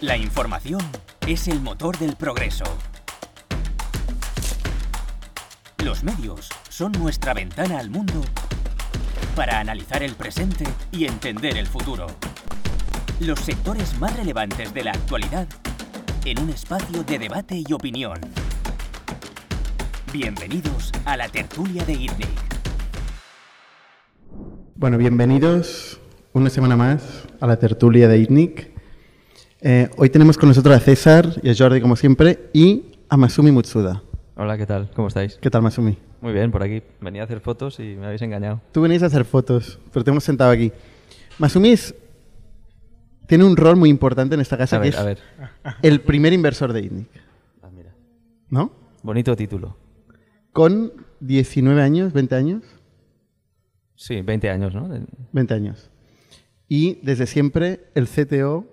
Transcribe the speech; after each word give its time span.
La 0.00 0.16
información 0.16 0.80
es 1.26 1.48
el 1.48 1.60
motor 1.60 1.98
del 1.98 2.14
progreso. 2.14 2.62
Los 5.84 6.04
medios 6.04 6.48
son 6.68 6.92
nuestra 6.92 7.34
ventana 7.34 7.80
al 7.80 7.90
mundo 7.90 8.20
para 9.34 9.58
analizar 9.58 10.04
el 10.04 10.14
presente 10.14 10.64
y 10.92 11.06
entender 11.06 11.56
el 11.56 11.66
futuro. 11.66 12.06
Los 13.18 13.40
sectores 13.40 13.98
más 13.98 14.16
relevantes 14.16 14.72
de 14.72 14.84
la 14.84 14.92
actualidad 14.92 15.48
en 16.24 16.38
un 16.42 16.50
espacio 16.50 17.02
de 17.02 17.18
debate 17.18 17.60
y 17.66 17.72
opinión. 17.72 18.20
Bienvenidos 20.12 20.92
a 21.06 21.16
la 21.16 21.28
tertulia 21.28 21.84
de 21.84 21.94
ITNIC. 21.94 22.28
Bueno, 24.76 24.96
bienvenidos 24.96 26.00
una 26.34 26.50
semana 26.50 26.76
más 26.76 27.26
a 27.40 27.48
la 27.48 27.58
tertulia 27.58 28.06
de 28.06 28.18
ITNIC. 28.18 28.77
Eh, 29.60 29.88
hoy 29.96 30.08
tenemos 30.10 30.38
con 30.38 30.48
nosotros 30.48 30.74
a 30.76 30.80
César 30.80 31.26
y 31.42 31.50
a 31.50 31.54
Jordi, 31.56 31.80
como 31.80 31.96
siempre, 31.96 32.50
y 32.52 32.92
a 33.08 33.16
Masumi 33.16 33.50
Mutsuda. 33.50 34.02
Hola, 34.36 34.56
¿qué 34.56 34.66
tal? 34.66 34.90
¿Cómo 34.94 35.08
estáis? 35.08 35.36
¿Qué 35.40 35.50
tal, 35.50 35.62
Masumi? 35.62 35.98
Muy 36.20 36.32
bien, 36.32 36.50
por 36.52 36.62
aquí. 36.62 36.82
Venía 37.00 37.22
a 37.22 37.24
hacer 37.24 37.40
fotos 37.40 37.80
y 37.80 37.96
me 37.96 38.06
habéis 38.06 38.22
engañado. 38.22 38.60
Tú 38.72 38.82
venís 38.82 39.02
a 39.02 39.06
hacer 39.06 39.24
fotos, 39.24 39.78
pero 39.92 40.04
te 40.04 40.10
hemos 40.10 40.22
sentado 40.24 40.50
aquí. 40.52 40.70
Masumi 41.38 41.70
es- 41.70 41.94
tiene 43.26 43.44
un 43.44 43.56
rol 43.56 43.76
muy 43.76 43.90
importante 43.90 44.34
en 44.34 44.40
esta 44.40 44.56
casa, 44.56 44.76
A 44.76 44.80
que 44.80 44.84
ver, 44.90 44.94
es 44.94 45.00
a 45.00 45.04
ver. 45.04 45.18
el 45.82 46.00
primer 46.00 46.32
inversor 46.32 46.72
de 46.72 46.80
ITNIC, 46.82 47.08
Ah, 47.62 47.68
mira. 47.74 47.92
¿no? 48.50 48.70
Bonito 49.02 49.34
título. 49.36 49.76
Con 50.52 50.92
19 51.20 51.82
años, 51.82 52.12
20 52.12 52.34
años, 52.34 52.62
Sí, 54.00 54.22
20 54.22 54.48
años, 54.48 54.72
¿no? 54.76 54.88
De- 54.88 55.02
20 55.32 55.54
años. 55.54 55.90
Y 56.68 57.00
desde 57.02 57.26
siempre 57.26 57.90
el 57.96 58.06
CTO, 58.06 58.64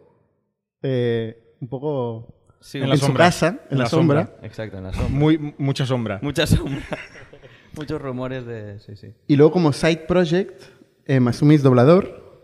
eh, 0.88 1.56
un 1.62 1.68
poco 1.68 2.32
Sí, 2.60 2.78
En 2.80 2.86
en, 2.86 2.90
la 2.92 2.98
su 2.98 3.06
sombra. 3.06 3.26
casa, 3.26 3.48
en, 3.48 3.60
En 3.72 3.78
la, 3.78 3.84
la 3.84 3.90
sombra. 3.90 4.26
sombra. 4.26 4.48
Exacto, 4.48 4.78
en 4.78 4.84
la 4.86 4.94
sombra. 4.94 5.10
Muy, 5.12 5.54
mucha 5.58 5.86
sombra. 5.86 6.20
Mucha 6.22 6.48
sombra. 6.48 6.84
Muchos 7.76 8.02
rumores 8.02 8.46
de... 8.46 8.80
Sí, 8.80 8.96
sí. 8.96 9.14
Y 9.28 9.36
luego 9.36 9.52
como 9.52 9.72
side 9.74 10.06
project, 10.08 10.64
eh, 11.06 11.20
Masumi 11.20 11.56
es 11.56 11.64
doblador. 11.64 12.42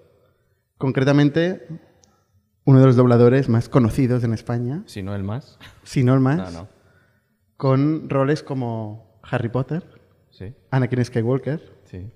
Concretamente, 0.78 1.68
uno 2.66 2.80
de 2.80 2.86
los 2.86 2.96
dobladores 2.96 3.50
más 3.50 3.70
conocidos 3.70 4.24
en 4.24 4.34
España, 4.34 4.84
Si 4.86 5.02
no 5.04 5.16
el 5.16 5.24
más. 5.24 5.58
si 5.84 6.04
no 6.04 6.14
el 6.14 6.20
más, 6.20 6.38
No, 6.54 6.62
no. 6.62 6.68
con 7.58 8.10
roles 8.10 8.44
como 8.44 9.20
Harry 9.24 9.50
Potter, 9.50 9.84
Sí, 10.32 10.54
Anakin 10.72 11.04
Skywalker. 11.06 11.62
sí. 11.86 12.12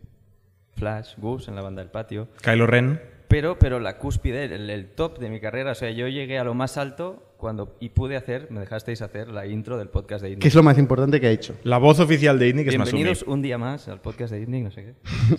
Flash, 0.76 1.16
Goose 1.18 1.50
en 1.50 1.56
la 1.56 1.62
banda 1.62 1.82
del 1.82 1.90
patio. 1.90 2.28
Kylo 2.44 2.68
Ren. 2.68 3.00
Pero, 3.28 3.58
pero 3.60 3.80
la 3.80 3.98
cúspide, 3.98 4.46
el, 4.46 4.70
el 4.70 4.88
top 4.90 5.20
de 5.20 5.30
mi 5.30 5.40
carrera, 5.40 5.72
o 5.72 5.76
sea, 5.76 5.90
yo 5.92 6.08
llegué 6.08 6.38
a 6.38 6.44
lo 6.44 6.54
más 6.54 6.78
alto 6.78 7.24
cuando 7.38 7.76
y 7.80 7.90
pude 7.90 8.16
hacer, 8.16 8.48
me 8.52 8.60
dejasteis 8.60 9.02
hacer 9.02 9.28
la 9.30 9.46
intro 9.48 9.78
del 9.78 9.90
podcast 9.90 10.22
de 10.24 10.30
que 10.30 10.34
Indie. 10.34 10.48
es 10.48 10.56
lo 10.56 10.64
más 10.64 10.78
importante 10.78 11.20
que 11.20 11.28
ha 11.28 11.32
hecho. 11.32 11.56
La 11.64 11.78
voz 11.78 12.00
oficial 12.00 12.38
de 12.40 12.48
ITNIC 12.50 12.68
es 12.68 12.78
Masumi. 12.78 12.98
Bienvenidos 13.04 13.24
un 13.28 13.42
día 13.42 13.58
más 13.58 13.88
al 13.88 14.00
podcast 14.02 14.32
de 14.34 14.42
Indie, 14.42 14.62
no 14.62 14.72
sé 14.72 14.84
qué. 14.84 14.94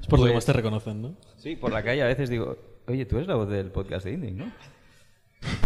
Es 0.00 0.06
por 0.08 0.18
lo 0.18 0.26
que 0.26 0.32
Pues- 0.32 0.34
más 0.34 0.44
te 0.46 0.52
reconocen, 0.52 1.00
¿no? 1.00 1.16
Sí, 1.38 1.56
por 1.56 1.72
la 1.72 1.82
calle 1.82 2.02
a 2.02 2.06
veces 2.06 2.28
digo, 2.28 2.58
oye, 2.86 3.06
tú 3.06 3.16
eres 3.16 3.26
la 3.26 3.36
voz 3.36 3.48
del 3.48 3.70
podcast 3.70 4.04
de 4.04 4.12
Indie, 4.12 4.32
¿no? 4.32 4.52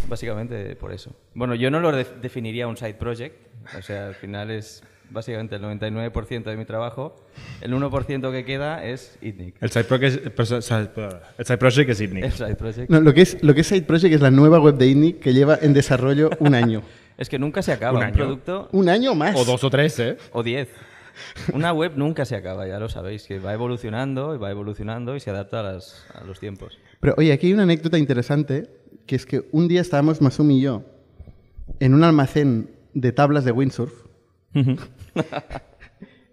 Básicamente 0.08 0.76
por 0.76 0.92
eso. 0.92 1.12
Bueno, 1.34 1.56
yo 1.56 1.70
no 1.72 1.80
lo 1.80 1.90
de- 1.90 2.06
definiría 2.22 2.68
un 2.68 2.76
side 2.76 2.94
project, 2.94 3.36
o 3.76 3.82
sea, 3.82 4.06
al 4.08 4.14
final 4.14 4.50
es 4.52 4.82
básicamente 5.10 5.56
el 5.56 5.62
99% 5.62 6.44
de 6.44 6.56
mi 6.56 6.64
trabajo. 6.64 7.16
El 7.60 7.72
1% 7.74 8.30
que 8.32 8.44
queda 8.44 8.84
es 8.84 9.18
ITNIC. 9.22 9.56
El 9.60 9.70
side, 9.70 9.84
project, 9.84 10.26
el 10.26 10.64
side 11.46 11.56
project 11.58 11.90
es 11.90 12.00
ITNIC. 12.00 12.24
El 12.24 12.32
side 12.32 12.54
project. 12.56 12.90
No, 12.90 13.00
lo, 13.00 13.14
que 13.14 13.22
es, 13.22 13.42
lo 13.42 13.54
que 13.54 13.60
es 13.62 13.66
side 13.66 13.82
project 13.82 14.14
es 14.14 14.20
la 14.20 14.30
nueva 14.30 14.58
web 14.60 14.76
de 14.76 14.86
INNIC 14.88 15.20
que 15.20 15.32
lleva 15.32 15.58
en 15.60 15.72
desarrollo 15.74 16.30
un 16.40 16.54
año. 16.54 16.82
Es 17.18 17.28
que 17.28 17.36
nunca 17.36 17.62
se 17.62 17.72
acaba 17.72 17.98
Un 17.98 18.06
un, 18.06 18.12
producto 18.12 18.68
un 18.70 18.88
año 18.88 19.12
más. 19.16 19.34
O 19.34 19.44
dos 19.44 19.64
o 19.64 19.70
tres, 19.70 19.98
¿eh? 19.98 20.16
o 20.30 20.44
10. 20.44 20.68
Una 21.52 21.72
web 21.72 21.94
nunca 21.96 22.24
se 22.24 22.36
acaba, 22.36 22.68
ya 22.68 22.78
lo 22.78 22.88
sabéis, 22.88 23.24
que 23.26 23.40
va 23.40 23.52
evolucionando 23.52 24.36
y 24.36 24.38
va 24.38 24.52
evolucionando 24.52 25.16
y 25.16 25.20
se 25.20 25.30
adapta 25.30 25.58
a, 25.58 25.62
las- 25.64 26.06
a 26.14 26.22
los 26.22 26.38
tiempos. 26.38 26.78
Pero 27.00 27.16
oye, 27.18 27.32
aquí 27.32 27.48
hay 27.48 27.54
una 27.54 27.64
anécdota 27.64 27.98
interesante, 27.98 28.70
que 29.04 29.16
es 29.16 29.26
que 29.26 29.48
un 29.50 29.66
día 29.66 29.80
estábamos 29.80 30.20
Masumi 30.22 30.58
y 30.58 30.60
yo 30.60 30.84
en 31.80 31.94
un 31.94 32.04
almacén 32.04 32.70
de 32.94 33.10
tablas 33.10 33.44
de 33.44 33.50
windsurf 33.50 33.92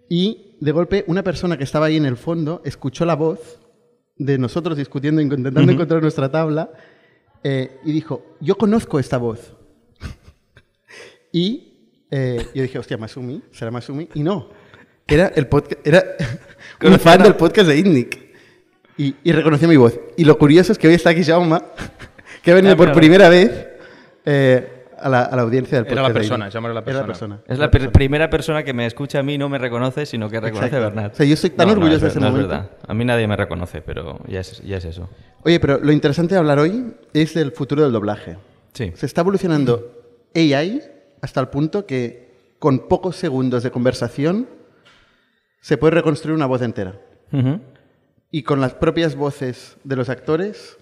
y 0.08 0.56
de 0.60 0.72
golpe 0.72 1.04
una 1.06 1.22
persona 1.22 1.56
que 1.56 1.64
estaba 1.64 1.86
ahí 1.86 1.96
en 1.96 2.06
el 2.06 2.16
fondo 2.16 2.62
escuchó 2.64 3.04
la 3.04 3.14
voz 3.14 3.60
de 4.16 4.38
nosotros 4.38 4.76
discutiendo, 4.78 5.20
intentando 5.20 5.70
encontrar 5.70 6.00
nuestra 6.02 6.30
tabla 6.30 6.70
eh, 7.42 7.78
y 7.84 7.92
dijo, 7.92 8.36
yo 8.40 8.56
conozco 8.56 8.98
esta 8.98 9.18
voz. 9.18 9.54
y 11.32 11.96
eh, 12.10 12.46
yo 12.54 12.62
dije, 12.62 12.78
hostia, 12.78 12.96
Masumi, 12.96 13.42
será 13.50 13.70
Masumi. 13.70 14.08
Y 14.14 14.22
no, 14.22 14.48
era, 15.06 15.28
el 15.28 15.48
era 15.84 16.04
un 16.82 16.98
fan 16.98 17.22
del 17.22 17.36
podcast 17.36 17.68
de 17.68 17.78
ITNIC. 17.78 18.26
Y, 18.98 19.14
y 19.22 19.32
reconoció 19.32 19.68
mi 19.68 19.76
voz. 19.76 19.98
Y 20.16 20.24
lo 20.24 20.38
curioso 20.38 20.72
es 20.72 20.78
que 20.78 20.88
hoy 20.88 20.94
está 20.94 21.10
aquí 21.10 21.22
Jaume, 21.22 21.58
que 22.42 22.50
ha 22.50 22.54
venido 22.54 22.72
Ah, 22.74 22.76
por 22.76 22.92
primera 22.92 23.28
vez 23.28 23.66
eh, 24.24 24.75
a, 24.98 25.08
la, 25.08 25.22
a 25.24 25.36
la 25.36 25.42
audiencia 25.42 25.78
del 25.82 25.86
Era 25.92 26.02
podcast. 26.02 26.02
la 26.02 26.08
de 26.08 26.14
persona. 26.20 26.50
Jaume 26.50 26.66
era 26.68 26.74
la 26.74 26.80
Era 26.80 27.00
la 27.00 27.06
persona. 27.06 27.36
persona. 27.36 27.54
Es 27.54 27.58
la 27.58 27.70
per- 27.70 27.92
primera 27.92 28.30
persona 28.30 28.62
que 28.62 28.72
me 28.72 28.86
escucha 28.86 29.18
a 29.18 29.22
mí 29.22 29.34
y 29.34 29.38
no 29.38 29.48
me 29.48 29.58
reconoce, 29.58 30.06
sino 30.06 30.28
que 30.28 30.40
reconoce 30.40 30.66
Exacto. 30.66 30.86
a 30.86 30.88
Bernat. 30.90 31.12
O 31.12 31.16
sea, 31.16 31.26
yo 31.26 31.34
estoy 31.34 31.50
tan 31.50 31.66
No, 31.68 31.74
no, 31.74 31.80
orgulloso 31.80 31.96
es 32.06 32.14
de 32.14 32.18
ese 32.18 32.20
no 32.20 32.26
momento. 32.30 32.52
Es 32.54 32.60
verdad. 32.60 32.70
A 32.86 32.94
mí 32.94 33.04
nadie 33.04 33.26
me 33.26 33.36
reconoce, 33.36 33.82
pero 33.82 34.18
ya 34.26 34.40
es, 34.40 34.62
ya 34.62 34.76
es 34.78 34.84
eso. 34.84 35.08
Oye, 35.44 35.60
pero 35.60 35.78
lo 35.78 35.92
interesante 35.92 36.34
de 36.34 36.38
hablar 36.38 36.58
hoy 36.58 36.94
es 37.12 37.34
del 37.34 37.52
futuro 37.52 37.82
del 37.82 37.92
doblaje. 37.92 38.36
Sí. 38.72 38.92
Se 38.94 39.06
está 39.06 39.20
evolucionando 39.22 39.92
AI 40.34 40.82
hasta 41.22 41.40
el 41.40 41.48
punto 41.48 41.86
que 41.86 42.54
con 42.58 42.88
pocos 42.88 43.16
segundos 43.16 43.62
de 43.62 43.70
conversación 43.70 44.48
se 45.60 45.76
puede 45.76 45.92
reconstruir 45.92 46.34
una 46.34 46.46
voz 46.46 46.62
entera. 46.62 46.94
Y 48.30 48.42
con 48.42 48.60
las 48.60 48.74
propias 48.74 49.14
voces 49.16 49.76
de 49.84 49.96
los 49.96 50.08
actores 50.08 50.76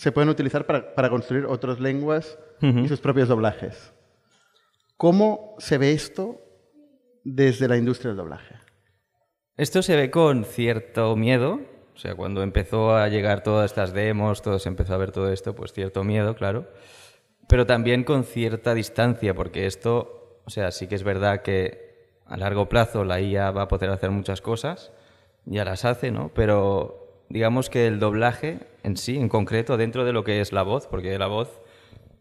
se 0.00 0.12
pueden 0.12 0.30
utilizar 0.30 0.64
para, 0.64 0.94
para 0.94 1.10
construir 1.10 1.44
otras 1.44 1.78
lenguas 1.78 2.38
y 2.62 2.88
sus 2.88 3.00
propios 3.00 3.28
doblajes. 3.28 3.92
¿Cómo 4.96 5.56
se 5.58 5.76
ve 5.76 5.92
esto 5.92 6.40
desde 7.22 7.68
la 7.68 7.76
industria 7.76 8.08
del 8.08 8.16
doblaje? 8.16 8.54
Esto 9.58 9.82
se 9.82 9.96
ve 9.96 10.10
con 10.10 10.46
cierto 10.46 11.16
miedo. 11.16 11.60
O 11.94 11.98
sea, 11.98 12.14
cuando 12.14 12.42
empezó 12.42 12.96
a 12.96 13.08
llegar 13.08 13.42
todas 13.42 13.70
estas 13.70 13.92
demos, 13.92 14.40
todo 14.40 14.58
se 14.58 14.70
empezó 14.70 14.94
a 14.94 14.96
ver 14.96 15.12
todo 15.12 15.30
esto, 15.30 15.54
pues 15.54 15.74
cierto 15.74 16.02
miedo, 16.02 16.34
claro. 16.34 16.66
Pero 17.46 17.66
también 17.66 18.02
con 18.02 18.24
cierta 18.24 18.72
distancia, 18.72 19.34
porque 19.34 19.66
esto, 19.66 20.40
o 20.46 20.50
sea, 20.50 20.70
sí 20.70 20.86
que 20.86 20.94
es 20.94 21.02
verdad 21.02 21.42
que 21.42 22.08
a 22.24 22.38
largo 22.38 22.70
plazo 22.70 23.04
la 23.04 23.20
IA 23.20 23.50
va 23.50 23.62
a 23.64 23.68
poder 23.68 23.90
hacer 23.90 24.10
muchas 24.10 24.40
cosas, 24.40 24.92
ya 25.44 25.66
las 25.66 25.84
hace, 25.84 26.10
¿no? 26.10 26.30
Pero 26.34 27.26
digamos 27.28 27.68
que 27.68 27.86
el 27.86 27.98
doblaje 27.98 28.69
en 28.82 28.96
sí, 28.96 29.16
en 29.16 29.28
concreto, 29.28 29.76
dentro 29.76 30.04
de 30.04 30.12
lo 30.12 30.24
que 30.24 30.40
es 30.40 30.52
la 30.52 30.62
voz, 30.62 30.86
porque 30.86 31.18
la 31.18 31.26
voz 31.26 31.60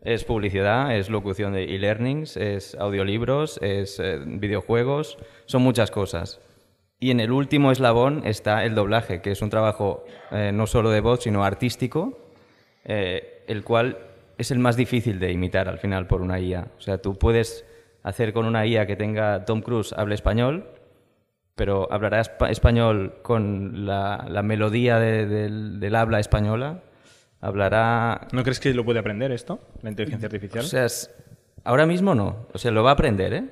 es 0.02 0.24
publicidad, 0.24 0.96
es 0.96 1.10
locución 1.10 1.54
de 1.54 1.76
e-learnings, 1.76 2.38
es 2.38 2.76
audiolibros, 2.76 3.60
es 3.62 4.00
eh, 4.00 4.20
videojuegos, 4.26 5.18
son 5.46 5.62
muchas 5.62 5.92
cosas. 5.92 6.40
Y 7.00 7.12
en 7.12 7.20
el 7.20 7.32
último 7.32 7.72
eslabón 7.72 8.24
está 8.26 8.66
el 8.66 8.76
doblaje, 8.76 9.22
que 9.22 9.32
es 9.32 9.42
un 9.42 9.50
trabajo 9.50 10.04
eh, 10.32 10.52
no 10.54 10.68
solo 10.68 10.90
de 10.90 11.02
voz, 11.02 11.24
sino 11.24 11.44
artístico, 11.44 12.18
eh, 12.84 13.44
el 13.48 13.64
cual 13.64 13.98
es 14.38 14.52
el 14.52 14.60
más 14.60 14.76
difícil 14.76 15.20
de 15.20 15.32
imitar 15.32 15.68
al 15.70 15.80
final 15.80 16.08
por 16.08 16.22
una 16.22 16.40
IA. 16.40 16.68
O 16.78 16.82
sea, 16.82 17.02
tú 17.02 17.18
puedes 17.18 17.66
hacer 18.04 18.34
con 18.34 18.46
una 18.46 18.66
IA 18.66 18.86
que 18.86 18.96
tenga 18.96 19.46
Tom 19.46 19.62
Cruise 19.62 19.94
hable 19.94 20.16
español, 20.16 20.66
pero 21.60 21.88
hablará 21.92 22.22
espa- 22.22 22.50
español 22.50 23.16
con 23.22 23.86
la, 23.86 24.26
la 24.30 24.42
melodía 24.44 24.98
de- 24.98 25.26
del, 25.28 25.80
del 25.82 25.96
habla 25.96 26.20
española, 26.22 26.82
hablará 27.42 28.28
¿No 28.32 28.44
crees 28.44 28.60
que 28.60 28.74
lo 28.74 28.86
puede 28.86 29.00
aprender 29.00 29.32
esto? 29.32 29.60
La 29.82 29.90
inteligencia 29.90 30.28
artificial. 30.28 30.64
o 30.66 30.68
sea, 30.68 30.86
es- 30.86 31.12
ahora 31.64 31.86
mismo 31.86 32.16
no. 32.16 32.48
O 32.54 32.58
sea, 32.58 32.72
lo 32.72 32.84
va 32.84 32.92
a 32.92 32.94
aprender, 32.94 33.34
¿eh? 33.34 33.44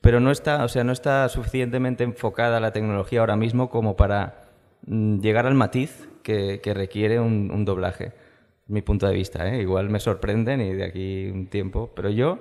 Pero 0.00 0.18
no 0.18 0.30
está, 0.30 0.64
o 0.64 0.68
sea, 0.68 0.82
no 0.82 0.92
está 0.92 1.28
suficientemente 1.28 2.02
enfocada 2.04 2.58
la 2.58 2.72
tecnología 2.72 3.20
ahora 3.20 3.36
mismo 3.36 3.70
como 3.70 3.94
para 3.96 4.48
mm, 4.86 5.20
llegar 5.20 5.46
al 5.46 5.54
matiz 5.54 6.08
que, 6.22 6.60
que 6.62 6.74
requiere 6.74 7.20
un, 7.20 7.50
un 7.52 7.64
doblaje. 7.64 8.12
Mi 8.66 8.80
punto 8.82 9.06
de 9.06 9.14
vista, 9.14 9.46
¿eh? 9.48 9.60
Igual 9.60 9.90
me 9.90 10.00
sorprenden 10.00 10.60
y 10.60 10.72
de 10.72 10.84
aquí 10.84 11.28
un 11.30 11.46
tiempo. 11.48 11.90
Pero 11.94 12.08
yo, 12.10 12.38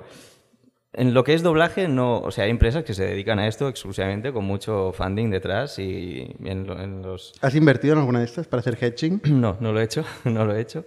en 0.93 1.13
lo 1.13 1.23
que 1.23 1.33
es 1.33 1.41
doblaje, 1.41 1.87
no. 1.87 2.19
O 2.19 2.31
sea, 2.31 2.43
hay 2.45 2.49
empresas 2.49 2.83
que 2.83 2.93
se 2.93 3.05
dedican 3.05 3.39
a 3.39 3.47
esto 3.47 3.67
exclusivamente 3.69 4.33
con 4.33 4.43
mucho 4.45 4.91
funding 4.91 5.29
detrás 5.29 5.79
y 5.79 6.35
en, 6.43 6.69
en 6.69 7.01
los 7.01 7.33
¿Has 7.41 7.55
invertido 7.55 7.93
en 7.93 7.99
alguna 7.99 8.19
de 8.19 8.25
estas 8.25 8.47
para 8.47 8.59
hacer 8.59 8.77
hedging? 8.81 9.21
no, 9.39 9.57
no 9.59 9.71
lo 9.71 9.79
he 9.79 9.83
hecho, 9.83 10.03
no 10.25 10.45
lo 10.45 10.55
he 10.55 10.61
hecho. 10.61 10.85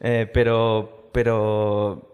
Eh, 0.00 0.28
pero 0.32 1.10
pero 1.12 2.10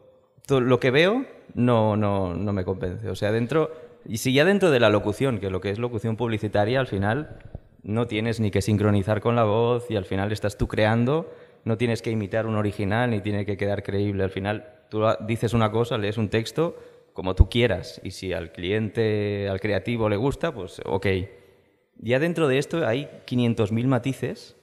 lo 0.49 0.81
que 0.81 0.91
veo 0.91 1.27
no, 1.55 1.97
no, 1.97 2.35
no 2.35 2.53
me 2.53 2.65
convence. 2.65 3.09
O 3.11 3.17
sea, 3.17 3.33
dentro, 3.33 3.73
y 4.07 4.19
si 4.19 4.33
ya 4.33 4.45
dentro 4.45 4.71
de 4.71 4.81
la 4.81 4.89
locución, 4.89 5.39
que 5.39 5.51
lo 5.51 5.61
que 5.61 5.71
es 5.71 5.79
locución 5.79 6.17
publicitaria, 6.17 6.79
al 6.79 6.87
final 6.87 7.39
no 7.83 8.07
tienes 8.07 8.41
ni 8.41 8.51
que 8.51 8.63
sincronizar 8.63 9.21
con 9.21 9.37
la 9.37 9.45
voz 9.45 9.91
y 9.91 9.97
al 9.97 10.05
final 10.05 10.33
estás 10.33 10.57
tú 10.57 10.69
creando 10.69 11.31
no 11.65 11.79
tienes 11.79 12.03
que 12.03 12.11
imitar 12.11 12.47
un 12.47 12.57
original 12.57 13.11
ni 13.11 13.21
tiene 13.21 13.47
que 13.47 13.57
quedar 13.57 13.83
creíble. 13.83 14.23
Al 14.23 14.31
final, 14.31 14.69
tú 14.91 15.03
dices 15.27 15.55
una 15.55 15.71
cosa, 15.71 15.99
lees 15.99 16.19
un 16.19 16.29
texto 16.29 16.77
como 17.15 17.35
tú 17.35 17.49
quieras 17.49 18.01
y 18.05 18.11
si 18.11 18.33
al 18.35 18.53
cliente, 18.53 19.49
al 19.49 19.61
creativo 19.61 20.09
le 20.11 20.17
gusta, 20.17 20.53
pues 20.53 20.83
ok. 20.85 21.07
Ya 21.97 22.19
dentro 22.19 22.49
de 22.49 22.59
esto 22.59 22.87
hay 22.87 23.09
500.000 23.25 23.87
matices 23.87 24.57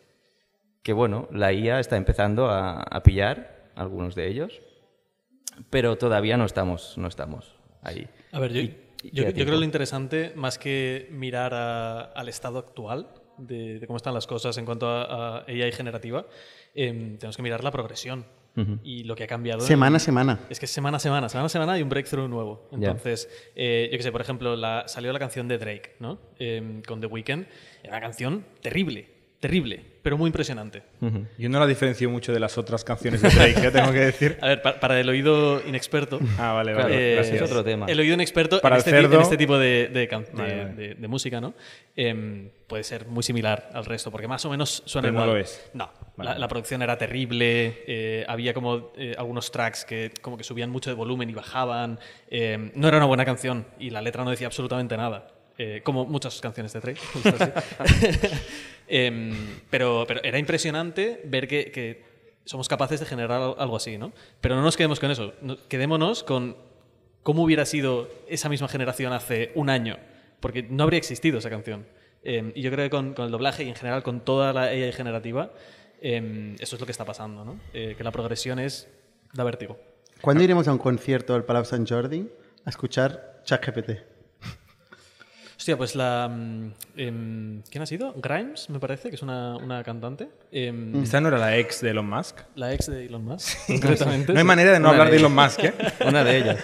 que, 0.84 0.94
bueno, 0.94 1.28
la 1.32 1.54
IA 1.54 1.80
está 1.80 1.96
empezando 1.98 2.48
a, 2.50 2.82
a 2.84 3.04
pillar, 3.04 3.72
algunos 3.76 4.14
de 4.16 4.28
ellos, 4.28 4.62
pero 5.70 5.98
todavía 5.98 6.38
no 6.38 6.46
estamos, 6.46 6.98
no 6.98 7.08
estamos 7.08 7.56
ahí. 7.82 8.08
A 8.32 8.40
ver, 8.40 8.52
yo, 8.54 8.62
Y- 8.62 8.76
yo, 9.14 9.24
creo 9.32 9.58
lo 9.58 9.64
interesante, 9.64 10.34
más 10.36 10.60
que 10.60 11.08
mirar 11.12 11.54
a- 11.54 12.02
al 12.02 12.30
estado 12.30 12.60
actual 12.60 13.08
de, 13.38 13.80
de 13.80 13.88
cómo 13.88 13.98
están 13.98 14.14
las 14.14 14.28
cosas 14.28 14.58
en 14.58 14.66
cuanto 14.66 14.88
a, 14.88 15.38
a 15.40 15.46
AI 15.48 15.72
generativa, 15.72 16.26
em, 16.76 17.18
tenemos 17.18 17.38
que 17.38 17.44
mirar 17.44 17.64
la 17.64 17.72
progresión 17.72 18.26
y 18.84 19.04
lo 19.06 19.16
que 19.16 19.24
ha 19.24 19.28
cambiado. 19.28 19.62
en- 19.62 19.68
Semana 19.68 19.98
a 19.98 20.00
semana. 20.00 20.40
Es 20.50 20.60
que 20.60 20.66
es 20.66 20.72
semana 20.72 20.98
a 20.98 21.00
semana, 21.00 21.30
semana 21.30 21.46
a 21.46 21.50
semana 21.50 21.74
hay 21.74 21.82
un 21.82 21.90
breakthrough 21.90 22.28
nuevo. 22.30 22.68
Ya. 22.72 22.90
Entonces, 22.90 23.30
eh, 23.56 23.90
yo 23.92 23.98
qué 23.98 24.04
sé, 24.04 24.12
por 24.12 24.22
ejemplo, 24.22 24.56
la, 24.56 24.88
salió 24.88 25.12
la 25.14 25.20
canción 25.20 25.48
de 25.48 25.58
Drake, 25.58 25.96
¿no? 26.00 26.20
Em, 26.40 26.82
con 26.82 27.00
The 27.00 27.08
Weeknd. 27.08 27.46
Era 27.84 27.94
una 27.94 28.02
canción 28.02 28.46
terrible, 28.62 29.08
terrible, 29.40 29.84
pero 30.04 30.18
muy 30.18 30.28
impresionante. 30.28 30.84
Yo 31.40 31.50
no 31.50 31.60
la 31.60 31.66
diferencio 31.66 32.10
mucho 32.10 32.32
de 32.34 32.40
las 32.40 32.58
otras 32.58 32.84
canciones 32.84 33.22
de 33.22 33.30
Drake, 33.30 33.68
¿eh? 33.68 33.72
tengo 33.72 33.92
que 33.92 34.00
decir. 34.00 34.38
A 34.42 34.48
ver, 34.50 34.62
pa- 34.62 34.80
para 34.80 35.00
el 35.00 35.08
oído 35.10 35.66
inexperto, 35.66 36.20
Ah, 36.38 36.54
vale, 36.54 36.74
Claro, 36.74 36.90
vale. 36.90 37.12
Eh, 37.12 37.16
gracias. 37.16 37.36
es 37.38 37.42
otro 37.44 37.64
tema. 37.64 37.86
El 37.88 38.00
oído 38.00 38.14
inexperto 38.14 38.60
Para 38.62 38.76
en, 38.76 38.78
el 38.78 38.80
este, 38.80 38.92
ti- 38.92 38.98
en 38.98 39.12
cerdo- 39.12 39.22
este 39.24 39.38
tipo 39.38 39.58
de, 39.58 39.88
de 39.92 40.08
can- 40.08 40.26
de- 40.26 40.32
Vale, 40.34 40.58
vale. 40.66 40.74
de- 40.76 40.96
de 40.96 41.08
música, 41.08 41.40
¿no? 41.42 41.54
Em, 41.96 42.50
puede 42.68 42.84
ser 42.84 43.08
muy 43.08 43.24
similar 43.24 43.70
al 43.74 43.86
resto, 43.86 44.12
porque 44.12 44.28
más 44.28 44.44
o 44.46 44.50
menos 44.50 44.84
suena 44.86 45.08
Pero 45.08 45.14
no 45.18 45.24
igual. 45.24 45.38
lo 45.38 45.42
es. 45.44 45.70
No, 45.74 45.90
Vale. 46.18 46.32
la, 46.32 46.40
la 46.40 46.48
producción 46.48 46.82
era 46.82 46.98
terrible, 46.98 47.84
eh, 47.88 48.26
había 48.28 48.54
como 48.54 48.92
eh, 48.98 49.16
algunos 49.18 49.52
tracks 49.52 49.86
que 49.86 50.12
como 50.22 50.38
que 50.38 50.44
subían 50.44 50.70
mucho 50.70 50.90
de 50.90 50.96
volumen 50.96 51.30
y 51.30 51.34
bajaban. 51.34 52.00
em, 52.30 52.72
no 52.76 52.88
era 52.88 52.98
una 52.98 53.06
buena 53.06 53.26
canción 53.26 53.66
y 53.80 53.90
la 53.92 54.02
letra 54.02 54.24
no 54.24 54.30
decía 54.32 54.48
absolutamente 54.48 54.98
nada. 54.98 55.28
eh, 55.58 55.82
como 55.84 56.06
muchas 56.06 56.42
canciones 56.42 56.74
de 56.74 56.80
así. 56.96 56.96
Em, 58.88 59.34
pero, 59.70 60.06
pero 60.08 60.22
era 60.24 60.38
impresionante 60.38 61.22
ver 61.26 61.48
que, 61.48 61.72
que 61.72 62.04
somos 62.46 62.68
capaces 62.68 63.00
de 63.00 63.06
generar 63.06 63.32
al- 63.32 63.56
algo 63.58 63.76
así, 63.78 63.98
¿no? 63.98 64.12
Pero 64.42 64.56
no 64.56 64.64
nos 64.64 64.76
quedemos 64.76 65.00
con 65.00 65.12
eso. 65.12 65.34
no- 65.42 65.58
quedémonos 65.70 66.24
con 66.24 66.58
cómo 67.24 67.44
hubiera 67.44 67.66
sido 67.66 68.10
esa 68.28 68.50
misma 68.50 68.68
generación 68.68 69.14
hace 69.14 69.52
un 69.56 69.70
año. 69.70 69.98
Porque 70.40 70.64
no 70.64 70.84
habría 70.84 70.98
existido 70.98 71.38
esa 71.38 71.50
canción. 71.50 71.86
Em, 72.24 72.52
y 72.56 72.62
yo 72.62 72.72
creo 72.72 72.86
que 72.86 72.90
con, 72.90 73.14
con 73.14 73.26
el 73.26 73.32
doblaje 73.32 73.64
y 73.64 73.70
en 73.70 73.76
general 73.76 74.04
con 74.04 74.22
toda 74.22 74.52
la 74.54 74.64
AI 74.64 74.92
generativa, 74.92 75.52
em, 76.02 76.56
eso 76.60 76.76
es 76.76 76.80
lo 76.80 76.86
que 76.86 76.92
está 76.92 77.06
pasando, 77.06 77.46
¿no? 77.46 77.60
Eh, 77.74 77.96
que 77.98 78.04
la 78.04 78.12
progresión 78.12 78.60
es. 78.60 78.88
da 79.34 79.44
vértigo. 79.44 79.78
¿Cuándo 80.22 80.44
iremos 80.44 80.68
a 80.68 80.72
un 80.74 80.78
concierto 80.78 81.34
al 81.34 81.46
Palau 81.46 81.66
Sant 81.66 81.88
Jordi 81.90 82.28
a 82.66 82.70
escuchar 82.70 83.42
ChatGPT? 83.46 83.92
Hostia, 85.58 85.78
pues 85.78 85.96
la. 85.96 86.26
em, 86.98 87.62
¿Quién 87.70 87.82
ha 87.84 87.86
sido? 87.86 88.14
Grimes, 88.18 88.68
me 88.72 88.80
parece, 88.80 89.10
que 89.10 89.16
es 89.16 89.22
una, 89.22 89.58
una 89.58 89.84
cantante. 89.84 90.30
Em, 90.52 91.04
¿Esta 91.04 91.22
no 91.22 91.28
era 91.28 91.38
la 91.38 91.56
ex 91.58 91.82
de 91.82 91.92
Elon 91.92 92.10
Musk? 92.10 92.40
La 92.56 92.74
ex 92.74 92.88
de 92.88 93.06
Elon 93.06 93.24
Musk, 93.24 93.58
concretamente. 93.68 94.34
No 94.34 94.40
hay 94.40 94.44
sí. 94.44 94.48
manera 94.48 94.72
de 94.72 94.80
no 94.80 94.86
Una 94.90 94.92
hablar 94.92 95.08
de 95.08 95.12
de 95.14 95.18
Elon. 95.20 95.36
Musk, 95.36 95.64
¿eh? 95.64 95.74
Una 96.08 96.24
de 96.24 96.38
ellas. 96.38 96.58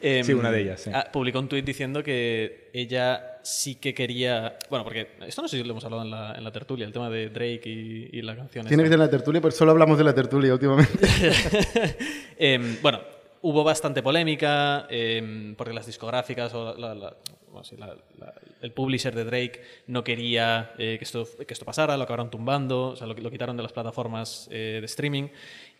Em, 0.00 0.24
Sí, 0.24 0.32
una 0.32 0.50
de 0.50 0.60
ellas, 0.62 0.80
sí. 0.80 0.90
ah, 0.94 1.08
publicó 1.12 1.38
un 1.40 1.48
tuit 1.48 1.64
diciendo 1.64 2.02
que 2.04 2.70
ella 2.72 3.38
sí 3.42 3.74
que 3.76 3.94
quería. 3.94 4.56
Bueno, 4.70 4.84
porque 4.84 5.08
esto 5.26 5.42
no 5.42 5.48
sé 5.48 5.56
si 5.58 5.64
lo 5.64 5.70
hemos 5.72 5.84
hablado 5.84 6.02
en 6.04 6.10
la, 6.10 6.34
en 6.36 6.44
la 6.44 6.52
tertulia, 6.52 6.86
el 6.86 6.92
tema 6.92 7.10
de 7.10 7.28
Drake 7.30 7.62
y, 7.66 8.10
y 8.12 8.22
la 8.22 8.36
canción. 8.36 8.66
Tiene 8.66 8.82
que 8.84 8.88
ser 8.90 8.98
la 8.98 9.10
tertulia, 9.10 9.40
pero 9.40 9.50
solo 9.50 9.72
hablamos 9.72 9.98
de 9.98 10.04
la 10.04 10.14
tertulia 10.14 10.52
últimamente. 10.52 11.08
Em, 12.38 12.76
bueno, 12.82 13.00
hubo 13.42 13.64
bastante 13.64 14.02
polémica 14.02 14.86
em, 14.90 15.54
porque 15.56 15.72
las 15.74 15.86
discográficas 15.86 16.54
o 16.54 16.74
la- 16.76 16.94
la- 16.94 17.16
bueno, 17.50 17.64
sí, 17.64 17.76
la- 17.76 17.96
la- 18.18 18.34
el 18.60 18.72
publisher 18.72 19.14
de 19.14 19.24
Drake 19.24 19.62
no 19.88 20.04
quería 20.04 20.72
eh, 20.78 20.96
que, 20.98 21.04
esto, 21.04 21.26
que 21.46 21.52
esto 21.52 21.64
pasara, 21.64 21.96
lo 21.96 22.02
acabaron 22.04 22.30
tumbando, 22.30 22.88
o 22.90 22.96
sea, 22.96 23.06
lo, 23.06 23.14
lo 23.14 23.30
quitaron 23.30 23.56
de 23.56 23.62
las 23.64 23.72
plataformas 23.72 24.48
eh, 24.52 24.78
de 24.80 24.86
streaming. 24.86 25.28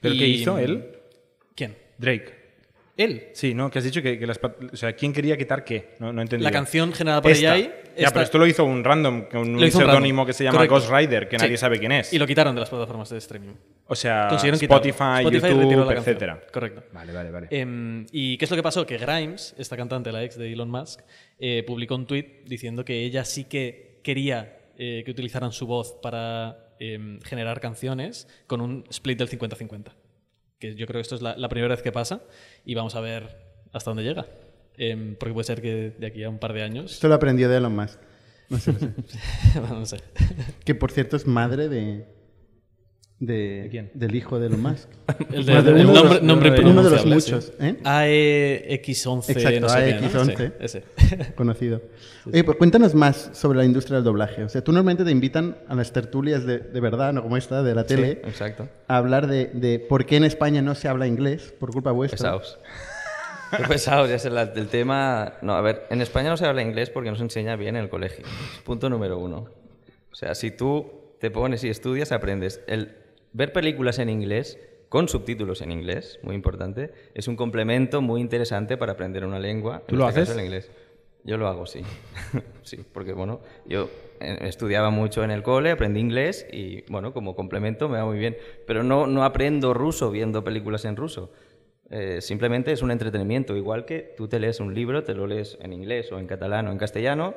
¿Pero 0.01 0.15
Y- 0.15 0.19
qué 0.19 0.27
hizo 0.27 0.59
él? 0.59 0.97
¿Quién? 1.55 1.77
Drake. 1.99 2.38
Él. 2.99 3.29
Sí, 3.33 3.55
¿no? 3.55 3.71
Que 3.71 3.79
has 3.79 3.85
dicho 3.85 4.03
que, 4.03 4.19
que 4.19 4.27
las... 4.27 4.39
O 4.73 4.77
sea, 4.77 4.93
¿quién 4.95 5.13
quería 5.15 5.37
quitar 5.39 5.65
qué? 5.65 5.95
No, 6.01 6.13
no 6.13 6.21
entendí. 6.21 6.43
La 6.45 6.51
canción 6.51 6.93
generada 6.93 7.23
por 7.23 7.31
Esta. 7.31 7.53
AI. 7.53 7.63
Ya, 7.63 7.93
esta- 7.97 8.11
pero 8.13 8.23
esto 8.25 8.39
lo 8.39 8.47
hizo 8.47 8.65
un 8.65 8.83
random, 8.85 9.29
con 9.31 9.41
un 9.41 9.55
un 9.57 9.71
seudónimo 9.71 10.27
que 10.27 10.33
se 10.33 10.45
llama 10.45 10.59
Correcto. 10.59 10.75
Ghost 10.75 10.91
Rider, 10.91 11.29
que 11.29 11.39
Sí. 11.39 11.45
nadie 11.45 11.57
sabe 11.57 11.79
quién 11.79 11.93
es. 11.93 12.13
Y 12.13 12.19
lo 12.19 12.27
quitaron 12.27 12.55
de 12.55 12.61
las 12.61 12.69
plataformas 12.69 13.09
de 13.09 13.19
streaming. 13.19 13.55
O 13.87 13.95
sea. 13.95 14.29
Spotify, 14.37 15.23
YouTube, 15.23 15.91
etcétera. 15.97 16.41
Correcto. 16.53 16.83
Vale, 16.93 17.13
vale, 17.13 17.31
vale. 17.31 17.47
Em, 17.51 18.05
¿Y 18.13 18.37
qué 18.37 18.45
es 18.45 18.51
lo 18.51 18.57
que 18.57 18.63
pasó? 18.63 18.85
Que 18.85 18.99
Grimes, 18.99 19.55
esta 19.59 19.77
cantante, 19.77 20.13
la 20.13 20.23
ex 20.25 20.37
de 20.37 20.53
Elon 20.53 20.71
Musk, 20.71 21.01
eh, 21.39 21.65
publicó 21.67 21.95
un 21.95 22.07
tweet 22.07 22.43
diciendo 22.47 22.85
que 22.85 23.05
ella 23.05 23.25
sí 23.25 23.45
que 23.45 24.01
quería 24.03 24.59
eh, 24.77 25.03
que 25.05 25.11
utilizaran 25.11 25.53
su 25.53 25.67
voz 25.67 25.97
para 26.03 26.75
em, 26.81 27.21
generar 27.23 27.61
canciones 27.61 28.29
con 28.47 28.61
un 28.61 28.85
split 28.91 29.19
del 29.19 29.29
50-50. 29.29 29.93
Que 30.61 30.75
yo 30.75 30.87
creo 30.87 30.99
que 30.99 31.03
esto 31.03 31.15
es 31.17 31.23
la, 31.23 31.37
la 31.37 31.49
primera 31.49 31.73
vez 31.75 31.83
que 31.83 31.91
pasa 31.93 32.21
y 32.69 32.75
vamos 32.75 32.95
a 32.95 33.01
ver 33.01 33.35
hasta 33.73 33.91
dónde 33.91 34.05
llega. 34.05 34.27
Em, 34.77 35.17
porque 35.17 35.33
puede 35.33 35.45
ser 35.47 35.63
que 35.63 35.95
de 35.99 36.07
aquí 36.07 36.23
a 36.23 36.29
un 36.29 36.39
par 36.39 36.53
de 36.53 36.63
años. 36.63 36.93
Esto 36.93 37.09
lo 37.09 37.15
aprendió 37.15 37.49
de 37.49 37.57
Elon 37.57 37.75
Musk. 37.75 37.99
No 38.51 38.59
sé, 38.59 38.73
no 38.73 38.79
sé. 39.07 39.61
no 39.71 39.87
sé. 39.87 39.97
Que 40.67 40.75
por 40.75 40.93
cierto 40.93 41.17
es 41.17 41.27
madre 41.27 41.71
de. 41.71 42.05
De 43.21 43.67
quién? 43.71 43.91
Del 43.95 44.15
hijo 44.15 44.39
de 44.39 44.47
Elon 44.47 44.63
Musk. 44.63 44.89
El, 45.33 45.45
de- 45.47 45.53
Bueno, 45.55 45.63
de 45.63 45.81
el 45.81 45.87
uno 45.87 45.93
de 45.95 46.01
nombre, 46.03 46.15
los- 46.15 46.23
nombre 46.23 46.61
uno 46.65 46.83
de 46.85 46.91
los 46.91 47.07
muchos. 47.07 47.45
sí. 47.47 47.53
¿eh? 47.59 47.77
AEX11, 47.83 49.31
Exacto, 49.31 49.61
no 49.61 49.69
sé 49.69 49.85
qué, 49.85 49.91
¿no? 50.01 50.09
AEX11. 50.09 50.37
Sí, 50.37 50.53
ese. 50.61 50.85
Conocido. 51.35 51.83
Oye, 52.27 52.45
pues 52.45 52.57
cuéntanos 52.59 52.95
más 52.95 53.31
sobre 53.33 53.59
la 53.59 53.65
industria 53.65 53.97
del 53.97 54.05
doblaje. 54.05 54.45
O 54.45 54.49
sea, 54.49 54.63
tú 54.63 54.71
normalmente 54.73 55.05
te 55.05 55.11
invitan 55.11 55.57
a 55.69 55.75
las 55.75 55.93
tertulias 55.93 56.45
de, 56.47 56.59
de 56.59 56.81
verdad, 56.81 57.13
no 57.13 57.23
como 57.23 57.37
esta, 57.37 57.63
de 57.63 57.75
la 57.75 57.85
tele, 57.85 58.23
Exacto. 58.25 58.69
a 58.87 58.97
hablar 58.97 59.27
de, 59.27 59.47
de 59.47 59.79
por 59.81 60.07
qué 60.07 60.17
en 60.17 60.25
España 60.25 60.63
no 60.63 60.75
se 60.77 60.87
habla 60.89 61.07
inglés 61.07 61.53
por 61.59 61.73
culpa 61.73 61.91
vuestra. 61.93 62.17
Pesados. 62.19 62.59
Qué 63.57 63.65
pesados, 63.65 64.11
ya 64.11 64.17
es 64.17 64.25
el, 64.27 64.37
el 64.37 64.69
tema. 64.69 65.33
No, 65.41 65.55
a 65.55 65.63
ver, 65.63 65.87
en 65.89 66.03
España 66.03 66.29
no 66.29 66.37
se 66.37 66.45
habla 66.45 66.61
inglés 66.61 66.91
porque 66.91 67.11
no 67.11 67.17
se 67.17 67.23
enseña 67.23 67.57
bien 67.57 67.77
en 67.77 67.85
el 67.85 67.89
colegio. 67.89 68.27
Punto 68.63 68.91
número 68.91 69.17
uno. 69.19 69.49
O 70.13 70.15
sea, 70.15 70.35
si 70.35 70.51
tú 70.51 71.15
te 71.19 71.31
pones 71.31 71.65
y 71.65 71.71
estudias, 71.71 72.13
aprendes. 72.13 72.61
El 72.67 72.95
ver 73.33 73.53
películas 73.53 73.99
en 73.99 74.09
inglés 74.09 74.59
con 74.89 75.09
subtítulos 75.09 75.61
en 75.61 75.71
inglés, 75.71 76.19
muy 76.23 76.35
importante, 76.35 76.93
es 77.15 77.29
un 77.29 77.37
complemento 77.37 78.01
muy 78.01 78.21
interesante 78.21 78.77
para 78.77 78.93
aprender 78.93 79.25
una 79.25 79.39
lengua. 79.39 79.83
¿Tú 79.87 79.95
en 79.95 79.99
lo 79.99 80.09
este 80.09 80.21
caso 80.21 80.33
haces? 80.33 80.39
el 80.39 80.45
inglés. 80.47 80.71
Yo 81.25 81.37
lo 81.37 81.47
hago, 81.47 81.67
sí. 81.67 81.83
sí, 82.63 82.79
porque 82.93 83.13
bueno, 83.13 83.41
yo 83.67 83.91
eh, 84.21 84.39
estudiaba 84.43 84.89
mucho 84.91 85.25
en 85.25 85.31
el 85.31 85.43
cole, 85.43 85.71
aprendí 85.71 86.01
inglés 86.01 86.47
y 86.51 86.91
bueno, 86.91 87.13
como 87.13 87.37
complemento 87.37 87.89
me 87.89 87.99
va 87.99 88.07
muy 88.07 88.19
bien. 88.19 88.39
Pero 88.67 88.83
no, 88.83 89.07
no 89.07 89.25
aprendo 89.25 89.75
ruso 89.75 90.11
viendo 90.11 90.43
películas 90.43 90.85
en 90.87 90.97
ruso. 90.97 91.31
Eh, 91.91 92.21
simplemente 92.21 92.73
es 92.73 92.83
un 92.83 92.91
entretenimiento, 92.91 93.57
igual 93.57 93.85
que 93.85 94.15
tú 94.17 94.29
te 94.29 94.39
lees 94.39 94.61
un 94.61 94.75
libro, 94.75 95.05
te 95.05 95.15
lo 95.15 95.27
lees 95.27 95.59
en 95.61 95.73
inglés 95.73 96.13
o 96.13 96.19
en 96.19 96.27
catalán 96.27 96.69
o 96.69 96.73
en 96.73 96.79
castellano, 96.79 97.35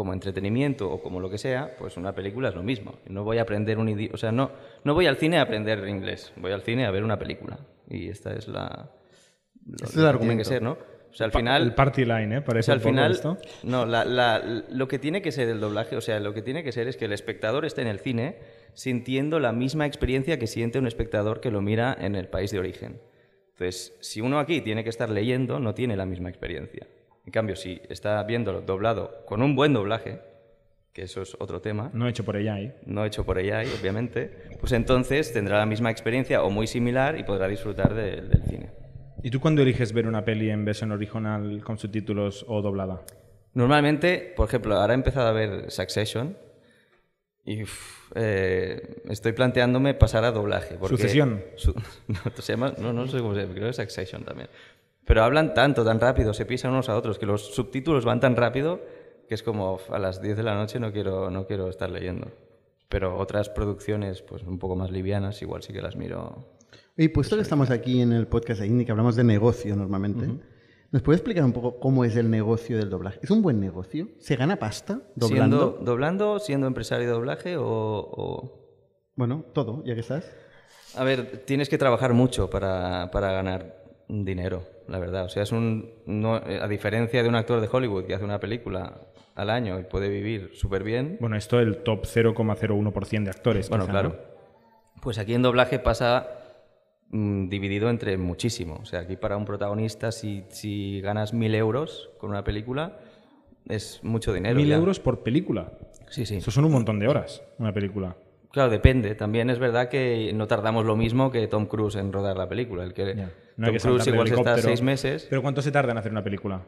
como 0.00 0.14
entretenimiento 0.14 0.90
o 0.90 1.02
como 1.02 1.20
lo 1.20 1.28
que 1.28 1.36
sea, 1.36 1.76
pues 1.78 1.98
una 1.98 2.14
película 2.14 2.48
es 2.48 2.54
lo 2.54 2.62
mismo. 2.62 2.94
No 3.06 3.22
voy 3.22 3.36
a 3.36 3.42
aprender 3.42 3.76
un 3.76 3.90
idioma, 3.90 4.14
o 4.14 4.16
sea, 4.16 4.32
no, 4.32 4.50
no 4.82 4.94
voy 4.94 5.04
al 5.06 5.16
cine 5.18 5.36
a 5.36 5.42
aprender 5.42 5.86
inglés, 5.86 6.32
voy 6.36 6.52
al 6.52 6.62
cine 6.62 6.86
a 6.86 6.90
ver 6.90 7.04
una 7.04 7.18
película. 7.18 7.58
Y 7.86 8.08
esta 8.08 8.32
es 8.32 8.48
la... 8.48 8.90
Lo, 9.66 9.74
Este 9.74 9.84
es 9.84 9.90
el 9.90 9.90
que 9.90 9.90
tiene 9.90 10.02
que 10.02 10.08
argumento. 10.08 10.44
ser, 10.48 10.62
¿no? 10.62 10.72
O 11.10 11.12
sea, 11.12 11.26
al 11.26 11.32
final... 11.32 11.62
El 11.64 11.74
party 11.74 12.06
line, 12.06 12.36
¿eh? 12.36 12.38
O 12.38 12.44
Parece 12.44 12.66
sea, 12.66 12.74
al 12.76 12.80
final, 12.80 13.12
esto. 13.12 13.36
no, 13.62 13.84
la- 13.84 14.06
la- 14.06 14.38
lo 14.70 14.88
que 14.88 14.98
tiene 14.98 15.20
que 15.20 15.32
ser 15.32 15.50
el 15.50 15.60
doblaje, 15.60 15.96
o 15.96 16.00
sea, 16.00 16.18
lo 16.18 16.32
que 16.32 16.40
tiene 16.40 16.64
que 16.64 16.72
ser 16.72 16.88
es 16.88 16.96
que 16.96 17.04
el 17.04 17.12
espectador 17.12 17.66
esté 17.66 17.82
en 17.82 17.88
el 17.88 17.98
cine 17.98 18.38
sintiendo 18.72 19.38
la 19.38 19.52
misma 19.52 19.84
experiencia 19.84 20.38
que 20.38 20.46
siente 20.46 20.78
un 20.78 20.86
espectador 20.86 21.40
que 21.42 21.50
lo 21.50 21.60
mira 21.60 21.94
en 22.00 22.14
el 22.14 22.26
país 22.28 22.50
de 22.52 22.58
origen. 22.58 23.02
Entonces, 23.50 23.94
si 24.00 24.22
uno 24.22 24.38
aquí 24.38 24.62
tiene 24.62 24.82
que 24.82 24.88
estar 24.88 25.10
leyendo, 25.10 25.60
no 25.60 25.74
tiene 25.74 25.94
la 25.94 26.06
misma 26.06 26.30
experiencia. 26.30 26.86
En 27.30 27.32
cambio, 27.32 27.54
si 27.54 27.80
está 27.88 28.20
viéndolo 28.24 28.60
doblado 28.60 29.24
con 29.24 29.40
un 29.40 29.54
buen 29.54 29.72
doblaje, 29.72 30.18
que 30.92 31.02
eso 31.02 31.22
es 31.22 31.36
otro 31.38 31.60
tema, 31.60 31.88
No 31.94 32.08
hecho 32.08 32.24
por 32.24 32.34
ahí. 32.34 32.74
no 32.86 33.04
hecho 33.04 33.24
por 33.24 33.38
AI, 33.38 33.68
obviamente, 33.80 34.48
pues 34.58 34.72
entonces 34.72 35.32
tendrá 35.32 35.58
la 35.58 35.64
misma 35.64 35.92
experiencia 35.92 36.42
o 36.42 36.50
muy 36.50 36.66
similar 36.66 37.16
y 37.20 37.22
podrá 37.22 37.46
disfrutar 37.46 37.94
de- 37.94 38.20
del 38.22 38.42
cine. 38.48 38.70
¿Y 39.22 39.30
tú 39.30 39.38
cuándo 39.38 39.62
eliges 39.62 39.92
ver 39.92 40.08
una 40.08 40.24
peli 40.24 40.50
en 40.50 40.64
versión 40.64 40.90
original 40.90 41.62
con 41.62 41.78
subtítulos 41.78 42.44
o 42.48 42.60
doblada? 42.62 43.02
Normalmente, 43.54 44.32
por 44.36 44.48
ejemplo, 44.48 44.74
ahora 44.74 44.92
he 44.92 44.96
empezado 44.96 45.28
a 45.28 45.32
ver 45.32 45.70
Succession 45.70 46.36
y 47.44 47.62
uf, 47.62 48.10
eh, 48.16 49.02
estoy 49.08 49.30
planteándome 49.34 49.94
pasar 49.94 50.24
a 50.24 50.32
doblaje. 50.32 50.74
porque- 50.80 50.96
Sucesión. 50.96 51.44
Su- 51.54 51.74
no, 52.08 52.18
se 52.42 52.52
llama- 52.54 52.74
no, 52.78 52.92
no 52.92 53.06
sé 53.06 53.18
cómo 53.18 53.36
se 53.36 53.42
llama, 53.42 53.52
creo 53.54 53.66
que 53.66 53.70
es 53.70 53.76
Succession 53.76 54.24
también. 54.24 54.48
Pero 55.10 55.24
hablan 55.24 55.54
tanto, 55.54 55.84
tan 55.84 55.98
rápido, 55.98 56.32
se 56.32 56.46
pisan 56.46 56.70
unos 56.70 56.88
a 56.88 56.96
otros, 56.96 57.18
que 57.18 57.26
los 57.26 57.52
subtítulos 57.52 58.04
van 58.04 58.20
tan 58.20 58.36
rápido 58.36 58.80
que 59.28 59.34
es 59.34 59.42
como 59.42 59.74
"Uf, 59.74 59.90
a 59.90 59.98
las 59.98 60.22
10 60.22 60.36
de 60.36 60.44
la 60.44 60.54
noche 60.54 60.78
no 60.78 60.92
quiero, 60.92 61.32
no 61.32 61.48
quiero 61.48 61.68
estar 61.68 61.90
leyendo. 61.90 62.28
Pero 62.88 63.18
otras 63.18 63.48
producciones, 63.48 64.22
pues 64.22 64.44
un 64.44 64.60
poco 64.60 64.76
más 64.76 64.92
livianas, 64.92 65.42
igual 65.42 65.62
sí 65.64 65.72
que 65.72 65.82
las 65.82 65.96
miro. 65.96 66.46
Y 66.96 67.08
puesto 67.08 67.34
que 67.34 67.42
estamos 67.42 67.70
aquí 67.70 68.00
en 68.00 68.12
el 68.12 68.28
podcast 68.28 68.60
de 68.60 68.68
Indie, 68.68 68.86
que 68.86 68.92
hablamos 68.92 69.16
de 69.16 69.24
negocio 69.24 69.74
normalmente, 69.74 70.28
¿nos 70.92 71.02
puede 71.02 71.16
explicar 71.16 71.42
un 71.44 71.52
poco 71.52 71.80
cómo 71.80 72.04
es 72.04 72.14
el 72.14 72.30
negocio 72.30 72.76
del 72.78 72.88
doblaje? 72.88 73.18
¿Es 73.20 73.32
un 73.32 73.42
buen 73.42 73.58
negocio? 73.58 74.06
¿Se 74.20 74.36
gana 74.36 74.60
pasta 74.60 75.00
doblando? 75.16 75.58
Siendo, 75.72 75.84
¿Doblando, 75.84 76.38
siendo 76.38 76.68
empresario 76.68 77.08
de 77.08 77.12
doblaje 77.14 77.56
o, 77.56 77.64
o- 77.66 78.60
Bueno, 79.16 79.44
todo, 79.54 79.82
ya 79.84 79.94
que 79.94 80.02
estás. 80.02 80.30
A 80.96 81.02
ver, 81.02 81.42
tienes 81.46 81.68
que 81.68 81.78
trabajar 81.78 82.12
mucho 82.12 82.48
para, 82.48 83.10
para 83.10 83.32
ganar 83.32 83.76
dinero, 84.08 84.64
la 84.90 84.98
verdad. 84.98 85.24
O 85.24 85.28
sea, 85.28 85.44
es 85.44 85.52
un. 85.52 85.90
No, 86.06 86.34
a 86.34 86.68
diferencia 86.68 87.22
de 87.22 87.28
un 87.28 87.36
actor 87.36 87.60
de 87.60 87.68
Hollywood 87.70 88.04
que 88.04 88.14
hace 88.14 88.24
una 88.24 88.40
película 88.40 89.00
al 89.36 89.50
año 89.50 89.78
y 89.78 89.84
puede 89.84 90.08
vivir 90.08 90.50
súper 90.54 90.82
bien. 90.82 91.16
Bueno, 91.20 91.36
esto 91.36 91.60
el 91.60 91.78
top 91.78 92.04
0,01% 92.04 93.24
de 93.24 93.30
actores. 93.30 93.68
Bueno, 93.68 93.84
quizá, 93.84 93.92
claro. 93.92 94.08
¿no? 94.10 95.00
Pues 95.00 95.18
aquí 95.18 95.34
en 95.34 95.42
doblaje 95.42 95.78
pasa 95.78 96.28
mm, 97.10 97.48
dividido 97.48 97.88
entre 97.88 98.18
muchísimo. 98.18 98.80
O 98.82 98.84
sea, 98.84 99.00
aquí 99.00 99.16
para 99.16 99.36
un 99.36 99.44
protagonista, 99.44 100.10
si, 100.10 100.44
si 100.48 101.00
ganas 101.00 101.32
mil 101.32 101.54
euros 101.54 102.10
con 102.18 102.30
una 102.30 102.42
película, 102.42 102.98
es 103.68 104.00
mucho 104.02 104.32
dinero. 104.32 104.56
Mil 104.56 104.68
ya. 104.68 104.76
euros 104.76 104.98
por 104.98 105.22
película. 105.22 105.72
Sí, 106.08 106.26
sí. 106.26 106.36
Eso 106.36 106.50
son 106.50 106.64
un 106.64 106.72
montón 106.72 106.98
de 106.98 107.06
horas, 107.06 107.42
una 107.58 107.72
película. 107.72 108.16
Claro, 108.50 108.70
depende. 108.70 109.14
También 109.14 109.48
es 109.48 109.60
verdad 109.60 109.88
que 109.88 110.32
no 110.34 110.48
tardamos 110.48 110.84
lo 110.84 110.96
mismo 110.96 111.30
que 111.30 111.46
Tom 111.46 111.66
Cruise 111.66 111.94
en 111.94 112.12
rodar 112.12 112.36
la 112.36 112.48
película. 112.48 112.82
El 112.82 112.92
que, 112.92 113.28
Ya. 113.60 113.66
Tom 113.66 113.76
Cruise 113.76 113.82
saltar 113.82 114.04
del 114.04 114.14
igual 114.14 114.28
se 114.28 114.34
está 114.34 114.40
helicóptero. 114.50 114.68
seis 114.68 114.82
meses. 114.82 115.26
¿Pero 115.28 115.42
cuánto 115.42 115.62
se 115.62 115.70
tarda 115.72 115.92
en 115.92 115.98
hacer 115.98 116.12
una 116.12 116.24
película? 116.24 116.62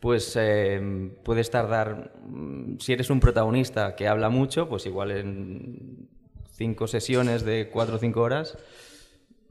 Pues 0.00 0.36
eh, 0.38 1.10
puedes 1.24 1.50
tardar, 1.50 2.12
mm, 2.26 2.78
si 2.78 2.92
eres 2.92 3.08
un 3.10 3.18
protagonista 3.20 3.96
que 3.96 4.06
habla 4.08 4.28
mucho, 4.28 4.68
pues 4.68 4.84
igual 4.86 5.10
en 5.10 6.08
cinco 6.52 6.86
sesiones 6.86 7.44
de 7.44 7.70
cuatro 7.72 7.96
o 7.96 7.98
cinco 7.98 8.20
horas 8.20 8.56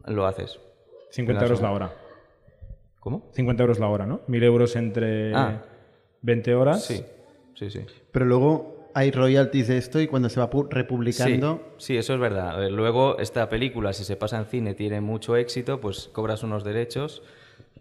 lo 0.05 0.27
haces. 0.27 0.59
50 1.11 1.33
Venga, 1.39 1.45
euros 1.45 1.61
la 1.61 1.71
hora. 1.71 1.93
¿Cómo? 2.99 3.29
50 3.33 3.63
euros 3.63 3.79
la 3.79 3.87
hora, 3.87 4.05
¿no? 4.05 4.21
1000 4.27 4.43
euros 4.43 4.75
entre 4.75 5.33
Ah. 5.35 5.63
20 6.21 6.55
horas. 6.55 6.83
Sí, 6.85 7.03
sí, 7.55 7.69
sí. 7.69 7.85
Pero 8.11 8.25
luego 8.25 8.74
hay 8.97 9.11
royalties 9.11 9.67
de 9.67 9.77
esto 9.77 9.99
y 9.99 10.07
cuando 10.07 10.29
se 10.29 10.39
va 10.39 10.49
pu- 10.49 10.67
republicando... 10.69 11.59
Sí, 11.77 11.85
sí, 11.93 11.97
eso 11.97 12.13
es 12.13 12.19
verdad. 12.19 12.57
Ver, 12.57 12.71
luego 12.71 13.17
esta 13.19 13.49
película, 13.49 13.91
si 13.91 14.05
se 14.05 14.15
pasa 14.15 14.37
en 14.39 14.45
cine, 14.45 14.73
tiene 14.73 15.01
mucho 15.01 15.35
éxito, 15.35 15.81
pues 15.81 16.09
cobras 16.13 16.43
unos 16.43 16.63
derechos, 16.63 17.21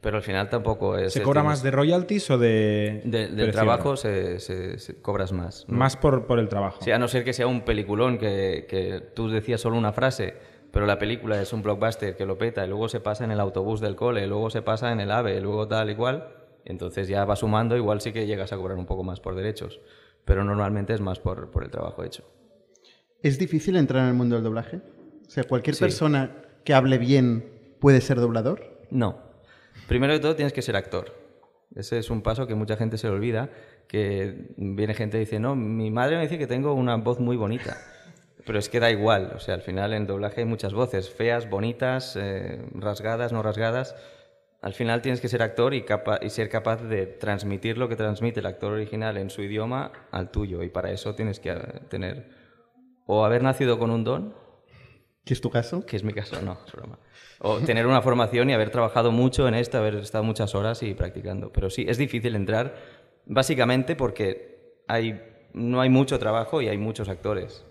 pero 0.00 0.16
al 0.16 0.22
final 0.24 0.50
tampoco 0.50 0.98
es... 0.98 1.12
¿Se 1.12 1.22
cobra 1.22 1.44
más 1.44 1.62
de 1.62 1.70
royalties 1.70 2.30
o 2.32 2.36
de...? 2.38 3.00
de- 3.04 3.28
del 3.28 3.52
trabajo 3.52 3.96
se, 3.96 4.40
se- 4.40 4.78
se- 4.80 5.00
cobras 5.00 5.30
más. 5.32 5.64
¿no? 5.68 5.78
Más 5.78 5.96
por, 5.96 6.26
por 6.26 6.38
el 6.40 6.48
trabajo. 6.48 6.78
Sí, 6.82 6.90
a 6.90 6.98
no 6.98 7.06
ser 7.06 7.22
que 7.24 7.32
sea 7.32 7.46
un 7.46 7.60
peliculón 7.62 8.18
que, 8.18 8.66
que 8.68 9.00
tú 9.14 9.28
decías 9.30 9.60
solo 9.60 9.76
una 9.78 9.92
frase, 9.92 10.34
pero 10.72 10.84
la 10.84 10.98
película 10.98 11.40
es 11.40 11.52
un 11.52 11.62
blockbuster 11.62 12.16
que 12.16 12.26
lo 12.26 12.36
peta 12.36 12.64
y 12.64 12.68
luego 12.68 12.88
se 12.88 12.98
pasa 12.98 13.22
en 13.24 13.30
el 13.30 13.38
autobús 13.38 13.80
del 13.80 13.94
cole, 13.94 14.26
luego 14.26 14.50
se 14.50 14.62
pasa 14.62 14.90
en 14.90 14.98
el 14.98 15.12
AVE, 15.12 15.40
luego 15.40 15.68
tal 15.68 15.88
y 15.90 15.94
cual, 15.94 16.28
entonces 16.64 17.06
ya 17.06 17.24
va 17.24 17.36
sumando, 17.36 17.76
igual 17.76 18.00
sí 18.00 18.12
que 18.12 18.26
llegas 18.26 18.52
a 18.52 18.56
cobrar 18.56 18.76
un 18.78 18.86
poco 18.86 19.04
más 19.04 19.20
por 19.20 19.36
derechos, 19.36 19.80
pero 20.24 20.44
normalmente 20.44 20.94
es 20.94 21.00
más 21.00 21.18
por, 21.20 21.50
por 21.50 21.64
el 21.64 21.70
trabajo 21.70 22.02
hecho. 22.04 22.24
¿Es 23.22 23.38
difícil 23.38 23.76
entrar 23.76 24.02
en 24.02 24.08
el 24.10 24.14
mundo 24.14 24.34
del 24.36 24.44
doblaje? 24.44 24.80
O 25.26 25.30
sea, 25.30 25.44
cualquier 25.44 25.76
Sí. 25.76 25.80
persona 25.84 26.30
que 26.64 26.74
hable 26.74 26.98
bien 26.98 27.76
puede 27.80 28.00
ser 28.00 28.18
doblador. 28.20 28.86
No. 28.90 29.18
Primero 29.88 30.12
de 30.12 30.20
todo 30.20 30.36
tienes 30.36 30.52
que 30.52 30.62
ser 30.62 30.76
actor. 30.76 31.12
Ese 31.74 31.98
es 31.98 32.10
un 32.10 32.22
paso 32.22 32.46
que 32.46 32.54
mucha 32.54 32.76
gente 32.76 32.98
se 32.98 33.08
le 33.08 33.14
olvida, 33.14 33.50
que 33.88 34.54
viene 34.56 34.94
gente 34.94 35.16
y 35.16 35.20
dice, 35.20 35.40
no, 35.40 35.56
mi 35.56 35.90
madre 35.90 36.16
me 36.16 36.22
dice 36.22 36.38
que 36.38 36.46
tengo 36.46 36.72
una 36.74 36.96
voz 36.96 37.18
muy 37.18 37.36
bonita. 37.36 37.76
Pero 38.46 38.58
es 38.58 38.68
que 38.68 38.78
da 38.78 38.90
igual, 38.90 39.32
o 39.34 39.40
sea, 39.40 39.54
al 39.54 39.62
final 39.62 39.94
en 39.94 40.06
doblaje 40.06 40.42
hay 40.42 40.46
muchas 40.46 40.74
voces, 40.74 41.08
feas, 41.10 41.48
bonitas, 41.48 42.14
eh, 42.20 42.62
rasgadas, 42.74 43.32
no 43.32 43.42
rasgadas. 43.42 43.96
Al 44.64 44.72
final 44.72 45.02
tienes 45.02 45.20
que 45.20 45.28
ser 45.28 45.42
actor 45.42 45.74
y, 45.74 45.82
capa- 45.82 46.20
y 46.22 46.30
ser 46.30 46.48
capaz 46.48 46.82
de 46.82 47.04
transmitir 47.06 47.76
lo 47.76 47.86
que 47.86 47.96
transmite 47.96 48.40
el 48.40 48.46
actor 48.46 48.72
original 48.72 49.18
en 49.18 49.28
su 49.28 49.42
idioma 49.42 49.92
al 50.10 50.30
tuyo. 50.30 50.62
Y 50.62 50.70
para 50.70 50.90
eso 50.90 51.14
tienes 51.14 51.38
que 51.38 51.50
eh, 51.50 51.58
tener 51.90 52.30
o 53.06 53.26
haber 53.26 53.42
nacido 53.42 53.78
con 53.78 53.90
un 53.90 54.04
don, 54.04 54.34
¿Qué 55.26 55.34
es 55.34 55.40
tu 55.42 55.50
caso? 55.50 55.84
que 55.84 55.96
es 55.96 56.02
mi 56.04 56.12
caso, 56.14 56.40
no, 56.42 56.58
es 56.66 56.72
broma. 56.72 56.98
O 57.40 57.58
tener 57.58 57.86
una 57.86 58.00
formación 58.02 58.48
y 58.48 58.54
haber 58.54 58.70
trabajado 58.70 59.10
mucho 59.12 59.46
en 59.48 59.54
esto, 59.54 59.76
haber 59.78 59.96
estado 59.96 60.24
muchas 60.24 60.54
horas 60.54 60.82
y 60.82 60.94
practicando. 60.94 61.50
Pero 61.52 61.68
sí, 61.70 61.84
es 61.88 61.96
difícil 61.98 62.34
entrar, 62.34 62.74
básicamente 63.26 63.96
porque 63.96 64.80
hay, 64.88 65.22
no 65.54 65.80
hay 65.82 65.88
mucho 65.90 66.18
trabajo 66.18 66.60
y 66.62 66.68
hay 66.68 66.78
muchos 66.78 67.08
actores. 67.10 67.64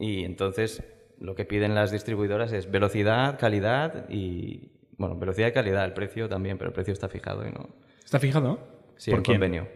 Y 0.00 0.24
entonces 0.24 0.82
lo 1.20 1.34
que 1.36 1.44
piden 1.44 1.74
las 1.74 1.90
distribuidoras 1.92 2.52
es 2.52 2.68
velocidad, 2.70 3.38
calidad 3.38 4.08
y... 4.10 4.72
Bueno, 4.98 5.16
velocidad 5.16 5.48
y 5.48 5.52
calidad, 5.52 5.84
el 5.84 5.92
precio 5.92 6.28
también, 6.28 6.58
pero 6.58 6.68
el 6.68 6.74
precio 6.74 6.92
está 6.92 7.08
fijado 7.08 7.46
y 7.46 7.50
no... 7.52 7.68
¿Está 8.04 8.18
fijado? 8.18 8.58
Sí, 8.96 9.10
¿Por 9.10 9.20
un 9.20 9.24
quién? 9.24 9.36
convenio. 9.36 9.68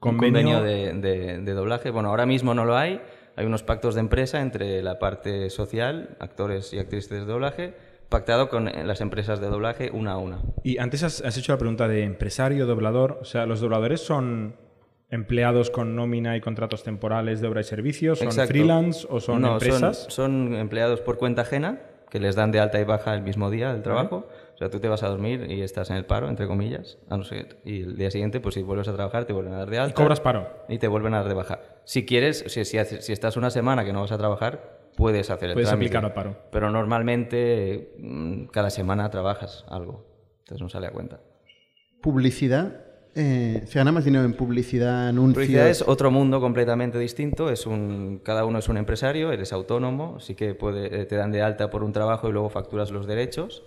Convenio- 0.00 0.10
Un 0.10 0.16
convenio 0.18 0.62
de, 0.62 0.92
de- 0.94 1.38
de 1.38 1.52
doblaje. 1.52 1.90
Bueno, 1.90 2.08
ahora 2.10 2.24
mismo 2.24 2.54
no 2.54 2.64
lo 2.64 2.76
hay. 2.76 3.00
Hay 3.36 3.46
unos 3.46 3.62
pactos 3.62 3.94
de 3.94 4.00
empresa 4.00 4.40
entre 4.40 4.82
la 4.82 4.98
parte 4.98 5.50
social, 5.50 6.16
actores 6.20 6.72
y 6.72 6.78
actrices 6.78 7.10
de 7.10 7.24
doblaje, 7.24 7.74
pactado 8.08 8.48
con 8.48 8.68
eh, 8.68 8.84
las 8.84 9.00
empresas 9.00 9.40
de 9.40 9.48
doblaje 9.48 9.90
una 9.92 10.12
a 10.12 10.18
una. 10.18 10.40
Y 10.64 10.78
antes 10.78 11.02
has, 11.02 11.20
has 11.22 11.36
hecho 11.36 11.52
la 11.52 11.58
pregunta 11.58 11.86
de 11.88 12.04
empresario, 12.04 12.64
doblador. 12.66 13.18
O 13.20 13.24
sea, 13.24 13.44
¿los 13.46 13.60
dobladores 13.60 14.00
son 14.00 14.56
empleados 15.10 15.70
con 15.70 15.94
nómina 15.96 16.36
y 16.36 16.40
contratos 16.40 16.82
temporales 16.84 17.40
de 17.40 17.48
obra 17.48 17.60
y 17.60 17.64
servicios? 17.64 18.18
¿Son 18.18 18.28
Exacto. 18.28 18.50
freelance 18.52 19.06
o 19.10 19.20
son 19.20 19.42
No, 19.42 19.54
empresas? 19.54 20.04
Son, 20.08 20.10
son 20.10 20.54
empleados 20.54 21.00
por 21.00 21.18
cuenta 21.18 21.42
ajena, 21.42 21.80
que 22.10 22.20
les 22.20 22.34
dan 22.36 22.50
de 22.52 22.60
alta 22.60 22.80
y 22.80 22.84
baja 22.84 23.14
el 23.14 23.22
mismo 23.22 23.50
día 23.50 23.72
del 23.72 23.82
trabajo. 23.82 24.28
O 24.58 24.60
sea, 24.60 24.70
tú 24.70 24.80
te 24.80 24.88
vas 24.88 25.04
a 25.04 25.08
dormir 25.08 25.46
y 25.52 25.62
estás 25.62 25.88
en 25.90 25.96
el 25.98 26.04
paro, 26.04 26.28
entre 26.28 26.48
comillas, 26.48 26.98
a 27.08 27.16
no 27.16 27.22
ser, 27.22 27.58
y 27.64 27.82
el 27.82 27.96
día 27.96 28.10
siguiente, 28.10 28.40
pues 28.40 28.56
si 28.56 28.62
vuelves 28.62 28.88
a 28.88 28.92
trabajar, 28.92 29.24
te 29.24 29.32
vuelven 29.32 29.54
a 29.54 29.58
dar 29.58 29.70
de 29.70 29.78
alta. 29.78 29.92
¿Y 29.92 29.94
cobras 29.94 30.20
paro? 30.20 30.48
Y 30.68 30.78
te 30.78 30.88
vuelven 30.88 31.14
a 31.14 31.18
dar 31.18 31.28
de 31.28 31.34
baja. 31.34 31.60
Si 31.84 32.04
quieres, 32.04 32.42
si, 32.48 32.64
si, 32.64 32.76
si 32.84 33.12
estás 33.12 33.36
una 33.36 33.50
semana 33.50 33.84
que 33.84 33.92
no 33.92 34.00
vas 34.00 34.10
a 34.10 34.18
trabajar, 34.18 34.80
puedes 34.96 35.30
hacer 35.30 35.50
el 35.50 35.54
Puedes 35.54 35.68
trámite. 35.68 35.86
aplicar 35.96 36.04
al 36.06 36.12
paro. 36.12 36.36
Pero 36.50 36.70
normalmente 36.72 37.94
mm, 38.00 38.46
cada 38.46 38.70
semana 38.70 39.08
trabajas 39.10 39.64
algo. 39.68 40.04
Entonces 40.40 40.60
no 40.60 40.68
sale 40.68 40.88
a 40.88 40.90
cuenta. 40.90 41.20
Publicidad. 42.02 42.84
eh, 43.14 43.62
¿Se 43.66 43.78
gana 43.78 43.92
más 43.92 44.04
dinero 44.04 44.24
en 44.24 44.32
publicidad, 44.34 45.08
anuncios? 45.08 45.34
Publicidad 45.44 45.68
es 45.68 45.82
otro 45.86 46.10
mundo 46.10 46.40
completamente 46.40 46.98
distinto. 46.98 47.48
Es 47.50 47.64
un, 47.66 48.20
cada 48.24 48.44
uno 48.44 48.58
es 48.58 48.68
un 48.68 48.76
empresario, 48.76 49.30
eres 49.32 49.52
autónomo, 49.52 50.16
así 50.18 50.34
que 50.34 50.54
puede- 50.54 51.02
eh, 51.02 51.04
te 51.06 51.14
dan 51.16 51.30
de 51.32 51.42
alta 51.42 51.70
por 51.70 51.84
un 51.84 51.92
trabajo 51.92 52.28
y 52.28 52.32
luego 52.32 52.48
facturas 52.50 52.90
los 52.90 53.06
derechos. 53.06 53.64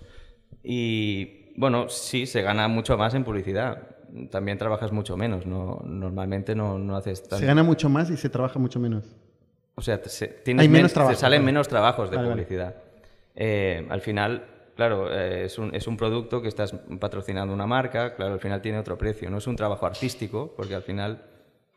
Y 0.62 1.52
bueno, 1.56 1.88
sí, 1.88 2.26
se 2.26 2.42
gana 2.42 2.68
mucho 2.68 2.96
más 2.96 3.14
en 3.14 3.24
publicidad. 3.24 3.82
También 4.30 4.58
trabajas 4.58 4.92
mucho 4.92 5.16
menos. 5.16 5.46
No, 5.46 5.80
normalmente 5.84 6.54
no, 6.54 6.78
no 6.78 6.96
haces 6.96 7.22
tanto. 7.22 7.38
Se 7.38 7.46
gana 7.46 7.62
mucho 7.62 7.88
más 7.88 8.10
y 8.10 8.16
se 8.16 8.28
trabaja 8.28 8.58
mucho 8.58 8.78
menos. 8.78 9.04
O 9.74 9.80
sea, 9.80 10.00
se- 10.04 10.28
tienes 10.28 10.62
Hay 10.62 10.68
men- 10.68 10.78
menos 10.80 10.90
te 10.92 10.94
trabajo, 10.94 11.16
salen 11.16 11.40
vale. 11.40 11.46
menos 11.52 11.68
trabajos 11.68 12.10
de 12.10 12.16
Vale, 12.16 12.28
vale. 12.28 12.42
publicidad. 12.42 12.74
Eh, 13.34 13.86
al 13.88 14.02
final, 14.02 14.44
claro, 14.76 15.10
eh, 15.10 15.46
es, 15.46 15.58
un, 15.58 15.74
es 15.74 15.86
un 15.86 15.96
producto 15.96 16.42
que 16.42 16.48
estás 16.48 16.74
patrocinando 17.00 17.54
una 17.54 17.66
marca, 17.66 18.14
claro, 18.14 18.34
al 18.34 18.40
final 18.40 18.60
tiene 18.60 18.78
otro 18.78 18.98
precio. 18.98 19.30
No 19.30 19.38
es 19.38 19.46
un 19.46 19.56
trabajo 19.56 19.86
artístico, 19.86 20.52
porque 20.56 20.74
al 20.74 20.82
final, 20.82 21.22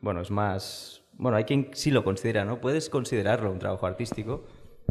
bueno, 0.00 0.20
es 0.20 0.30
más... 0.30 1.02
Bueno, 1.18 1.38
hay 1.38 1.44
quien 1.44 1.70
sí 1.72 1.90
lo 1.90 2.04
considera, 2.04 2.44
¿no? 2.44 2.60
Puedes 2.60 2.90
considerarlo 2.90 3.50
un 3.50 3.58
trabajo 3.58 3.86
artístico, 3.86 4.44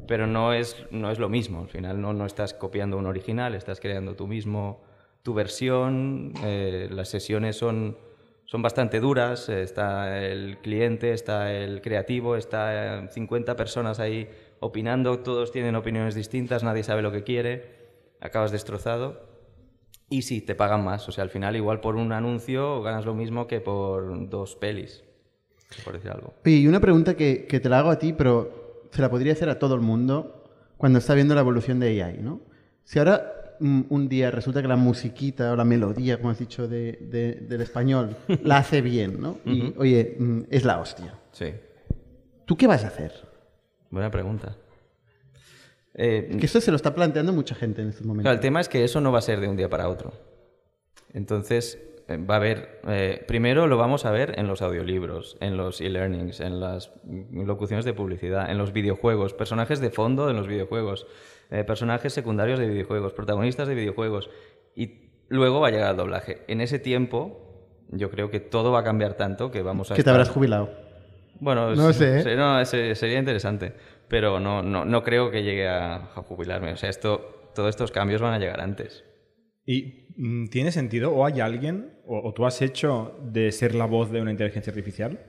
pero 0.08 0.28
no 0.28 0.54
es, 0.54 0.76
no 0.92 1.12
es 1.12 1.20
lo 1.20 1.30
mismo. 1.30 1.62
Al 1.62 1.70
final 1.70 2.02
no, 2.02 2.14
no 2.14 2.26
estás 2.26 2.54
copiando 2.54 2.98
un 2.98 3.06
original, 3.06 3.56
estás 3.56 3.80
creando 3.80 4.16
tú 4.16 4.28
mismo 4.28 4.84
tu 5.24 5.34
versión. 5.34 6.34
eh, 6.44 6.88
las 6.92 7.10
sesiones 7.10 7.58
son, 7.58 7.98
son 8.46 8.62
bastante 8.62 9.00
duras. 9.00 9.50
eh, 9.50 9.64
Está 9.64 10.24
el 10.26 10.58
cliente, 10.60 11.12
está 11.14 11.52
el 11.54 11.82
creativo, 11.82 12.36
está 12.36 13.04
eh, 13.06 13.10
50 13.12 13.56
personas 13.56 14.00
ahí 14.00 14.30
opinando, 14.60 15.20
todos 15.20 15.52
tienen 15.52 15.76
opiniones 15.76 16.16
distintas, 16.16 16.64
nadie 16.64 16.84
sabe 16.84 17.02
lo 17.02 17.12
que 17.12 17.24
quiere, 17.24 18.16
acabas 18.22 18.52
destrozado. 18.52 19.34
Y 20.08 20.22
sí, 20.22 20.42
te 20.42 20.54
pagan 20.54 20.84
más. 20.84 21.08
O 21.10 21.12
sea, 21.12 21.24
al 21.24 21.32
final 21.32 21.56
igual 21.56 21.82
por 21.82 21.96
un 21.96 22.12
anuncio 22.12 22.82
ganas 22.84 23.06
lo 23.06 23.16
mismo 23.16 23.48
que 23.48 23.60
por 23.60 24.30
dos 24.30 24.56
pelis, 24.56 25.04
por 25.84 25.94
decir 25.94 26.12
algo. 26.12 26.36
Y 26.46 26.68
una 26.68 26.80
pregunta 26.80 27.16
que, 27.16 27.48
que 27.48 27.60
te 27.60 27.70
la 27.70 27.80
hago 27.80 27.90
a 27.90 27.98
ti, 27.98 28.14
pero 28.14 28.65
se 28.96 29.02
la 29.02 29.10
podría 29.10 29.34
hacer 29.34 29.50
a 29.50 29.60
todo 29.60 29.76
el 29.76 29.82
mundo 29.82 30.44
cuando 30.78 31.00
está 31.00 31.14
viendo 31.14 31.36
la 31.36 31.42
evolución 31.42 31.80
de 31.80 32.02
AI, 32.04 32.20
¿no? 32.22 32.42
Si 32.84 33.00
ahora 33.00 33.56
mm, 33.60 33.84
un 33.90 34.10
día 34.10 34.32
resulta 34.32 34.62
que 34.62 34.68
la 34.68 34.76
musiquita 34.76 35.52
o 35.54 35.56
la 35.56 35.64
melodía, 35.66 36.18
como 36.18 36.30
has 36.32 36.40
dicho, 36.40 36.68
de- 36.68 36.98
de- 37.02 37.36
del 37.48 37.62
español, 37.62 38.16
la 38.44 38.58
hace 38.58 38.82
bien, 38.82 39.22
¿no? 39.22 39.38
Y, 39.46 39.74
oye, 39.78 40.16
mm, 40.20 40.42
es 40.50 40.64
la 40.66 40.80
hostia. 40.80 41.14
Sí, 41.32 41.54
¿Tú 42.46 42.56
qué 42.58 42.68
vas 42.68 42.84
a 42.84 42.88
hacer? 42.88 43.12
buena 43.92 44.12
pregunta. 44.12 44.56
Eh, 45.94 46.36
Que 46.40 46.46
esto 46.46 46.60
se 46.60 46.72
lo 46.72 46.76
está 46.76 46.94
planteando 46.94 47.32
mucha 47.32 47.56
gente 47.56 47.82
en 47.82 47.90
estos 47.90 48.06
momentos. 48.06 48.24
Claro, 48.24 48.36
el 48.36 48.42
tema 48.42 48.60
es 48.60 48.68
que 48.68 48.84
eso 48.84 49.00
no 49.00 49.12
va 49.12 49.20
a 49.20 49.22
ser 49.22 49.40
de 49.40 49.48
un 49.48 49.56
día 49.56 49.70
para 49.70 49.88
otro. 49.88 50.12
Entonces, 51.14 51.80
eh, 51.82 51.95
va 52.10 52.36
a 52.36 52.38
haber, 52.38 52.82
eh, 52.88 53.24
primero 53.28 53.66
lo 53.68 53.78
vamos 53.78 54.06
a 54.06 54.12
ver 54.12 54.38
en 54.38 54.48
los 54.48 54.62
audiolibros, 54.62 55.38
en 55.42 55.58
los 55.58 55.82
e-learnings, 55.82 56.40
en 56.40 56.60
las 56.60 56.92
locuciones 57.32 57.84
de 57.86 57.94
publicidad, 57.94 58.50
en 58.52 58.58
los 58.60 58.74
videojuegos, 58.74 59.34
personajes 59.34 59.80
de 59.80 59.90
fondo 59.90 60.30
en 60.30 60.36
los 60.36 60.48
videojuegos, 60.48 61.08
eh, 61.50 61.64
personajes 61.64 62.14
secundarios 62.14 62.60
de 62.60 62.68
videojuegos, 62.68 63.14
protagonistas 63.14 63.68
de 63.68 63.76
videojuegos. 63.76 64.30
Y 64.76 65.10
luego 65.30 65.60
va 65.62 65.70
a 65.70 65.72
llegar 65.72 65.92
el 65.92 65.98
doblaje. 65.98 66.44
En 66.48 66.62
ese 66.62 66.78
tiempo, 66.80 67.42
yo 67.90 68.12
creo 68.12 68.30
que 68.30 68.40
todo 68.40 68.72
va 68.72 68.80
a 68.82 68.84
cambiar 68.84 69.16
tanto 69.16 69.50
que 69.52 69.62
vamos 69.64 69.90
a... 69.90 69.96
Que 69.96 70.04
te 70.04 70.10
estar- 70.10 70.14
habrás 70.14 70.30
jubilado. 70.30 70.70
Bueno, 71.40 71.76
No 71.76 71.90
es- 71.90 71.96
sé, 71.98 72.20
¿eh? 72.22 72.36
no, 72.36 72.64
sería 72.66 73.18
interesante, 73.20 73.74
pero 74.08 74.40
no, 74.40 74.62
no, 74.62 74.86
no 74.86 75.04
creo 75.04 75.32
que 75.32 75.44
llegue 75.44 75.68
a, 75.68 75.96
a 75.96 76.22
jubilarme. 76.22 76.72
O 76.74 76.78
sea, 76.78 76.90
esto, 76.90 77.50
todos 77.56 77.70
estos 77.70 77.92
cambios 77.92 78.22
van 78.22 78.34
a 78.34 78.40
llegar 78.40 78.62
antes. 78.62 79.04
¿Y 79.66 80.08
mm, 80.16 80.48
tiene 80.50 80.72
sentido 80.72 81.12
o 81.12 81.26
hay 81.26 81.42
alguien 81.42 81.95
o, 82.08 82.28
o 82.28 82.34
tú 82.34 82.46
has 82.46 82.62
hecho 82.62 83.18
de 83.22 83.52
ser 83.52 83.76
la 83.76 83.86
voz 83.86 84.12
de 84.12 84.22
una 84.22 84.32
inteligencia 84.32 84.72
artificial? 84.72 85.20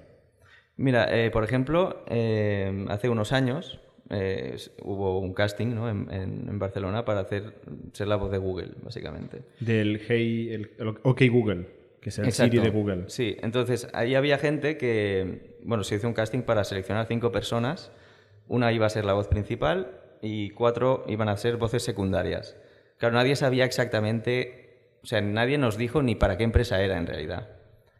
Mira, 0.76 1.06
eh, 1.10 1.30
por 1.30 1.42
ejemplo, 1.44 2.04
eh, 2.08 2.84
hace 2.88 3.08
unos 3.08 3.32
años 3.32 3.80
eh, 4.10 4.56
hubo 4.82 5.18
un 5.20 5.32
casting 5.32 5.74
¿no? 5.74 5.88
en, 5.88 6.08
en- 6.12 6.48
en 6.48 6.58
Barcelona 6.58 7.04
para 7.04 7.20
hacer 7.20 7.54
ser 7.92 8.08
la 8.08 8.16
voz 8.16 8.30
de 8.30 8.38
Google, 8.38 8.72
básicamente. 8.82 9.42
Del 9.60 10.00
Hey, 10.06 10.50
el, 10.52 10.70
el 10.78 10.88
OK 11.02 11.22
Google, 11.30 11.66
que 12.00 12.10
es 12.10 12.18
el 12.18 12.26
Exacto. 12.26 12.52
Siri 12.52 12.62
de 12.64 12.70
Google. 12.70 13.04
Sí, 13.08 13.36
entonces 13.42 13.88
ahí 13.94 14.14
había 14.14 14.38
gente 14.38 14.76
que, 14.76 15.56
bueno, 15.64 15.82
se 15.82 15.96
hizo 15.96 16.06
un 16.06 16.14
casting 16.14 16.42
para 16.42 16.62
seleccionar 16.64 17.06
cinco 17.06 17.32
personas. 17.32 17.90
Una 18.48 18.70
iba 18.72 18.86
a 18.86 18.90
ser 18.90 19.04
la 19.04 19.14
voz 19.14 19.26
principal 19.28 19.98
y 20.22 20.50
cuatro 20.50 21.04
iban 21.08 21.28
a 21.28 21.36
ser 21.36 21.56
voces 21.56 21.82
secundarias. 21.82 22.56
Claro, 22.98 23.14
nadie 23.16 23.34
sabía 23.34 23.64
exactamente, 23.64 24.65
o 25.06 25.08
sea, 25.08 25.20
nadie 25.20 25.56
nos 25.56 25.76
dijo 25.76 26.02
ni 26.02 26.16
para 26.16 26.36
qué 26.36 26.42
empresa 26.42 26.82
era 26.82 26.96
en 26.98 27.06
realidad. 27.06 27.48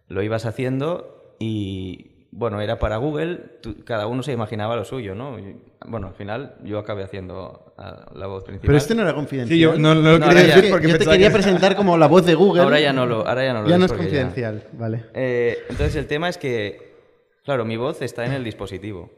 Lo 0.09 0.25
ibas 0.25 0.45
haciendo 0.45 1.37
y, 1.39 2.27
bueno, 2.33 2.61
era 2.61 2.81
para 2.81 2.97
Google, 2.97 3.37
tú- 3.63 3.85
cada 3.85 4.09
uno 4.09 4.25
se 4.25 4.33
imaginaba 4.33 4.75
lo 4.75 4.85
suyo, 4.85 5.15
¿no? 5.15 5.39
Y, 5.39 5.57
bueno, 5.87 6.09
al 6.09 6.15
final 6.15 6.57
yo 6.65 6.81
acabé 6.81 7.05
haciendo 7.05 7.75
a 7.79 8.11
la 8.13 8.27
voz 8.27 8.43
principal. 8.43 8.67
Pero 8.67 8.77
este 8.79 8.97
no 8.97 9.03
era 9.03 9.15
confidencial. 9.15 9.55
Sí, 9.57 9.61
yo 9.63 9.79
no, 9.79 9.95
no 9.95 10.03
lo 10.03 10.19
No, 10.19 10.29
quería 10.29 10.57
decir 10.57 10.71
porque 10.73 10.89
yo 10.89 10.99
te 10.99 11.05
quería 11.07 11.29
que- 11.29 11.35
presentar 11.35 11.77
como 11.77 11.97
la 11.97 12.09
voz 12.09 12.27
de 12.27 12.35
Google. 12.35 12.63
Ahora 12.63 12.81
ya 12.81 12.93
no 12.93 13.07
lo, 13.07 13.25
ahora 13.25 13.45
ya 13.45 13.53
no 13.53 13.63
lo 13.63 13.69
Ya 13.69 13.79
no 13.79 13.85
es 13.85 13.93
confidencial, 13.93 14.65
vale. 14.73 15.05
Eh, 15.15 15.59
entonces 15.71 15.95
el 15.95 16.09
tema 16.09 16.29
es 16.29 16.39
que, 16.39 16.93
claro, 17.45 17.65
mi 17.65 17.77
voz 17.77 18.03
está 18.03 18.27
en 18.27 18.33
el 18.33 18.43
dispositivo. 18.43 19.11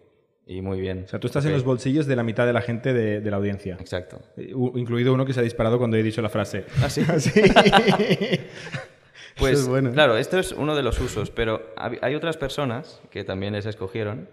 Y 0.50 0.62
muy 0.62 0.81
bien. 0.81 1.02
O 1.05 1.09
sea, 1.09 1.21
tú 1.21 1.26
estás 1.26 1.45
en 1.45 1.52
los 1.52 1.62
bolsillos 1.62 2.07
de 2.07 2.17
la 2.17 2.23
mitad 2.23 2.47
de 2.47 2.55
la 2.55 2.62
gente 2.62 2.95
de, 2.95 3.21
de 3.21 3.31
la 3.31 3.37
audiencia. 3.37 3.76
Exacto. 3.78 4.19
Eh, 4.38 4.55
u- 4.55 4.76
Incluido 4.78 5.12
uno 5.12 5.26
que 5.26 5.35
se 5.35 5.40
ha 5.40 5.43
disparado 5.43 5.76
cuando 5.78 5.97
he 5.99 6.02
dicho 6.02 6.23
la 6.23 6.31
frase. 6.31 6.64
¿Ah, 6.83 6.88
sí? 6.88 7.02
Eso 7.09 8.40
Pues, 9.37 9.61
es 9.61 9.69
bueno. 9.69 9.93
claro, 9.93 10.17
esto 10.17 10.38
es 10.38 10.50
uno 10.52 10.75
de 10.75 10.83
los 10.83 10.99
usos, 11.00 11.31
pero 11.31 11.62
hay 11.76 12.14
otras 12.17 12.37
personas 12.37 13.00
que 13.11 13.23
también 13.25 13.52
les 13.52 13.67
escogieron 13.67 14.28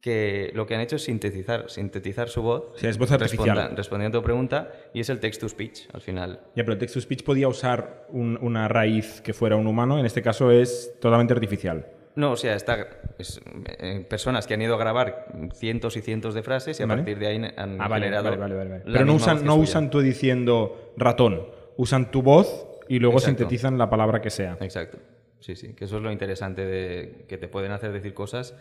que 0.00 0.52
lo 0.54 0.64
que 0.66 0.76
han 0.76 0.80
hecho 0.80 0.94
es 0.94 1.02
sintetizar, 1.02 1.68
sintetizar 1.70 2.28
su 2.28 2.42
voz. 2.42 2.66
O 2.74 2.78
sea, 2.78 2.88
es 2.88 2.98
voz 2.98 3.10
artificial. 3.10 3.72
respondiendo 3.74 4.18
a 4.18 4.20
tu 4.20 4.24
pregunta 4.24 4.72
y 4.94 5.00
es 5.00 5.08
el 5.08 5.18
text-to-speech 5.18 5.88
al 5.92 6.00
final. 6.02 6.38
Ya, 6.54 6.62
pero 6.62 6.74
el 6.74 6.78
text-to-speech 6.78 7.24
podía 7.24 7.48
usar 7.48 8.06
un- 8.10 8.38
una 8.40 8.68
raíz 8.68 9.20
que 9.22 9.32
fuera 9.32 9.56
un 9.56 9.66
humano. 9.66 9.98
En 9.98 10.06
este 10.06 10.22
caso 10.22 10.52
es 10.52 10.92
totalmente 11.00 11.34
artificial. 11.34 11.86
No, 12.18 12.32
o 12.32 12.36
sea, 12.36 12.54
está 12.56 12.86
es, 13.18 13.40
eh, 13.78 14.04
personas 14.10 14.46
que 14.48 14.54
han 14.54 14.62
ido 14.62 14.74
a 14.74 14.78
grabar 14.78 15.26
cientos 15.54 15.96
y 15.96 16.00
cientos 16.02 16.34
de 16.34 16.42
frases 16.42 16.80
y 16.80 16.82
a 16.82 16.86
Vale. 16.86 17.02
partir 17.02 17.18
de 17.20 17.26
ahí 17.28 17.36
han 17.56 17.80
Ah, 17.80 17.86
vale, 17.86 18.06
generado 18.06 18.24
vale, 18.24 18.36
vale, 18.36 18.54
vale, 18.56 18.70
vale. 18.70 18.84
la 18.86 18.92
Pero 18.92 19.04
no 19.06 19.14
usan, 19.14 19.44
no 19.44 19.54
usan 19.54 19.88
tú 19.90 20.00
diciendo 20.00 20.92
ratón. 20.96 21.46
Usan 21.76 22.10
tu 22.10 22.22
voz 22.22 22.66
y 22.88 22.98
luego 22.98 23.18
Exacto. 23.18 23.38
sintetizan 23.38 23.78
la 23.78 23.88
palabra 23.88 24.20
que 24.20 24.30
sea. 24.30 24.56
Exacto. 24.60 24.98
Sí, 25.38 25.54
sí, 25.54 25.74
que 25.74 25.84
eso 25.84 25.98
es 25.98 26.02
lo 26.02 26.10
interesante 26.10 26.66
de 26.66 27.24
que 27.28 27.38
te 27.38 27.46
pueden 27.46 27.70
hacer 27.70 27.92
decir 27.92 28.14
cosas 28.14 28.56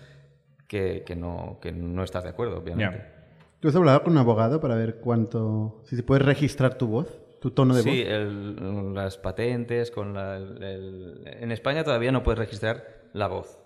que, 0.67 1.01
que 1.03 1.15
no, 1.15 1.57
que 1.59 1.71
no 1.71 2.03
estás 2.03 2.23
de 2.25 2.29
acuerdo, 2.29 2.59
obviamente. 2.59 3.01
¿Tú 3.59 3.69
has 3.69 3.75
hablado 3.75 4.03
con 4.03 4.11
un 4.13 4.19
abogado 4.19 4.61
para 4.61 4.75
ver 4.75 4.97
cuánto... 4.97 5.81
Si 5.85 5.95
se 5.95 6.03
puede 6.03 6.19
registrar 6.21 6.75
tu 6.77 6.85
voz, 6.85 7.19
tu 7.41 7.49
tono 7.49 7.73
de 7.75 7.81
Sí, 7.81 7.89
voz? 8.03 8.07
el- 8.11 8.93
las 8.93 9.17
patentes, 9.17 9.89
con 9.89 10.13
la, 10.13 10.37
el- 10.37 10.61
el- 10.61 11.23
en 11.25 11.51
España 11.51 11.83
todavía 11.83 12.11
no 12.11 12.21
puedes 12.21 12.37
registrar 12.37 12.98
la 13.18 13.27
voz. 13.27 13.60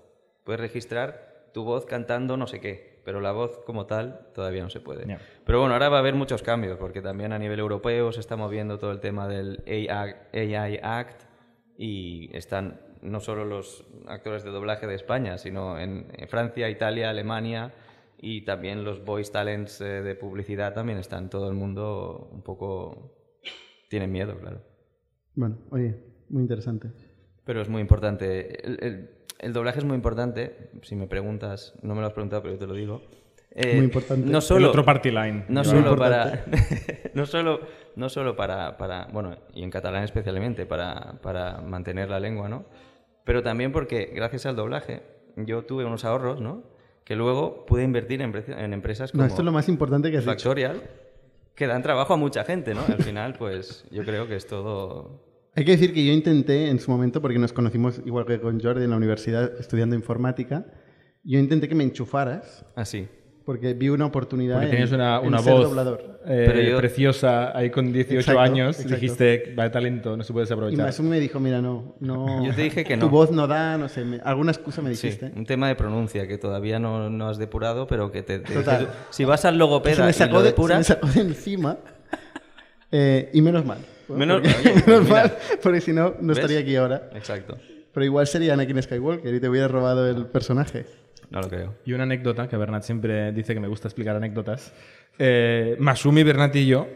Puedes 0.43 0.59
registrar 0.59 1.49
tu 1.53 1.63
voz 1.63 1.85
cantando 1.85 2.37
no 2.37 2.47
sé 2.47 2.59
qué, 2.59 3.01
pero 3.03 3.19
la 3.19 3.31
voz 3.31 3.59
como 3.65 3.85
tal 3.85 4.27
todavía 4.33 4.63
no 4.63 4.69
se 4.69 4.79
puede. 4.79 5.17
Pero 5.45 5.59
bueno, 5.59 5.73
ahora 5.73 5.89
va 5.89 5.97
a 5.97 5.99
haber 5.99 6.15
muchos 6.15 6.43
cambios, 6.43 6.77
porque 6.77 7.01
también 7.01 7.33
a 7.33 7.39
nivel 7.39 7.59
europeo 7.59 8.11
se 8.11 8.19
está 8.19 8.35
moviendo 8.35 8.77
todo 8.79 8.91
el 8.91 8.99
tema 8.99 9.27
del 9.27 9.63
AI, 9.67 10.79
Act 10.81 11.23
y 11.77 12.35
están 12.35 12.79
no 13.01 13.19
solo 13.19 13.45
los 13.45 13.85
actores 14.07 14.43
de 14.43 14.51
doblaje 14.51 14.87
de 14.87 14.95
España, 14.95 15.37
sino 15.37 15.79
en, 15.79 16.07
Francia, 16.27 16.69
Italia, 16.69 17.09
Alemania 17.09 17.73
y 18.19 18.41
también 18.45 18.83
los 18.83 19.03
voice 19.03 19.31
talents 19.31 19.81
eh, 19.81 20.03
de 20.03 20.15
publicidad 20.15 20.73
también 20.73 20.99
están 20.99 21.29
todo 21.29 21.49
el 21.49 21.55
mundo 21.55 22.29
un 22.31 22.43
poco... 22.43 23.17
tienen 23.89 24.11
miedo, 24.11 24.37
claro. 24.37 24.61
Bueno, 25.33 25.57
oye, 25.71 25.95
muy 26.29 26.43
interesante. 26.43 26.89
Pero 27.43 27.61
es 27.61 27.69
muy 27.69 27.81
importante. 27.81 28.67
El, 28.67 28.77
el- 28.83 29.20
el 29.41 29.53
doblaje 29.53 29.79
es 29.79 29.85
muy 29.85 29.95
importante. 29.95 30.69
Si 30.83 30.95
me 30.95 31.07
preguntas, 31.07 31.73
no 31.81 31.95
me 31.95 32.01
lo 32.01 32.07
has 32.07 32.13
preguntado, 32.13 32.43
pero 32.43 32.53
yo 32.53 32.59
te 32.59 32.67
lo 32.67 32.73
digo. 32.75 33.01
Eh, 33.53 33.75
Muy 33.75 33.85
importante. 33.85 34.29
No 34.29 34.37
El 34.37 34.41
solo, 34.41 34.69
otro 34.69 34.85
party 34.85 35.11
line. 35.11 35.45
no 35.49 35.63
solo 35.63 35.97
para. 35.97 36.45
no 37.13 37.25
solo, 37.25 37.59
no 37.95 38.07
solo 38.07 38.35
para, 38.35 38.77
para. 38.77 39.07
Bueno, 39.11 39.35
y 39.53 39.63
en 39.63 39.71
catalán 39.71 40.03
especialmente, 40.03 40.65
para, 40.65 41.19
para 41.21 41.59
mantener 41.59 42.09
la 42.09 42.19
lengua, 42.19 42.47
¿no? 42.47 42.65
Pero 43.25 43.43
también 43.43 43.71
porque, 43.71 44.11
gracias 44.15 44.45
al 44.45 44.55
doblaje, 44.55 45.01
yo 45.35 45.63
tuve 45.63 45.83
unos 45.85 46.05
ahorros, 46.05 46.39
¿no? 46.39 46.63
Que 47.03 47.15
luego 47.15 47.65
pude 47.65 47.83
invertir 47.83 48.21
en, 48.21 48.33
en 48.35 48.73
empresas 48.73 49.11
como 49.11 49.23
No, 49.23 49.27
esto 49.27 49.41
es 49.41 49.45
lo 49.45 49.51
más 49.51 49.67
importante 49.67 50.11
que 50.11 50.17
has. 50.17 50.23
Factorial, 50.23 50.81
que 51.55 51.67
dan 51.67 51.81
trabajo 51.81 52.13
a 52.13 52.17
mucha 52.17 52.45
gente, 52.45 52.73
¿no? 52.73 52.81
Al 52.87 53.03
final, 53.03 53.33
pues 53.33 53.85
yo 53.91 54.05
creo 54.05 54.27
que 54.27 54.35
es 54.35 54.47
todo. 54.47 55.30
Hay 55.55 55.65
que 55.65 55.71
decir 55.71 55.93
que 55.93 56.05
yo 56.05 56.13
intenté 56.13 56.69
en 56.69 56.79
su 56.79 56.89
momento, 56.91 57.21
porque 57.21 57.37
nos 57.37 57.51
conocimos 57.53 58.01
igual 58.05 58.25
que 58.25 58.39
con 58.39 58.59
Jordi 58.61 58.83
en 58.85 58.89
la 58.91 58.95
universidad 58.97 59.51
estudiando 59.59 59.95
informática, 59.95 60.65
yo 61.23 61.39
intenté 61.39 61.67
que 61.67 61.75
me 61.75 61.83
enchufaras 61.83 62.65
Así. 62.73 63.07
porque 63.43 63.73
vi 63.73 63.89
una 63.89 64.05
oportunidad 64.05 64.55
Porque 64.55 64.67
en, 64.67 64.71
tenías 64.71 64.91
una, 64.93 65.19
en 65.19 65.27
una 65.27 65.39
ser 65.39 65.53
voz 65.53 65.63
doblador. 65.65 66.21
eh, 66.25 66.67
yo- 66.71 66.77
preciosa 66.77 67.55
ahí 67.57 67.69
con 67.69 67.91
18 67.91 68.19
Exacto, 68.21 68.39
años. 68.39 68.75
exacto. 68.79 68.95
Dijiste, 68.95 69.53
vaya 69.57 69.71
talento, 69.71 70.15
no 70.15 70.23
se 70.23 70.31
puede 70.31 70.43
Y 70.43 70.45
desaprovechar. 70.45 70.85
Masumi 70.85 71.09
me 71.09 71.19
dijo, 71.19 71.39
mira, 71.41 71.61
no, 71.61 71.95
no... 71.99 72.43
Yo 72.45 72.55
te 72.55 72.61
dije 72.61 72.85
que 72.85 72.95
Tu 72.95 73.05
no. 73.07 73.09
voz 73.09 73.29
no 73.31 73.45
da, 73.45 73.77
no 73.77 73.89
sé, 73.89 74.05
me- 74.05 74.21
alguna 74.23 74.51
excusa 74.51 74.81
me 74.81 74.95
Sí, 74.95 75.07
dijiste. 75.07 75.33
un 75.35 75.45
tema 75.45 75.67
de 75.67 75.75
pronuncia 75.75 76.27
que 76.27 76.37
todavía 76.37 76.79
no, 76.79 77.09
no 77.09 77.27
has 77.27 77.37
depurado, 77.37 77.87
pero 77.87 78.09
que 78.09 78.23
te, 78.23 78.39
te- 78.39 78.53
Total. 78.53 78.85
te- 78.87 78.91
si 79.09 79.25
vas 79.25 79.43
al 79.43 79.55
se 79.55 79.57
logopeda 79.59 80.05
me 80.05 80.11
y 80.11 80.13
sacó 80.13 80.35
lo 80.35 80.39
de, 80.43 80.45
se 80.45 80.51
depuras, 80.53 80.77
me 80.77 80.83
sacó 80.85 81.07
de 81.07 81.19
encima 81.21 81.77
eh, 82.91 83.29
y 83.33 83.41
menos 83.41 83.65
mal. 83.65 83.79
Menos- 84.17 84.41
porque, 84.41 84.69
pues 84.71 84.87
menos 84.87 85.03
mira. 85.03 85.15
mal, 85.15 85.37
porque 85.61 85.81
si 85.81 85.93
no, 85.93 86.15
no 86.21 86.27
¿Ves? 86.29 86.37
estaría 86.37 86.59
aquí 86.59 86.75
ahora. 86.75 87.09
exacto, 87.15 87.57
Pero 87.93 88.05
igual 88.05 88.27
sería 88.27 88.53
Anakin 88.53 88.81
Skywalker 88.81 89.33
y 89.33 89.39
te 89.39 89.49
hubiera 89.49 89.67
robado 89.67 90.09
el 90.09 90.25
personaje. 90.27 90.85
no 91.29 91.41
lo 91.41 91.47
creo. 91.49 91.75
Y 91.85 91.93
una 91.93 92.03
anécdota, 92.03 92.47
que 92.47 92.57
Bernat 92.57 92.83
siempre 92.83 93.31
dice 93.31 93.53
que 93.53 93.59
me 93.59 93.67
gusta 93.67 93.87
explicar 93.87 94.15
anécdotas. 94.15 94.73
Eh, 95.19 95.75
Masumi, 95.79 96.23
Bernat 96.23 96.55
y 96.55 96.65
yo 96.67 96.87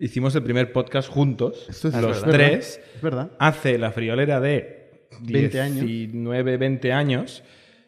hicimos 0.00 0.34
el 0.34 0.42
primer 0.42 0.72
podcast 0.72 1.08
juntos, 1.08 1.66
Esto 1.68 1.88
es 1.88 1.94
los 1.94 2.20
verdad. 2.22 2.32
tres, 2.32 2.80
Es 2.96 3.02
verdad. 3.02 3.30
hace 3.38 3.78
la 3.78 3.92
friolera 3.92 4.40
de 4.40 5.08
20 5.20 5.60
años. 5.60 5.84
19, 5.86 6.56
20 6.56 6.92
años, 6.92 7.42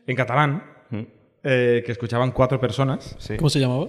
en 0.06 0.14
catalán, 0.16 0.62
Mm. 0.90 1.00
eh, 1.42 1.82
que 1.84 1.90
escuchaban 1.92 2.30
cuatro 2.30 2.60
personas. 2.60 3.16
Sí. 3.18 3.36
¿Cómo 3.36 3.50
se 3.50 3.58
llamaba? 3.58 3.88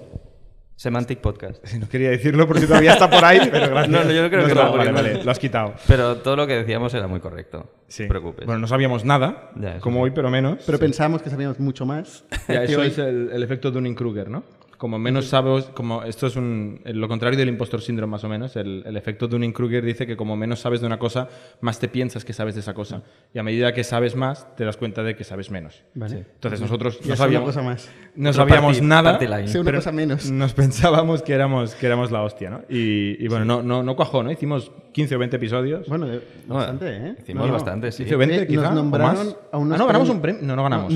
Semantic 0.77 1.19
Podcast. 1.19 1.65
Si 1.65 1.79
no 1.79 1.89
quería 1.89 2.11
decirlo 2.11 2.47
porque 2.47 2.67
todavía 2.67 2.93
está 2.93 3.09
por 3.09 3.25
ahí, 3.25 3.39
pero 3.51 3.67
gracias. 3.71 3.89
No, 3.89 4.03
no, 4.03 4.11
yo 4.11 4.29
creo 4.29 4.45
que 4.45 4.51
está, 4.51 4.65
no, 4.65 4.71
porque 4.71 4.91
Vale, 4.91 4.91
no- 5.09 5.13
vale, 5.15 5.23
lo 5.25 5.31
has 5.31 5.39
quitado. 5.39 5.73
Pero 5.87 6.17
todo 6.17 6.35
lo 6.35 6.45
que 6.47 6.53
decíamos 6.53 6.93
era 6.93 7.07
muy 7.07 7.19
correcto. 7.19 7.69
Sí. 7.87 8.03
No 8.03 8.07
te 8.07 8.09
preocupes. 8.09 8.45
Bueno, 8.45 8.59
no 8.59 8.67
sabíamos 8.67 9.03
nada, 9.03 9.51
Ya, 9.59 9.79
como 9.79 9.97
sí. 9.97 10.03
hoy, 10.03 10.11
pero 10.11 10.29
menos. 10.29 10.63
Pero 10.65 10.77
pensábamos 10.79 11.21
que 11.23 11.29
sabíamos 11.29 11.59
mucho 11.59 11.85
más. 11.85 12.23
Ya, 12.47 12.59
que 12.65 12.71
eso 12.71 12.81
hoy. 12.81 12.87
es 12.87 12.97
el, 12.99 13.29
el 13.33 13.43
efecto 13.43 13.71
Dunning-Kruger, 13.71 14.29
¿no? 14.29 14.43
Como 14.77 14.99
menos 14.99 15.25
sabes, 15.25 15.65
como 15.73 16.03
esto 16.03 16.27
es 16.27 16.35
un, 16.35 16.81
lo 16.85 17.07
contrario 17.07 17.35
del 17.37 17.49
impostor 17.49 17.81
síndrome 17.81 18.11
más 18.11 18.23
o 18.23 18.29
menos. 18.29 18.55
El, 18.55 18.83
el 18.85 18.95
efecto 18.95 19.27
Dunning-Kruger 19.27 19.83
dice 19.83 20.05
que 20.05 20.15
como 20.15 20.37
menos 20.37 20.59
sabes 20.59 20.81
de 20.81 20.85
una 20.87 20.99
cosa, 20.99 21.29
más 21.61 21.79
te 21.79 21.87
piensas 21.87 22.23
que 22.23 22.31
sabes 22.31 22.53
de 22.53 22.61
esa 22.61 22.75
cosa. 22.75 23.01
Y 23.33 23.39
a 23.39 23.43
medida 23.43 23.73
que 23.73 23.83
sabes 23.83 24.15
más, 24.15 24.55
te 24.55 24.65
das 24.65 24.77
cuenta 24.77 25.01
de 25.01 25.15
que 25.15 25.23
sabes 25.23 25.49
menos. 25.49 25.83
Vale. 25.95 26.25
Entonces 26.35 26.61
nosotros 26.61 26.99
no 27.05 27.15
sabíamos, 27.15 27.47
cosa 27.47 27.63
más. 27.63 27.89
no 28.15 28.31
sabíamos 28.33 28.77
party- 28.77 28.85
nada, 28.85 29.11
party 29.13 29.25
line. 29.25 29.47
Sé 29.47 29.57
una 29.59 29.65
pero 29.65 29.77
cosa 29.79 29.91
menos. 29.91 30.29
nos 30.29 30.53
pensábamos 30.53 31.23
que 31.23 31.33
éramos, 31.33 31.73
que 31.73 31.85
éramos 31.87 32.11
la 32.11 32.21
hostia, 32.21 32.51
¿no? 32.51 32.61
Y, 32.69 33.23
y 33.23 33.27
bueno, 33.29 33.45
no, 33.45 33.63
no, 33.63 33.81
no 33.81 33.95
cuajó, 33.95 34.21
¿no? 34.21 34.31
Hicimos 34.31 34.71
15 34.93 35.15
o 35.15 35.19
20 35.19 35.35
episodios. 35.37 35.87
Bueno, 35.87 36.07
No, 36.47 36.53
bastante, 36.55 36.85
¿eh? 36.95 37.15
Hicimos 37.21 37.41
No, 37.41 37.47
no. 37.47 37.53
bastante, 37.53 37.91
sí. 37.91 38.03
15 38.03 38.15
o 38.15 38.17
20 38.19 38.35
Eh, 38.35 38.39
nos 38.41 38.47
quizá, 38.47 38.69
o 38.69 38.75
nombraron 38.75 39.15
más. 39.25 39.35
a 39.51 39.57
unos 39.57 39.75
ah, 39.75 39.77
no, 39.79 39.87
ganamos 39.87 40.07
premios- 40.07 40.15
un 40.15 40.21
premio. 40.21 40.41
No, 40.43 40.55
no 40.55 40.63
ganamos. 40.63 40.93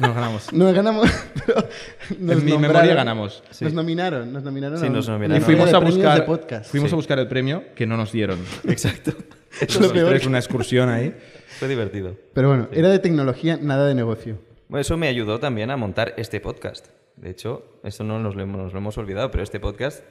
No, 0.00 0.14
ganamos. 0.14 0.52
No 0.52 0.72
ganamos, 0.72 1.10
pero 1.46 1.54
nos 2.18 2.36
En 2.38 2.44
mi 2.44 2.50
memoria 2.52 2.58
nombraron. 2.58 2.92
Sí. 3.30 3.64
Nos 3.64 3.74
nominaron, 3.74 4.32
nos 4.32 4.42
nominaron. 4.42 4.78
Sí, 4.78 4.84
a 4.86 4.88
un- 4.88 4.94
nos 4.94 5.06
una 5.06 5.16
nominaron. 5.16 5.42
Y 5.42 5.44
fuimos 5.44 5.72
a 5.72 5.78
buscar, 5.78 6.24
podcast. 6.26 6.70
fuimos 6.70 6.90
Sí. 6.90 6.94
a 6.94 6.96
buscar 6.96 7.18
el 7.18 7.28
premio 7.28 7.64
que 7.74 7.86
no 7.86 7.96
nos 7.96 8.12
dieron. 8.12 8.38
Exacto. 8.68 9.12
Es 9.60 9.78
lo 9.80 9.92
peor. 9.92 10.18
una 10.26 10.38
excursión 10.38 10.88
ahí. 10.88 11.14
Fue 11.58 11.68
divertido. 11.68 12.16
Pero 12.32 12.48
bueno, 12.48 12.68
era 12.72 12.88
de 12.88 12.98
tecnología, 12.98 13.58
nada 13.60 13.86
de 13.86 13.94
negocio. 13.94 14.38
Bueno, 14.68 14.80
eso 14.80 14.96
me 14.96 15.08
ayudó 15.08 15.38
también 15.38 15.70
a 15.70 15.76
montar 15.76 16.14
este 16.16 16.40
podcast. 16.40 16.86
De 17.16 17.28
hecho, 17.30 17.78
esto 17.84 18.02
no 18.04 18.18
nos 18.18 18.34
lo, 18.34 18.42
hemos- 18.42 18.56
nos 18.62 18.72
lo 18.72 18.78
hemos 18.78 18.96
olvidado, 18.98 19.30
pero 19.30 19.44
este 19.44 19.60
podcast 19.60 20.02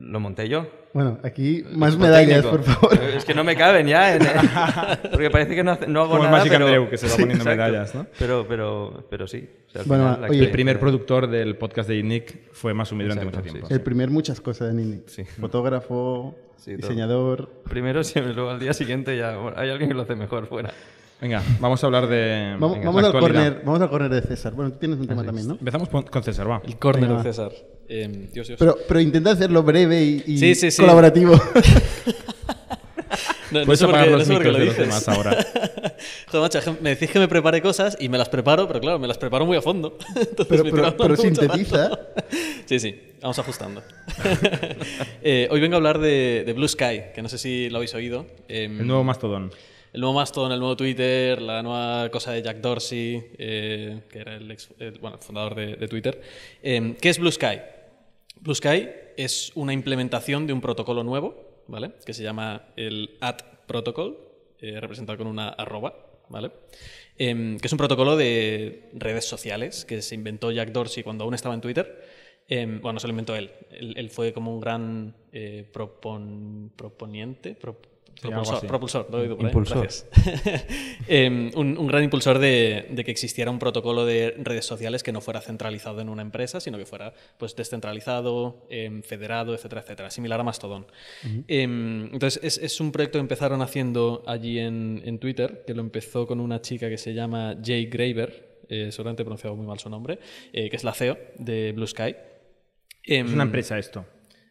lo 0.00 0.20
monté 0.20 0.48
yo. 0.48 0.66
Bueno, 0.92 1.18
aquí 1.22 1.62
más 1.72 1.90
Equipo 1.94 2.04
medallas, 2.06 2.42
técnico. 2.42 2.50
por 2.50 2.62
favor. 2.64 2.98
Es 3.16 3.24
que 3.24 3.32
no 3.34 3.44
me 3.44 3.54
caben 3.56 3.86
ya. 3.86 4.14
en- 4.16 4.22
porque 5.10 5.30
parece 5.30 5.54
que 5.54 5.62
no, 5.62 5.70
hace- 5.72 5.86
no 5.86 6.00
hago 6.00 6.10
Como 6.10 6.24
el 6.24 6.30
nada. 6.30 6.38
Magic 6.38 6.52
pero... 6.52 6.66
Andreu, 6.66 6.90
que 6.90 6.98
se 6.98 7.06
va 7.06 7.12
poniendo 7.16 7.34
exacto. 7.44 7.62
medallas, 7.62 7.94
¿no? 7.94 8.06
Pero, 8.18 8.46
pero, 8.48 9.06
pero 9.08 9.26
sí. 9.26 9.48
O 9.68 9.70
sea, 9.70 9.82
al 9.82 9.86
Bueno, 9.86 10.04
final, 10.06 10.20
la 10.22 10.28
oye, 10.28 10.40
El 10.44 10.50
primer 10.50 10.80
productor 10.80 11.28
del 11.28 11.56
podcast 11.56 11.88
de 11.88 12.02
Nick 12.02 12.52
fue 12.52 12.74
Masumi 12.74 13.04
durante 13.04 13.22
Exacto, 13.24 13.38
mucho 13.38 13.48
sí, 13.52 13.58
tiempo. 13.58 13.74
El 13.74 13.80
primer 13.82 14.10
muchas 14.10 14.40
cosas 14.40 14.74
de. 14.76 15.00
Sí. 15.06 15.24
Fotógrafo, 15.24 16.36
Sí, 16.56 16.72
todo. 16.76 16.88
diseñador. 16.88 17.50
Primero 17.68 18.02
siempre, 18.04 18.34
luego 18.34 18.50
al 18.50 18.58
día 18.58 18.72
siguiente 18.74 19.16
ya 19.16 19.36
bueno, 19.36 19.56
hay 19.58 19.70
alguien 19.70 19.88
que 19.90 19.94
lo 19.94 20.02
hace 20.02 20.16
mejor 20.16 20.46
fuera. 20.46 20.72
Venga, 21.20 21.42
vamos 21.60 21.82
a 21.82 21.86
hablar 21.86 22.06
de 22.08 22.56
Vamos, 22.58 22.76
venga, 22.78 22.86
vamos 22.90 23.04
al 23.04 23.12
corner, 23.20 23.62
vamos 23.64 23.80
al 23.82 23.90
corner 23.90 24.10
de 24.10 24.22
César. 24.22 24.54
Bueno, 24.54 24.72
tú 24.72 24.78
tienes 24.78 24.98
un 24.98 25.06
tema 25.06 25.22
también, 25.22 25.48
¿no? 25.48 25.54
Empezamos 25.54 25.88
con 25.88 26.22
César, 26.22 26.50
va. 26.50 26.62
El 26.64 26.78
corner 26.78 27.08
Venga, 27.08 27.22
de. 27.22 27.30
César. 27.30 27.52
Eh, 27.88 28.28
Dios, 28.32 28.46
Dios. 28.48 28.58
Pero, 28.58 28.78
pero 28.88 29.00
intenta 29.00 29.32
hacerlo 29.32 29.62
breve 29.62 30.02
y, 30.02 30.22
y 30.26 30.38
Sí, 30.38 30.54
sí, 30.54 30.70
sí. 30.70 30.80
colaborativo. 30.80 31.32
no, 33.50 33.60
no 33.60 33.64
Puedes 33.66 33.80
sé 33.80 33.86
por 33.86 33.94
apagar 33.96 34.04
qué- 34.06 34.10
no 34.12 34.18
los 34.18 34.26
sé 34.26 34.32
micros 34.32 34.52
lo 34.52 34.58
de 34.60 34.64
los 34.66 34.76
demás 34.76 35.08
ahora. 35.08 35.30
Joder, 36.30 36.40
macho, 36.42 36.76
me 36.80 36.90
decís 36.90 37.10
que 37.10 37.18
me 37.18 37.28
prepare 37.28 37.60
cosas 37.60 37.96
y 38.00 38.08
me 38.08 38.16
las 38.16 38.28
preparo, 38.28 38.66
pero 38.68 38.80
claro, 38.80 38.98
me 38.98 39.08
las 39.08 39.18
preparo 39.18 39.44
muy 39.44 39.56
a 39.56 39.62
fondo. 39.62 39.98
Entonces 40.16 40.46
pero, 40.48 40.64
me 40.64 40.92
pero, 40.92 41.16
sintetiza. 41.16 41.90
Sí, 42.64 42.78
sí, 42.78 42.98
vamos 43.20 43.38
ajustando. 43.38 43.82
Eh, 45.22 45.48
hoy 45.50 45.60
vengo 45.60 45.74
a 45.74 45.78
hablar 45.78 45.98
de, 45.98 46.44
de 46.46 46.52
Blue 46.54 46.68
Sky, 46.68 47.02
que 47.14 47.20
no 47.22 47.28
sé 47.28 47.36
si 47.38 47.68
lo 47.68 47.78
habéis 47.78 47.94
oído. 47.94 48.26
Em, 48.48 48.80
El 48.80 48.86
nuevo 48.86 49.04
Mastodon. 49.04 49.50
El 49.92 50.00
nuevo 50.00 50.14
Mastodon, 50.14 50.52
el 50.52 50.58
nuevo 50.60 50.76
Twitter, 50.76 51.40
la 51.42 51.62
nueva 51.62 52.08
cosa 52.10 52.32
de 52.32 52.42
Jack 52.42 52.58
Dorsey, 52.58 53.32
eh, 53.38 54.02
que 54.08 54.18
era 54.20 54.36
el, 54.36 54.50
ex- 54.50 54.70
fundador 55.20 55.54
de, 55.54 55.76
de 55.76 55.88
Twitter. 55.88 56.20
Em, 56.62 56.94
¿Qué 56.94 57.08
es 57.08 57.18
Blue 57.18 57.30
Sky? 57.32 57.60
Blue 58.40 58.54
Sky 58.54 58.88
es 59.16 59.52
una 59.54 59.72
implementación 59.72 60.46
de 60.46 60.52
un 60.52 60.60
protocolo 60.60 61.02
nuevo, 61.04 61.62
¿vale? 61.66 61.92
Que 62.06 62.14
se 62.14 62.22
llama 62.22 62.68
el 62.76 63.16
AT 63.20 63.66
Protocol, 63.66 64.18
eh, 64.60 64.80
representado 64.80 65.18
con 65.18 65.26
una 65.26 65.48
arroba, 65.48 65.94
¿vale? 66.28 66.50
Em, 67.18 67.58
que 67.58 67.66
es 67.66 67.72
un 67.72 67.78
protocolo 67.78 68.16
de 68.16 68.88
redes 68.94 69.26
sociales 69.26 69.84
que 69.84 70.00
se 70.00 70.14
inventó 70.14 70.50
Jack 70.52 70.70
Dorsey 70.72 71.02
cuando 71.02 71.24
aún 71.24 71.34
estaba 71.34 71.54
en 71.54 71.60
Twitter. 71.60 72.08
Em, 72.50 72.80
bueno, 72.80 72.94
no 72.94 73.00
se 73.00 73.06
lo 73.06 73.12
inventó 73.12 73.34
él. 73.36 73.50
Él, 73.70 73.94
él 73.96 74.10
fue 74.10 74.32
como 74.32 74.52
un 74.52 74.60
gran 74.60 75.14
eh, 75.32 75.64
propon- 75.72 76.70
proponiente, 76.76 77.54
propulsor, 77.54 78.66
propulsor, 78.66 79.06
lo 79.10 79.18
he 79.18 79.22
oído 79.22 79.36
por 79.36 79.46
ahí, 79.46 79.50
Impulsor. 79.50 79.78
gracias. 79.78 80.06
Em, 81.08 81.50
un, 81.56 81.78
un 81.78 81.86
gran 81.86 82.02
impulsor 82.04 82.38
de, 82.38 82.86
de 82.90 83.04
que 83.04 83.10
existiera 83.10 83.50
un 83.50 83.58
protocolo 83.58 84.04
de 84.04 84.34
redes 84.38 84.66
sociales 84.66 85.02
que 85.02 85.10
no 85.12 85.20
fuera 85.20 85.40
centralizado 85.40 86.00
en 86.00 86.08
una 86.08 86.22
empresa, 86.22 86.60
sino 86.60 86.76
que 86.76 86.84
fuera 86.86 87.14
pues, 87.38 87.56
descentralizado, 87.56 88.66
em, 88.68 89.02
federado, 89.02 89.54
etcétera, 89.54 89.80
etcétera, 89.82 90.10
similar 90.10 90.38
a 90.40 90.42
Mastodon. 90.44 90.86
Entonces, 91.48 92.40
es, 92.42 92.58
es 92.58 92.80
un 92.80 92.92
proyecto 92.92 93.18
que 93.18 93.22
empezaron 93.22 93.62
haciendo 93.62 94.22
allí 94.26 94.58
en, 94.58 95.02
en 95.04 95.18
Twitter, 95.18 95.64
que 95.66 95.74
lo 95.74 95.80
empezó 95.80 96.26
con 96.26 96.40
una 96.40 96.60
chica 96.60 96.88
que 96.88 96.98
se 96.98 97.14
llama 97.14 97.56
Jay 97.64 97.86
Graver, 97.86 98.50
eh, 98.68 98.88
seguramente 98.92 99.22
he 99.22 99.24
pronunciado 99.24 99.56
muy 99.56 99.66
mal 99.66 99.78
su 99.78 99.88
nombre, 99.90 100.18
eh, 100.52 100.68
que 100.70 100.76
es 100.76 100.84
la 100.84 100.92
CEO 100.94 101.16
de 101.38 101.72
Blue 101.72 101.86
Sky. 101.86 102.14
Em, 103.04 103.26
Es 103.26 103.32
una 103.32 103.44
empresa 103.44 103.78
esto. 103.78 104.04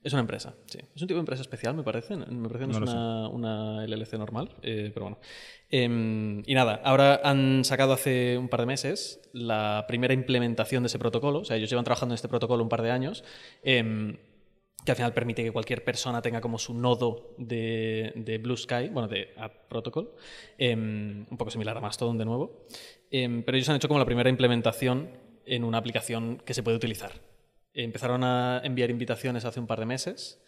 es 0.04 0.14
una 0.14 0.22
empresa, 0.22 0.56
sí. 0.66 0.80
Es 0.96 1.02
un 1.02 1.08
tipo 1.08 1.16
de 1.18 1.22
empresa 1.22 1.42
especial, 1.42 1.76
me 1.76 1.84
parece. 1.84 2.16
Me 2.16 2.48
parece 2.48 2.66
que 2.66 2.72
no, 2.74 2.80
No 2.80 2.86
es 2.86 2.92
una, 2.92 3.30
una 3.30 3.86
LLC 3.86 4.14
normal, 4.18 4.50
eh, 4.62 4.92
pero 4.94 5.06
bueno. 5.06 5.20
Em, 5.70 6.42
y 6.48 6.54
nada, 6.56 6.82
ahora 6.84 7.22
han 7.24 7.64
sacado 7.64 7.94
hace 7.94 8.38
un 8.38 8.50
par 8.50 8.62
de 8.62 8.66
meses 8.66 9.22
la 9.34 9.86
primera 9.88 10.14
implementación 10.14 10.84
de 10.84 10.88
ese 10.88 10.98
protocolo. 11.00 11.40
O 11.40 11.46
sea, 11.46 11.58
ellos 11.58 11.70
llevan 11.70 11.86
trabajando 11.86 12.14
en 12.14 12.16
este 12.16 12.28
protocolo 12.28 12.64
un 12.64 12.70
par 12.70 12.82
de 12.82 12.92
años. 12.92 13.24
em, 13.64 14.18
que 14.86 14.92
al 14.92 14.96
final 14.96 15.14
permite 15.14 15.44
que 15.44 15.52
cualquier 15.52 15.84
persona 15.84 16.22
tenga 16.22 16.40
como 16.40 16.58
su 16.58 16.74
nodo 16.74 17.36
de, 17.38 18.14
de 18.16 18.38
Blue 18.38 18.56
Sky, 18.56 18.88
bueno, 18.88 19.10
de 19.10 19.34
App 19.36 19.68
Protocol, 19.68 20.16
em, 20.58 21.26
un 21.30 21.38
poco 21.38 21.52
similar 21.52 21.76
a 21.78 21.82
Mastodon 21.82 22.18
de 22.18 22.24
nuevo. 22.24 22.66
Em, 23.12 23.44
pero 23.44 23.58
ellos 23.58 23.68
han 23.68 23.76
hecho 23.76 23.90
como 23.90 24.00
la 24.00 24.06
primera 24.06 24.30
implementación 24.30 25.10
en 25.46 25.66
una 25.66 25.80
aplicación 25.80 26.42
que 26.46 26.54
se 26.54 26.64
puede 26.64 26.78
utilizar. 26.78 27.12
Empezaron 27.84 28.24
a 28.24 28.62
enviar 28.63 28.89
invitaciones 28.89 29.46
hace 29.46 29.60
un 29.60 29.68
par 29.68 29.80
de 29.80 29.86
meses 29.86 30.42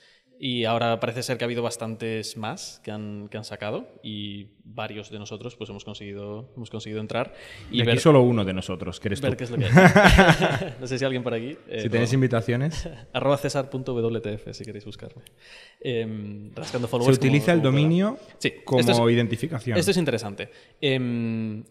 y 0.44 0.66
ahora 0.66 1.00
parece 1.00 1.22
ser 1.22 1.38
que 1.38 1.44
ha 1.44 1.46
habido 1.48 1.62
bastantes 1.62 2.36
más 2.36 2.82
que 2.84 2.90
han, 2.90 3.28
que 3.30 3.38
han 3.38 3.44
sacado 3.44 3.88
y 4.02 4.48
varios 4.64 5.12
de 5.12 5.20
nosotros 5.20 5.56
pues 5.56 5.70
hemos 5.70 5.86
conseguido, 5.86 6.52
hemos 6.56 6.72
conseguido 6.72 7.00
entrar 7.00 7.34
y 7.70 7.80
aquí 7.82 7.86
ver, 7.88 8.00
solo 8.00 8.22
uno 8.24 8.44
de 8.44 8.52
nosotros, 8.52 9.00
que 9.00 9.10
eres 9.10 9.22
ver 9.22 9.34
tú. 9.34 9.38
qué 9.38 9.44
es 9.44 9.52
lo 9.52 9.58
que 9.58 9.66
hay. 9.66 10.74
no 10.82 10.88
sé 10.88 10.98
si 10.98 11.06
alguien 11.06 11.22
por 11.22 11.36
aquí. 11.36 11.56
eh, 11.68 11.82
Si 11.84 11.90
tenéis 11.90 12.12
invitaciones, 12.14 12.90
Arroba 13.14 13.38
cesar.wtf 13.38 14.52
si 14.52 14.66
queréis 14.66 14.84
buscarme. 14.86 15.22
Em, 15.80 16.52
rascando 16.56 16.88
se 16.88 16.92
followers. 16.92 17.20
como- 17.20 17.30
utiliza 17.30 17.54
el 17.54 17.60
como 17.60 17.72
dominio 17.72 18.18
Sí, 18.40 18.54
como 18.66 18.80
es- 18.80 19.14
identificación. 19.14 19.78
Esto 19.78 19.92
es 19.92 19.98
interesante. 19.98 20.50
Em, 20.82 21.64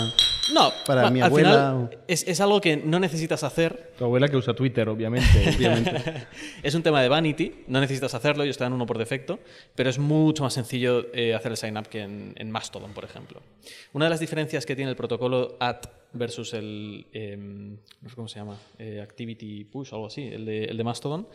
No, 0.53 0.73
para 0.85 1.11
mi 1.11 1.21
al 1.21 1.27
abuela 1.27 1.51
final 1.89 2.03
es, 2.09 2.27
es 2.27 2.41
algo 2.41 2.61
que 2.61 2.77
no 2.77 2.99
necesitas 2.99 3.45
hacer. 3.45 3.93
Tu 3.97 4.05
abuela 4.05 4.29
que 4.29 4.37
usa 4.37 4.53
Twitter, 4.53 4.89
obviamente. 4.89 5.29
obviamente. 5.57 6.27
Es 6.63 6.75
un 6.75 6.83
tema 6.83 7.01
de 7.01 7.09
vanity, 7.09 7.65
no 7.69 7.81
necesitas 7.81 8.15
hacerlo, 8.15 8.43
ellos 8.43 8.59
te 8.59 8.65
dan 8.65 8.73
uno 8.73 8.85
por 8.85 8.99
defecto, 8.99 9.39
pero 9.75 9.89
es 9.89 9.99
mucho 9.99 10.43
más 10.43 10.53
sencillo 10.53 11.07
eh, 11.15 11.35
hacer 11.35 11.53
el 11.53 11.57
sign 11.57 11.77
up 11.79 11.89
que 11.89 12.01
en, 12.03 12.35
en 12.37 12.51
Mastodon, 12.51 12.93
por 12.93 13.05
ejemplo. 13.05 13.41
Una 13.93 14.07
de 14.07 14.11
las 14.11 14.21
diferencias 14.21 14.67
que 14.67 14.77
tiene 14.77 14.91
el 14.91 14.97
protocolo 14.97 15.57
AT 15.61 15.87
versus 16.13 16.55
el, 16.55 17.07
em, 17.13 17.77
no 18.01 18.09
sé 18.09 18.17
cómo 18.17 18.29
se 18.29 18.41
llama, 18.41 18.59
eh, 18.79 19.01
Activity 19.01 19.65
Push 19.65 19.93
o 19.93 19.97
algo 19.97 20.07
así, 20.09 20.23
el 20.23 20.45
de, 20.45 20.65
el 20.65 20.77
de 20.77 20.85
Mastodon, 20.85 21.29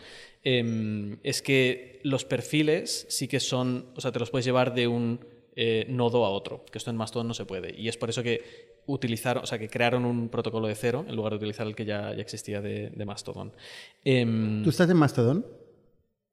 em, 0.44 1.18
es 1.24 1.42
que 1.42 2.02
los 2.04 2.26
perfiles 2.26 3.06
sí 3.10 3.28
que 3.28 3.40
son, 3.40 3.86
o 3.96 4.02
sea, 4.02 4.12
te 4.12 4.20
los 4.20 4.30
puedes 4.30 4.46
llevar 4.46 4.74
de 4.74 4.88
un 4.88 5.20
eh, 5.56 5.86
nodo 5.90 6.26
a 6.26 6.30
otro, 6.30 6.66
que 6.72 6.78
esto 6.78 6.90
en 6.92 6.98
Mastodon 6.98 7.28
no 7.28 7.34
se 7.34 7.46
puede. 7.46 7.74
Y 7.80 7.88
es 7.88 7.98
por 7.98 8.10
eso 8.10 8.22
que 8.24 8.84
utilizaron, 8.88 9.44
o 9.44 9.46
sea, 9.48 9.58
que 9.58 9.68
crearon 9.70 10.06
un 10.06 10.30
protocolo 10.30 10.68
de 10.68 10.76
cero 10.76 11.06
en 11.08 11.16
lugar 11.16 11.32
de 11.34 11.38
utilizar 11.38 11.66
el 11.66 11.76
que 11.76 11.86
ya, 11.86 12.14
ya 12.14 12.22
existía 12.22 12.62
de, 12.62 12.90
de 12.90 13.06
Mastodon. 13.06 13.52
Em, 14.04 14.64
¿Tú 14.64 14.70
estás 14.70 14.90
en 14.90 14.98
Mastodon? 14.98 15.46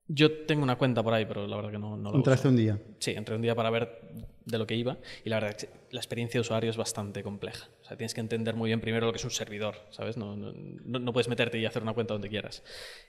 yo 0.08 0.44
tengo 0.44 0.62
una 0.62 0.76
cuenta 0.76 1.02
por 1.02 1.14
ahí, 1.14 1.24
pero 1.24 1.46
la 1.46 1.56
verdad 1.56 1.70
que 1.70 1.78
no, 1.78 1.96
no 1.96 2.11
la 2.11 2.16
Entraste 2.18 2.48
uso. 2.48 2.50
un 2.50 2.56
día. 2.56 2.78
Sí, 2.98 3.12
entré 3.12 3.35
un 3.35 3.40
día 3.42 3.54
para 3.54 3.70
ver 3.70 4.00
de 4.44 4.59
lo 4.59 4.66
que 4.66 4.74
iba 4.74 4.98
y 5.24 5.31
la 5.31 5.37
verdad 5.40 5.57
que 5.57 5.68
la 5.90 6.00
experiencia 6.00 6.38
de 6.38 6.40
usuario 6.42 6.70
es 6.70 6.76
bastante 6.76 7.22
compleja. 7.22 7.68
O 7.83 7.85
sea, 7.85 7.96
tienes 7.96 8.14
que 8.14 8.20
entender 8.20 8.55
muy 8.57 8.68
bien 8.70 8.81
primero 8.81 9.07
lo 9.07 9.12
que 9.12 9.18
es 9.18 9.24
un 9.24 9.31
servidor, 9.31 9.76
¿sabes? 9.90 10.16
No, 10.16 10.37
no, 10.37 10.52
no- 10.52 11.12
puedes 11.12 11.28
meterte 11.28 11.59
y 11.59 11.66
hacer 11.66 11.83
una 11.83 11.92
cuenta 11.94 12.14
donde 12.14 12.28
quieras. 12.28 12.62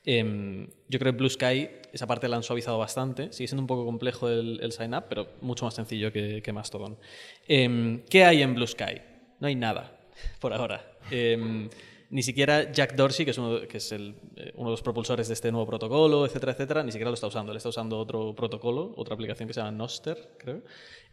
Em, 0.05 0.67
yo 0.89 0.99
creo 0.99 1.11
que 1.13 1.17
Blue 1.17 1.29
Sky, 1.29 1.69
esa 1.91 2.07
parte 2.07 2.27
la 2.27 2.35
han 2.37 2.43
suavizado 2.43 2.77
bastante. 2.77 3.31
Sigue 3.31 3.47
siendo 3.47 3.61
un 3.61 3.67
poco 3.67 3.85
complejo 3.85 4.29
el, 4.29 4.59
el 4.61 4.71
sign 4.71 4.93
up, 4.93 5.05
pero 5.09 5.27
mucho 5.41 5.65
más 5.65 5.73
sencillo 5.73 6.11
que, 6.11 6.41
que 6.41 6.53
Mastodon. 6.53 6.97
Em, 7.47 8.03
¿Qué 8.09 8.23
hay 8.25 8.41
en 8.41 8.53
Blue 8.55 8.67
Sky? 8.67 9.01
No 9.39 9.47
hay 9.47 9.55
nada, 9.55 9.97
por 10.39 10.53
ahora. 10.53 10.85
Em, 11.11 11.69
ni 12.13 12.21
siquiera 12.21 12.71
Jack 12.71 12.93
Dorsey, 12.95 13.25
que 13.25 13.31
es, 13.31 13.37
uno, 13.39 13.57
eh, 13.57 14.51
uno 14.53 14.69
de 14.69 14.71
los 14.71 14.83
propulsores 14.83 15.27
de 15.27 15.33
este 15.33 15.51
nuevo 15.51 15.65
protocolo, 15.65 16.27
etcétera, 16.27 16.51
etcétera, 16.51 16.83
ni 16.83 16.91
siquiera 16.91 17.09
lo 17.09 17.15
está 17.15 17.25
usando. 17.25 17.51
Él 17.51 17.57
está 17.57 17.69
usando 17.69 17.97
otro 17.97 18.35
protocolo, 18.35 18.93
otra 18.97 19.15
aplicación 19.15 19.47
que 19.47 19.55
se 19.55 19.61
llama 19.61 19.71
Noster, 19.71 20.35
creo. 20.37 20.61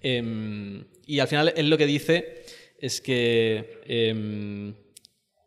Em, 0.03 0.85
y 1.07 1.21
al 1.21 1.27
final 1.27 1.55
él 1.57 1.71
lo 1.71 1.79
que 1.79 1.87
dice 1.87 2.45
es 2.79 3.01
que 3.01 3.81
em, 3.87 4.75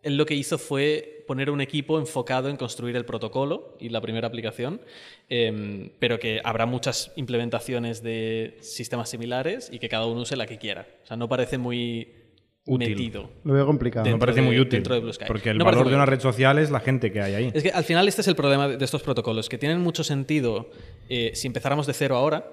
él 0.02 0.18
lo 0.18 0.26
que 0.26 0.34
hizo 0.34 0.58
fue 0.58 1.24
poner 1.28 1.52
un 1.52 1.62
equipo 1.62 2.00
enfocado 2.00 2.50
en 2.50 2.58
construir 2.58 2.96
el 2.96 3.06
protocolo 3.06 3.78
y 3.80 3.90
la 3.90 4.02
primera 4.02 4.28
aplicación, 4.28 4.82
em, 5.30 5.92
pero 6.00 6.18
que 6.18 6.42
habrá 6.44 6.66
muchas 6.66 7.12
implementaciones 7.16 8.02
de 8.02 8.58
sistemas 8.62 9.08
similares 9.08 9.70
y 9.72 9.78
que 9.78 9.88
cada 9.88 10.08
uno 10.08 10.22
use 10.22 10.36
la 10.36 10.48
que 10.48 10.58
quiera. 10.58 10.88
O 11.04 11.06
sea, 11.06 11.16
no 11.16 11.30
parece 11.30 11.60
muy 11.60 12.23
Útil. 12.66 12.90
metido. 12.92 13.30
Lo 13.44 13.54
veo 13.54 13.66
complicado. 13.66 14.06
Me 14.10 14.18
parece 14.18 14.40
de- 14.42 14.46
muy 14.48 14.58
útil. 14.60 14.72
dentro 14.80 14.96
de 14.96 15.02
Blue 15.02 15.12
Sky. 15.14 15.26
Porque 15.28 15.50
el 15.50 15.58
No 15.58 15.66
valor 15.66 15.90
de 15.90 15.96
una 15.96 16.06
red 16.06 16.20
social 16.22 16.58
es 16.60 16.72
la 16.72 16.80
gente 16.80 17.12
que 17.12 17.22
hay 17.22 17.34
ahí. 17.36 17.52
Es 17.54 17.62
que 17.64 17.72
al 17.72 17.84
final 17.84 18.08
este 18.08 18.22
es 18.22 18.28
el 18.28 18.36
problema 18.36 18.68
de 18.68 18.78
de 18.78 18.86
estos 18.86 19.02
protocolos, 19.04 19.50
que 19.50 19.58
tienen 19.58 19.82
mucho 19.82 20.04
sentido 20.04 20.70
eh, 21.10 21.32
si 21.36 21.48
empezáramos 21.48 21.88
de 21.88 21.94
cero 21.94 22.16
ahora, 22.16 22.48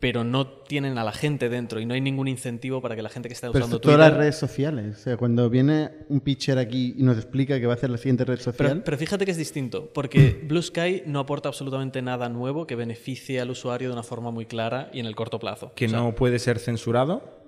pero 0.00 0.22
no 0.24 0.46
tienen 0.48 0.98
a 0.98 1.04
la 1.04 1.12
gente 1.12 1.48
dentro 1.48 1.80
y 1.80 1.86
no 1.86 1.94
hay 1.94 2.00
ningún 2.00 2.28
incentivo 2.28 2.82
para 2.82 2.94
que 2.96 3.00
la 3.02 3.08
gente 3.08 3.28
que 3.28 3.34
está 3.34 3.46
Pero 3.52 3.64
usando 3.64 3.76
esto 3.76 3.88
todas 3.88 3.96
Twitter... 3.98 4.10
las 4.12 4.18
redes 4.18 4.36
sociales. 4.36 4.96
O 4.96 4.98
sea, 4.98 5.16
cuando 5.16 5.48
viene 5.48 5.90
un 6.08 6.20
pitcher 6.20 6.58
aquí 6.58 6.94
y 6.98 7.02
nos 7.02 7.16
explica 7.16 7.58
que 7.60 7.66
va 7.66 7.72
a 7.72 7.76
hacer 7.76 7.88
la 7.90 7.96
siguiente 7.96 8.24
red 8.24 8.38
social. 8.38 8.54
Pero, 8.70 8.84
pero 8.84 8.98
fíjate 8.98 9.24
que 9.24 9.30
es 9.30 9.36
distinto, 9.38 9.90
porque 9.94 10.40
Blue 10.48 10.60
Sky 10.62 11.04
no 11.06 11.20
aporta 11.20 11.48
absolutamente 11.48 12.02
nada 12.02 12.28
nuevo 12.28 12.66
que 12.66 12.74
beneficie 12.74 13.40
al 13.40 13.50
usuario 13.50 13.88
de 13.88 13.92
una 13.94 14.02
forma 14.02 14.30
muy 14.30 14.44
clara 14.46 14.90
y 14.92 15.00
en 15.00 15.06
el 15.06 15.14
corto 15.14 15.38
plazo. 15.38 15.72
Que 15.74 15.86
O 15.86 15.88
sea, 15.88 15.98
no 16.00 16.14
puede 16.14 16.38
ser 16.38 16.58
censurado. 16.58 17.43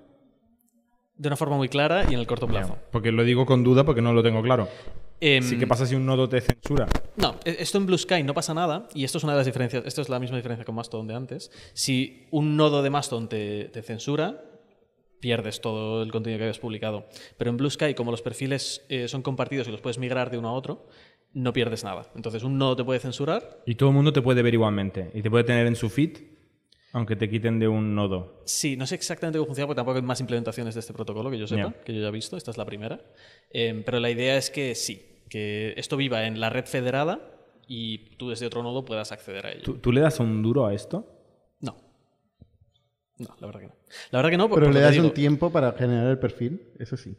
De 1.17 1.29
una 1.29 1.37
forma 1.37 1.57
muy 1.57 1.69
clara 1.69 2.05
y 2.09 2.15
en 2.15 2.21
el 2.21 2.27
corto 2.27 2.47
plazo. 2.47 2.77
Porque 2.93 3.11
lo 3.11 3.25
digo 3.25 3.47
con 3.47 3.65
duda 3.65 3.85
porque 3.85 4.03
no 4.03 4.13
lo 4.13 4.23
tengo 4.23 4.43
claro. 4.43 4.69
Em, 5.19 5.43
Sí, 5.43 5.59
¿qué 5.59 5.67
pasa 5.67 5.87
si 5.87 5.95
un 5.95 6.05
nodo 6.05 6.29
te 6.29 6.41
censura? 6.43 6.87
No, 7.17 7.37
e- 7.45 7.57
esto 7.61 7.79
en 7.79 7.87
Blue 7.87 7.97
Sky 7.97 8.23
no 8.23 8.35
pasa 8.35 8.53
nada, 8.53 8.87
y 8.95 9.05
esto 9.05 9.17
es 9.17 9.25
una 9.25 9.33
de 9.33 9.39
las 9.39 9.47
diferencias, 9.47 9.83
esto 9.87 10.03
es 10.03 10.11
la 10.11 10.19
misma 10.21 10.37
diferencia 10.37 10.65
con 10.67 10.75
Mastodon 10.75 11.07
de 11.07 11.15
antes. 11.15 11.51
Si 11.73 12.27
un 12.31 12.55
nodo 12.57 12.83
de 12.83 12.91
Mastodon 12.91 13.29
te, 13.31 13.71
te 13.73 13.81
censura, 13.83 14.43
pierdes 15.21 15.63
todo 15.63 16.03
el 16.03 16.13
contenido 16.13 16.39
que 16.39 16.45
habías 16.45 16.59
publicado. 16.59 17.07
Pero 17.39 17.51
en 17.51 17.57
Blue 17.57 17.71
Sky, 17.71 17.95
como 17.95 18.11
los 18.11 18.21
perfiles 18.21 18.85
eh, 18.91 19.09
son 19.09 19.23
compartidos 19.23 19.67
y 19.69 19.71
los 19.71 19.81
puedes 19.81 19.97
migrar 19.99 20.31
de 20.31 20.37
uno 20.37 20.49
a 20.51 20.53
otro, 20.53 20.87
no 21.33 21.53
pierdes 21.55 21.83
nada. 21.83 22.11
Entonces, 22.15 22.43
un 22.43 22.59
nodo 22.59 22.77
te 22.77 22.85
puede 22.85 23.01
censurar. 23.01 23.63
Y 23.67 23.75
todo 23.77 23.89
el 23.89 23.95
mundo 23.95 24.13
te 24.13 24.21
puede 24.23 24.43
ver 24.43 24.53
igualmente. 24.55 25.11
Y 25.15 25.23
te 25.23 25.31
puede 25.31 25.45
tener 25.45 25.67
en 25.67 25.77
su 25.77 25.89
feed, 25.89 26.19
aunque 26.97 27.15
te 27.15 27.29
quiten 27.29 27.59
de 27.59 27.69
un 27.69 27.95
nodo. 27.95 28.41
Sí, 28.47 28.75
no 28.77 28.87
sé 28.87 28.95
exactamente 28.95 29.39
cómo 29.39 29.47
funciona 29.49 29.67
porque 29.67 29.77
tampoco 29.77 29.97
hay 29.99 30.03
más 30.03 30.19
implementaciones 30.21 30.73
de 30.75 30.81
este 30.81 30.95
protocolo 30.95 31.31
que 31.31 31.39
yo 31.39 31.47
sepa, 31.47 31.75
que 31.85 31.95
yo 31.95 32.01
ya 32.01 32.09
he 32.09 32.11
visto. 32.11 32.39
Esta 32.39 32.51
es 32.51 32.57
la 32.57 32.65
primera. 32.65 33.01
Eh, 33.51 33.83
pero 33.85 34.01
la 34.01 34.09
idea 34.11 34.37
es 34.39 34.51
que 34.51 34.75
sí, 34.75 35.23
que 35.29 35.75
esto 35.77 35.99
viva 35.99 36.27
en 36.27 36.41
la 36.41 36.49
red 36.49 36.65
federada 36.65 37.21
y 37.69 38.17
tú 38.17 38.31
desde 38.31 38.47
otro 38.47 38.63
nodo 38.63 38.85
puedas 38.87 39.13
acceder 39.13 39.45
a 39.47 39.53
ello. 39.53 39.63
¿Tú, 39.63 39.75
tú 39.79 39.93
le 39.93 40.01
das 40.01 40.19
un 40.21 40.43
duro 40.43 40.65
a 40.67 40.73
esto? 40.73 41.07
No. 41.61 41.77
No, 43.19 43.29
la 43.41 43.47
verdad 43.47 43.61
que 43.61 43.67
no. 43.67 43.75
La 44.13 44.19
verdad 44.19 44.31
que 44.31 44.37
no, 44.39 44.49
por- 44.49 44.61
Pero 44.61 44.73
le 44.73 44.81
das 44.81 44.93
digo- 44.93 45.05
un 45.07 45.13
tiempo 45.13 45.53
para 45.53 45.73
generar 45.73 46.07
el 46.09 46.19
perfil, 46.19 46.73
eso 46.79 46.97
sí. 46.97 47.11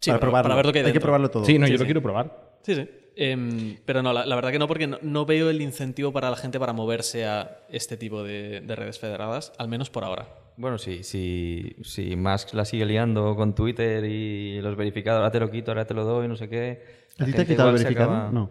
Sí, 0.00 0.10
para 0.10 0.20
para- 0.20 0.20
probarlo. 0.20 0.48
para 0.50 0.56
ver 0.56 0.66
lo 0.66 0.72
que 0.72 0.78
hay 0.78 0.84
que 0.84 0.92
dentro. 0.92 1.02
probarlo 1.02 1.30
todo. 1.30 1.44
Sí, 1.44 1.58
no, 1.58 1.66
Sí, 1.66 1.72
yo 1.72 1.78
lo 1.78 1.84
quiero 1.84 2.02
probar. 2.02 2.55
Sí, 2.66 2.74
sí. 2.74 2.88
Em, 3.14 3.78
pero 3.86 4.02
no, 4.02 4.12
la, 4.12 4.26
la 4.26 4.34
verdad 4.34 4.50
que 4.50 4.58
no, 4.58 4.66
porque 4.68 4.86
no, 4.88 4.98
no 5.00 5.24
veo 5.24 5.48
el 5.50 5.62
incentivo 5.62 6.12
para 6.12 6.28
la 6.30 6.36
gente 6.36 6.58
para 6.60 6.72
moverse 6.74 7.24
a 7.24 7.60
este 7.70 7.96
tipo 7.96 8.22
de, 8.24 8.60
de 8.60 8.76
redes 8.76 8.98
federadas, 8.98 9.52
al 9.56 9.68
menos 9.68 9.88
por 9.88 10.04
ahora. 10.04 10.28
Bueno, 10.58 10.76
sí, 10.78 11.02
sí, 11.02 11.76
si 11.82 12.16
Musk 12.16 12.54
la 12.54 12.64
sigue 12.64 12.84
liando 12.84 13.36
con 13.36 13.54
Twitter 13.54 14.04
y 14.04 14.60
los 14.60 14.76
verificados, 14.76 15.18
ahora 15.20 15.30
te 15.30 15.38
lo 15.40 15.50
quito, 15.50 15.70
ahora 15.70 15.86
te 15.86 15.94
lo 15.94 16.04
doy, 16.04 16.28
no 16.28 16.34
sé 16.36 16.48
qué. 16.48 16.82
¿A 17.18 17.24
ti 17.24 17.32
te 17.32 17.42
ha 17.42 17.46
quitado 17.46 17.70
el 17.70 17.76
verificado? 17.76 18.32
No. 18.32 18.50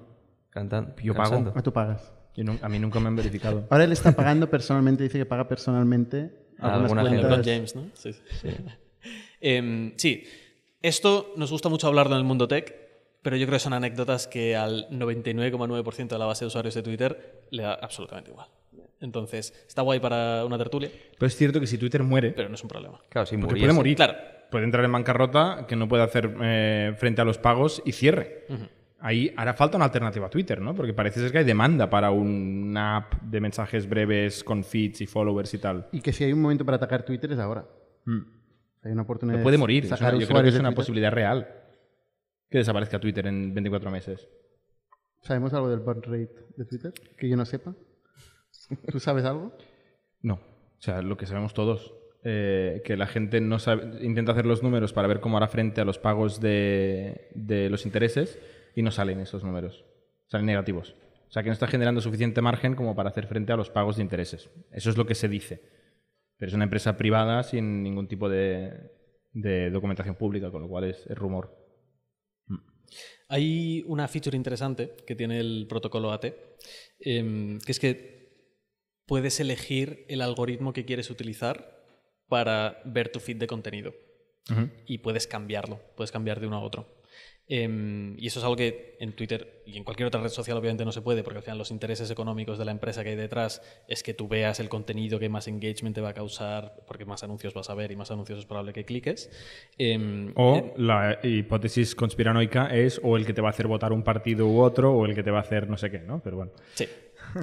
cantan- 0.50 0.96
Yo 1.04 1.14
pago. 1.14 1.30
cansando. 1.30 1.54
Ah, 1.56 1.62
tú 1.62 1.74
pagas. 1.74 2.14
Yo 2.36 2.44
nu- 2.44 2.58
a 2.62 2.70
mí 2.70 2.80
nunca 2.80 3.00
me 3.00 3.08
han 3.08 3.16
verificado. 3.16 3.68
Ahora 3.70 3.84
él 3.84 3.92
está 3.92 4.14
pagando 4.16 4.50
personalmente, 4.50 5.04
dice 5.04 5.18
que 5.18 5.26
paga 5.26 5.48
personalmente 5.48 6.32
A 6.60 6.74
algunas 6.76 7.06
alguna 7.06 7.36
gente. 7.36 7.52
James, 7.54 7.76
¿no? 7.76 7.84
Sí. 7.94 8.14
Sí. 8.14 8.50
Em, 9.42 9.94
sí. 9.98 10.24
Esto 10.82 11.34
nos 11.38 11.52
gusta 11.52 11.70
mucho 11.70 11.88
hablarlo 11.88 12.14
en 12.16 12.20
el 12.20 12.26
mundo 12.26 12.48
tech, 12.48 12.74
pero 13.26 13.38
yo 13.38 13.48
creo 13.48 13.56
que 13.56 13.60
son 13.64 13.74
anécdotas 13.74 14.28
que 14.28 14.56
al 14.56 14.88
99,9% 14.92 16.10
de 16.10 16.20
la 16.20 16.26
base 16.28 16.46
de 16.46 16.48
usuarios 16.48 16.76
de 16.76 16.84
Twitter 16.84 17.42
le 17.50 17.64
da 17.64 17.74
absolutamente 17.74 18.30
igual. 18.30 18.48
Entonces, 19.02 19.52
está 19.68 19.82
guay 19.82 20.00
para 20.00 20.46
una 20.46 20.60
tertulia, 20.60 20.92
Pero 21.18 21.26
es 21.28 21.36
cierto 21.36 21.60
que 21.60 21.66
si 21.66 21.80
Twitter 21.80 22.04
muere, 22.04 22.32
pero 22.32 22.50
no 22.50 22.56
es 22.56 22.62
un 22.62 22.70
problema. 22.70 23.02
Claro, 23.10 23.26
si 23.26 23.36
porque 23.38 23.60
puede 23.62 23.74
morir. 23.74 23.96
Claro. 23.96 24.14
Puede 24.52 24.64
entrar 24.64 24.86
en 24.86 24.92
bancarrota, 24.92 25.66
que 25.68 25.76
no 25.76 25.88
puede 25.88 26.04
hacer 26.04 26.36
eh, 26.40 26.94
frente 26.98 27.20
a 27.22 27.26
los 27.26 27.40
pagos 27.40 27.82
y 27.84 27.94
cierre. 27.94 28.46
Ahí 29.00 29.34
hará 29.36 29.56
falta 29.56 29.76
una 29.78 29.86
alternativa 29.86 30.28
a 30.28 30.30
Twitter, 30.30 30.62
¿no? 30.62 30.76
Porque 30.76 30.94
parece 30.94 31.20
ser 31.20 31.32
que 31.32 31.40
hay 31.40 31.44
demanda 31.46 31.90
para 31.90 32.12
una 32.12 32.98
app 32.98 33.22
de 33.24 33.42
mensajes 33.42 33.90
breves 33.90 34.44
con 34.44 34.64
feeds 34.64 35.02
y 35.02 35.08
followers 35.08 35.52
y 35.56 35.58
tal. 35.58 35.88
Y 35.92 36.00
que 36.02 36.14
si 36.14 36.24
hay 36.24 36.32
un 36.34 36.42
momento 36.42 36.64
para 36.64 36.78
atacar 36.78 37.04
Twitter 37.04 37.32
es 37.32 37.40
ahora. 37.40 37.66
Mm. 38.06 38.20
Hay 38.84 38.92
una 38.92 39.02
oportunidad 39.02 39.34
Pero 39.38 39.40
de 39.40 39.44
puede 39.44 39.58
morir. 39.58 39.84
es 39.86 39.90
sacar 39.90 40.14
una- 40.14 40.22
yo 40.24 40.28
creo 40.28 40.44
que 40.44 40.50
es 40.50 40.56
una 40.56 40.70
Twitter. 40.70 40.76
posibilidad 40.76 41.12
real 41.12 41.48
que 42.56 42.60
desaparezca 42.60 43.02
Twitter 43.02 43.28
en 43.28 43.54
24 43.54 43.92
meses. 43.92 44.30
¿Sabemos 45.20 45.54
algo 45.54 45.70
del 45.70 45.80
burn 45.82 46.02
rate 46.04 46.32
de 46.56 46.64
Twitter? 46.64 46.94
Que 47.18 47.28
yo 47.28 47.36
no 47.36 47.44
sepa. 47.44 47.76
¿Tú 48.90 48.98
sabes 49.02 49.26
algo? 49.26 49.52
No. 50.22 50.36
O 50.36 50.82
sea, 50.82 51.02
lo 51.02 51.18
que 51.18 51.26
sabemos 51.26 51.54
todos. 51.54 51.94
eh, 52.24 52.82
que 52.86 52.96
la 52.96 53.08
gente 53.08 53.42
no 53.42 53.60
sabe, 53.60 54.04
intenta 54.06 54.32
hacer 54.32 54.46
los 54.46 54.64
números 54.64 54.94
para 54.94 55.10
ver 55.10 55.20
cómo 55.20 55.36
hará 55.36 55.50
frente 55.50 55.82
a 55.82 55.86
los 55.86 56.00
pagos 56.00 56.40
de, 56.40 57.28
de 57.36 57.70
los 57.70 57.86
intereses 57.86 58.40
y 58.74 58.84
no 58.84 58.90
salen 58.90 59.20
esos 59.20 59.44
números. 59.44 59.84
Salen 60.28 60.46
negativos. 60.46 60.96
O 61.28 61.32
sea, 61.34 61.44
que 61.44 61.50
no 61.50 61.54
está 61.54 61.68
generando 61.68 62.00
suficiente 62.00 62.42
margen 62.42 62.74
como 62.76 62.96
para 62.96 63.10
hacer 63.10 63.28
frente 63.28 63.52
a 63.52 63.58
los 63.58 63.70
pagos 63.70 63.98
de 63.98 64.04
intereses. 64.04 64.50
Eso 64.72 64.90
es 64.90 64.98
lo 64.98 65.06
que 65.06 65.14
se 65.16 65.28
dice. 65.28 65.62
Pero 66.38 66.48
es 66.48 66.56
una 66.56 66.64
empresa 66.64 66.96
privada 66.96 67.44
sin 67.44 67.84
ningún 67.84 68.08
tipo 68.08 68.30
de, 68.30 68.92
de 69.34 69.70
documentación 69.72 70.16
pública, 70.16 70.50
con 70.52 70.62
lo 70.62 70.70
cual 70.70 70.86
es, 70.86 71.06
es 71.08 71.18
rumor. 71.18 71.65
Hay 73.28 73.84
una 73.88 74.08
feature 74.08 74.38
interesante 74.38 74.96
que 75.06 75.16
tiene 75.16 75.40
el 75.40 75.66
protocolo 75.68 76.12
AT, 76.12 76.26
em, 77.00 77.60
que 77.60 77.72
es 77.72 77.80
que 77.80 78.16
puedes 79.06 79.40
elegir 79.40 80.06
el 80.10 80.22
algoritmo 80.22 80.74
que 80.74 80.86
quieres 80.86 81.10
utilizar 81.10 81.84
para 82.28 82.82
ver 82.86 83.10
tu 83.12 83.20
feed 83.20 83.38
de 83.38 83.48
contenido. 83.48 83.94
Y 84.86 85.00
puedes 85.00 85.26
cambiarlo, 85.26 85.80
puedes 85.96 86.12
cambiar 86.12 86.40
de 86.40 86.46
uno 86.46 86.58
a 86.58 86.60
otro. 86.60 86.95
Em, 87.48 88.18
y 88.18 88.26
eso 88.26 88.40
es 88.40 88.44
algo 88.44 88.56
que 88.56 88.98
en 89.00 89.14
Twitter 89.14 89.62
y 89.68 89.78
en 89.78 89.84
cualquier 89.84 90.08
otra 90.08 90.20
red 90.20 90.30
social 90.30 90.58
obviamente 90.58 90.84
no 90.84 90.92
se 90.92 91.02
puede, 91.04 91.22
porque 91.22 91.38
al 91.38 91.44
final 91.44 91.60
los 91.60 91.70
intereses 91.70 92.10
económicos 92.10 92.58
de 92.58 92.66
la 92.66 92.72
empresa 92.72 93.04
que 93.04 93.12
hay 93.12 93.16
detrás 93.16 93.62
es 93.88 94.02
que 94.02 94.16
tú 94.16 94.28
veas 94.28 94.60
el 94.60 94.68
contenido 94.68 95.20
que 95.20 95.30
más 95.30 95.48
engagement 95.48 95.94
te 95.94 96.02
va 96.02 96.10
a 96.10 96.14
causar, 96.14 96.76
porque 96.88 97.06
más 97.06 97.24
anuncios 97.24 97.54
vas 97.54 97.70
a 97.70 97.76
ver 97.76 97.92
y 97.92 97.96
más 97.96 98.10
anuncios 98.10 98.40
es 98.40 98.46
probable 98.46 98.74
que 98.74 98.84
cliques. 98.84 99.30
Em, 99.78 100.34
O 100.36 100.74
la 100.78 101.20
hipótesis 101.22 101.94
conspiranoica 101.94 102.76
es 102.76 103.00
o 103.04 103.16
el 103.16 103.28
que 103.28 103.34
te 103.34 103.42
va 103.42 103.50
a 103.50 103.52
hacer 103.52 103.68
votar 103.68 103.94
un 103.94 104.04
partido 104.04 104.48
u 104.48 104.62
otro 104.62 104.94
o 104.94 105.06
el 105.06 105.14
que 105.14 105.22
te 105.22 105.30
va 105.30 105.38
a 105.38 105.42
hacer 105.42 105.70
no 105.70 105.78
sé 105.78 105.92
qué, 105.92 106.00
¿no? 106.00 106.22
Pero 106.24 106.38
bueno. 106.38 106.52
Sí, 106.74 106.88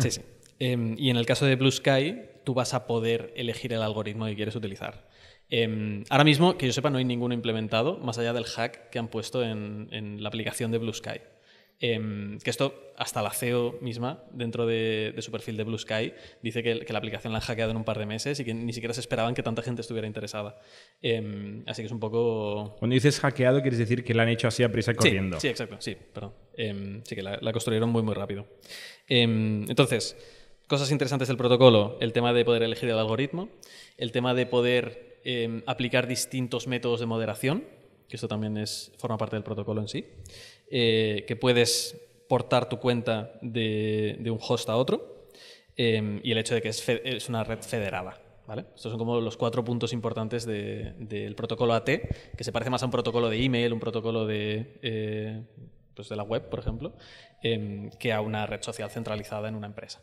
sí, 0.00 0.10
sí. 0.10 0.20
Em, 0.58 0.96
y 0.98 1.10
en 1.10 1.16
el 1.16 1.26
caso 1.26 1.46
de 1.46 1.54
Blue 1.56 1.70
Sky, 1.70 2.22
tú 2.44 2.54
vas 2.54 2.74
a 2.74 2.86
poder 2.86 3.32
elegir 3.36 3.72
el 3.72 3.82
algoritmo 3.82 4.26
que 4.26 4.34
quieres 4.34 4.56
utilizar. 4.56 5.08
Em, 5.54 6.04
ahora 6.08 6.24
mismo, 6.24 6.56
que 6.56 6.64
yo 6.64 6.72
sepa, 6.72 6.88
no 6.88 6.96
hay 6.96 7.04
ninguno 7.04 7.34
implementado, 7.34 7.98
más 7.98 8.16
allá 8.16 8.32
del 8.32 8.44
hack 8.44 8.88
que 8.88 8.98
han 8.98 9.08
puesto 9.08 9.44
en, 9.44 9.86
en 9.92 10.22
la 10.22 10.30
aplicación 10.30 10.70
de 10.70 10.78
Blue 10.78 10.94
Sky. 10.94 11.20
Em, 11.78 12.38
que 12.38 12.48
esto, 12.48 12.94
hasta 12.96 13.20
la 13.20 13.32
CEO 13.32 13.76
misma, 13.82 14.24
dentro 14.32 14.64
de, 14.64 15.12
de 15.14 15.20
su 15.20 15.30
perfil 15.30 15.58
de 15.58 15.64
Blue 15.64 15.76
Sky, 15.76 16.14
dice 16.42 16.62
que, 16.62 16.86
que 16.86 16.92
la 16.94 17.00
aplicación 17.00 17.34
la 17.34 17.40
han 17.40 17.44
hackeado 17.44 17.70
en 17.70 17.76
un 17.76 17.84
par 17.84 17.98
de 17.98 18.06
meses 18.06 18.40
y 18.40 18.46
que 18.46 18.54
ni 18.54 18.72
siquiera 18.72 18.94
se 18.94 19.00
esperaban 19.00 19.34
que 19.34 19.42
tanta 19.42 19.60
gente 19.60 19.82
estuviera 19.82 20.06
interesada. 20.06 20.58
Em, 21.02 21.64
así 21.66 21.82
que 21.82 21.86
es 21.86 21.92
un 21.92 22.00
poco 22.00 22.74
Cuando 22.78 22.94
dices 22.94 23.20
hackeado, 23.20 23.60
quieres 23.60 23.78
decir 23.78 24.04
que 24.04 24.14
la 24.14 24.22
han 24.22 24.30
hecho 24.30 24.48
así 24.48 24.62
a 24.62 24.72
prisa 24.72 24.92
y 24.92 24.94
corriendo. 24.94 25.36
Sí, 25.38 25.48
sí, 25.48 25.48
exacto, 25.48 25.76
sí, 25.80 25.98
perdón. 26.14 26.32
Em, 26.56 27.02
sí, 27.04 27.14
que 27.14 27.22
la, 27.22 27.38
la 27.42 27.52
construyeron 27.52 27.90
muy, 27.90 28.02
muy 28.02 28.14
rápido. 28.14 28.46
Entonces, 29.06 30.16
cosas 30.66 30.90
interesantes 30.90 31.28
del 31.28 31.36
protocolo, 31.36 31.98
el 32.00 32.14
tema 32.14 32.32
de 32.32 32.42
poder 32.46 32.62
elegir 32.62 32.88
el 32.88 32.98
algoritmo, 32.98 33.50
el 33.98 34.12
tema 34.12 34.32
de 34.32 34.46
poder 34.46 35.11
em, 35.24 35.62
aplicar 35.66 36.06
distintos 36.06 36.66
métodos 36.66 37.00
de 37.00 37.06
moderación, 37.06 37.64
que 38.08 38.16
esto 38.16 38.28
también 38.28 38.56
es, 38.56 38.92
forma 38.98 39.16
parte 39.18 39.36
del 39.36 39.42
protocolo 39.44 39.80
en 39.80 39.88
sí, 39.88 40.06
eh, 40.70 41.24
que 41.26 41.36
puedes 41.36 41.96
portar 42.28 42.68
tu 42.68 42.78
cuenta 42.78 43.32
de, 43.42 44.16
de 44.20 44.30
un 44.30 44.38
host 44.40 44.68
a 44.68 44.76
otro, 44.76 45.26
em, 45.76 46.20
y 46.22 46.32
el 46.32 46.38
hecho 46.38 46.54
de 46.54 46.62
que 46.62 46.68
es, 46.68 46.86
es 46.88 47.28
una 47.28 47.44
red 47.44 47.60
federada. 47.60 48.18
¿vale? 48.46 48.64
Estos 48.74 48.90
son 48.90 48.98
como 48.98 49.20
los 49.20 49.36
cuatro 49.36 49.64
puntos 49.64 49.92
importantes 49.92 50.44
de- 50.44 50.94
del 50.98 51.34
protocolo 51.34 51.72
AT, 51.74 51.86
que 52.36 52.44
se 52.44 52.52
parece 52.52 52.70
más 52.70 52.82
a 52.82 52.86
un 52.86 52.90
protocolo 52.92 53.28
de 53.30 53.42
email, 53.42 53.72
un 53.72 53.80
protocolo 53.80 54.26
de, 54.26 54.78
eh, 54.82 55.42
pues 55.94 56.08
de 56.08 56.16
la 56.16 56.22
web, 56.24 56.48
por 56.50 56.58
ejemplo, 56.58 56.92
em, 57.42 57.88
que 57.98 58.12
a 58.12 58.20
una 58.20 58.46
red 58.46 58.60
social 58.62 58.90
centralizada 58.90 59.48
en 59.48 59.54
una 59.54 59.66
empresa. 59.68 60.00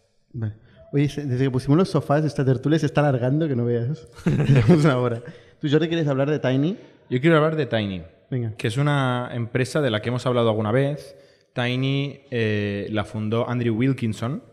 Oye, 0.91 1.03
desde 1.07 1.45
que 1.45 1.51
pusimos 1.51 1.77
los 1.77 1.89
sofás, 1.89 2.25
esta 2.25 2.43
tertulia 2.43 2.79
se 2.79 2.87
está 2.87 3.01
alargando 3.01 3.47
que 3.47 3.55
no 3.55 3.65
veas. 3.65 4.07
Llevamos 4.25 4.83
una 4.85 4.97
hora. 4.97 5.21
¿Tú, 5.59 5.67
Jordi, 5.69 5.87
quieres 5.87 6.07
hablar 6.07 6.29
de 6.29 6.39
Tiny? 6.39 6.77
Yo 7.09 7.19
quiero 7.21 7.37
hablar 7.37 7.55
de 7.55 7.65
Tiny, 7.65 8.03
Venga. 8.29 8.53
que 8.57 8.67
es 8.67 8.77
una 8.77 9.29
empresa 9.33 9.81
de 9.81 9.91
la 9.91 10.01
que 10.01 10.09
hemos 10.09 10.25
hablado 10.25 10.49
alguna 10.49 10.71
vez. 10.71 11.15
Tiny 11.53 12.21
eh, 12.31 12.87
la 12.91 13.03
fundó 13.03 13.49
Andrew 13.49 13.75
Wilkinson 13.75 14.43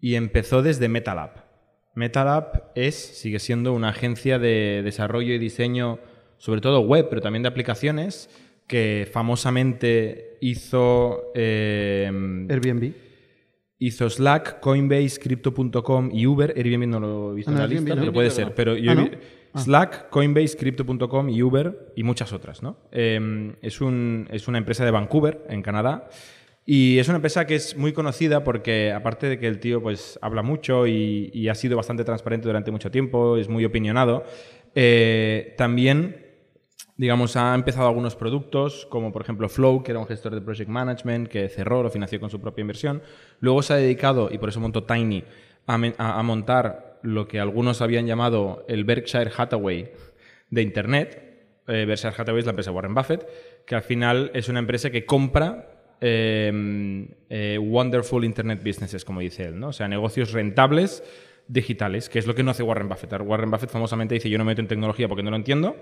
y 0.00 0.14
empezó 0.14 0.62
desde 0.62 0.88
MetaLab. 0.88 1.44
MetaLab 1.94 2.70
es, 2.74 2.94
sigue 2.94 3.38
siendo 3.40 3.72
una 3.72 3.88
agencia 3.90 4.38
de 4.38 4.82
desarrollo 4.84 5.34
y 5.34 5.38
diseño, 5.38 5.98
sobre 6.38 6.60
todo 6.60 6.80
web, 6.80 7.08
pero 7.10 7.20
también 7.20 7.42
de 7.42 7.48
aplicaciones, 7.48 8.30
que 8.68 9.08
famosamente 9.12 10.38
hizo 10.40 11.32
eh, 11.34 12.06
Airbnb. 12.48 12.92
Hizo 13.80 14.10
Slack, 14.10 14.60
Coinbase, 14.60 15.20
Crypto.com 15.20 16.10
y 16.12 16.26
Uber. 16.26 16.52
Airbnb 16.56 16.86
no 16.88 17.00
lo 17.00 17.32
he 17.32 17.36
visto 17.36 17.50
Ah, 17.52 17.54
en 17.54 17.60
la 17.60 17.66
lista, 17.66 17.94
no. 17.94 18.12
puede 18.12 18.30
ser. 18.30 18.52
Pero 18.54 18.76
yo 18.76 18.90
Ah, 18.90 18.94
vi- 18.94 19.10
Slack, 19.54 20.10
Coinbase, 20.10 20.56
Crypto.com 20.56 21.28
y 21.28 21.42
Uber 21.42 21.92
y 21.96 22.02
muchas 22.02 22.32
otras, 22.32 22.62
¿no? 22.62 22.76
Eh, 22.92 23.54
es, 23.62 23.80
un- 23.80 24.26
es 24.30 24.46
una 24.48 24.58
empresa 24.58 24.84
de 24.84 24.90
Vancouver, 24.90 25.44
en 25.48 25.62
Canadá, 25.62 26.08
Y 26.70 26.98
es 26.98 27.08
una 27.08 27.16
empresa 27.16 27.46
que 27.46 27.54
es 27.54 27.78
muy 27.78 27.94
conocida 27.94 28.44
porque, 28.44 28.92
aparte 28.92 29.26
de 29.26 29.38
que 29.38 29.46
el 29.46 29.58
tío 29.58 29.80
pues, 29.80 30.18
habla 30.20 30.42
mucho 30.42 30.86
y, 30.86 31.30
y 31.32 31.48
ha 31.48 31.54
sido 31.54 31.78
bastante 31.78 32.04
transparente 32.04 32.46
durante 32.46 32.70
mucho 32.70 32.90
tiempo, 32.90 33.38
es 33.38 33.48
muy 33.48 33.64
opinionado, 33.64 34.24
eh, 34.74 35.54
también 35.56 36.26
digamos, 36.98 37.36
ha 37.36 37.54
empezado 37.54 37.86
algunos 37.86 38.16
productos, 38.16 38.84
como 38.90 39.12
por 39.12 39.22
ejemplo 39.22 39.48
Flow, 39.48 39.84
que 39.84 39.92
era 39.92 40.00
un 40.00 40.06
gestor 40.06 40.34
de 40.34 40.40
project 40.40 40.68
management, 40.68 41.28
que 41.28 41.48
cerró, 41.48 41.82
lo 41.82 41.90
financió 41.90 42.18
con 42.18 42.28
su 42.28 42.40
propia 42.40 42.62
inversión. 42.62 43.00
Luego 43.38 43.62
se 43.62 43.72
ha 43.72 43.76
dedicado, 43.76 44.28
y 44.32 44.38
por 44.38 44.48
eso 44.48 44.58
montó 44.58 44.82
Tiny, 44.82 45.22
a, 45.66 46.22
montar 46.22 46.98
lo 47.02 47.28
que 47.28 47.38
algunos 47.38 47.82
habían 47.82 48.06
llamado 48.06 48.64
el 48.68 48.84
Berkshire 48.84 49.30
Hathaway 49.36 49.92
de 50.50 50.62
Internet. 50.62 51.62
Eh, 51.68 51.84
Berkshire 51.86 52.14
Hathaway 52.18 52.40
es 52.40 52.46
la 52.46 52.50
empresa 52.50 52.72
Warren 52.72 52.94
Buffett, 52.94 53.28
que 53.64 53.76
al 53.76 53.82
final 53.82 54.32
es 54.34 54.48
una 54.48 54.58
empresa 54.58 54.90
que 54.90 55.06
compra 55.06 55.68
eh, 56.00 57.06
eh, 57.28 57.58
wonderful 57.60 58.24
internet 58.24 58.60
businesses, 58.64 59.04
como 59.04 59.20
dice 59.20 59.44
él, 59.44 59.60
¿no? 59.60 59.68
O 59.68 59.72
sea, 59.72 59.86
negocios 59.86 60.32
rentables 60.32 61.04
digitales, 61.46 62.08
que 62.08 62.18
es 62.18 62.26
lo 62.26 62.34
que 62.34 62.42
no 62.42 62.50
hace 62.50 62.64
Warren 62.64 62.88
Buffett. 62.88 63.12
Warren 63.20 63.50
Buffett 63.52 63.70
famosamente 63.70 64.14
dice, 64.14 64.30
yo 64.30 64.38
no 64.38 64.44
me 64.44 64.52
meto 64.52 64.62
en 64.62 64.68
tecnología 64.68 65.06
porque 65.06 65.22
no 65.22 65.30
lo 65.30 65.36
entiendo, 65.36 65.76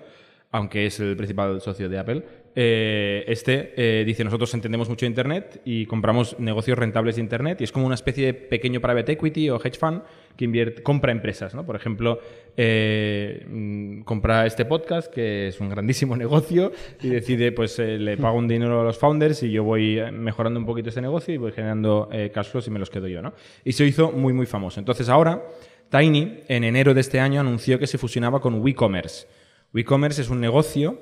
aunque 0.50 0.86
es 0.86 1.00
el 1.00 1.16
principal 1.16 1.60
socio 1.60 1.88
de 1.88 1.98
Apple, 1.98 2.22
eh, 2.58 3.22
este 3.28 3.74
eh, 3.76 4.02
dice, 4.06 4.24
nosotros 4.24 4.52
entendemos 4.54 4.88
mucho 4.88 5.04
Internet 5.04 5.60
y 5.66 5.84
compramos 5.84 6.40
negocios 6.40 6.78
rentables 6.78 7.16
de 7.16 7.20
Internet 7.20 7.60
y 7.60 7.64
es 7.64 7.70
como 7.70 7.84
una 7.84 7.94
especie 7.94 8.24
de 8.24 8.32
pequeño 8.32 8.80
private 8.80 9.12
equity 9.12 9.50
o 9.50 9.60
hedge 9.62 9.78
fund 9.78 10.00
que 10.38 10.74
compra 10.82 11.12
empresas. 11.12 11.54
¿no? 11.54 11.66
Por 11.66 11.76
ejemplo, 11.76 12.18
eh, 12.56 13.44
mm, 13.46 14.00
compra 14.02 14.46
este 14.46 14.64
podcast, 14.64 15.12
que 15.12 15.48
es 15.48 15.60
un 15.60 15.68
grandísimo 15.68 16.16
negocio, 16.16 16.72
y 17.02 17.10
decide, 17.10 17.52
pues 17.52 17.78
le 17.78 18.16
pago 18.16 18.38
un 18.38 18.48
dinero 18.48 18.80
a 18.80 18.84
los 18.84 18.96
founders 18.96 19.42
y 19.42 19.50
yo 19.50 19.62
voy 19.62 20.00
mejorando 20.10 20.58
un 20.58 20.64
poquito 20.64 20.88
este 20.88 21.02
negocio 21.02 21.34
y 21.34 21.36
voy 21.36 21.52
generando 21.52 22.08
cash 22.32 22.46
flows 22.46 22.66
y 22.68 22.70
me 22.70 22.78
los 22.78 22.88
quedo 22.88 23.06
yo. 23.06 23.20
¿no? 23.20 23.34
Y 23.64 23.72
se 23.72 23.84
hizo 23.84 24.12
muy, 24.12 24.32
muy 24.32 24.46
famoso. 24.46 24.80
Entonces 24.80 25.10
ahora, 25.10 25.42
Tiny, 25.90 26.40
en 26.48 26.64
enero 26.64 26.94
de 26.94 27.02
este 27.02 27.20
año, 27.20 27.40
anunció 27.40 27.78
que 27.78 27.86
se 27.86 27.98
fusionaba 27.98 28.40
con 28.40 28.60
WeCommerce. 28.62 29.26
WeCommerce 29.72 30.22
es 30.22 30.30
un 30.30 30.40
negocio 30.40 30.98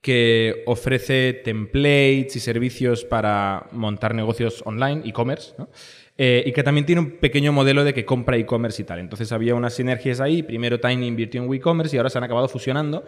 que 0.00 0.62
ofrece 0.66 1.34
templates 1.34 2.34
y 2.36 2.40
servicios 2.40 3.04
para 3.04 3.66
montar 3.72 4.14
negocios 4.14 4.62
online, 4.64 5.02
e-commerce, 5.04 5.54
¿no? 5.58 5.68
Eh, 6.16 6.42
y 6.46 6.52
que 6.52 6.62
también 6.62 6.84
tiene 6.84 7.00
un 7.00 7.12
pequeño 7.12 7.52
modelo 7.52 7.82
de 7.82 7.94
que 7.94 8.04
compra 8.04 8.36
e-commerce 8.36 8.82
y 8.82 8.84
tal. 8.84 8.98
Entonces 8.98 9.32
había 9.32 9.54
unas 9.54 9.74
sinergias 9.74 10.20
ahí. 10.20 10.42
Primero 10.42 10.78
Tiny 10.78 11.06
invirtió 11.06 11.42
en 11.42 11.48
WeCommerce 11.48 11.96
y 11.96 11.98
ahora 11.98 12.10
se 12.10 12.18
han 12.18 12.24
acabado 12.24 12.48
fusionando. 12.48 13.04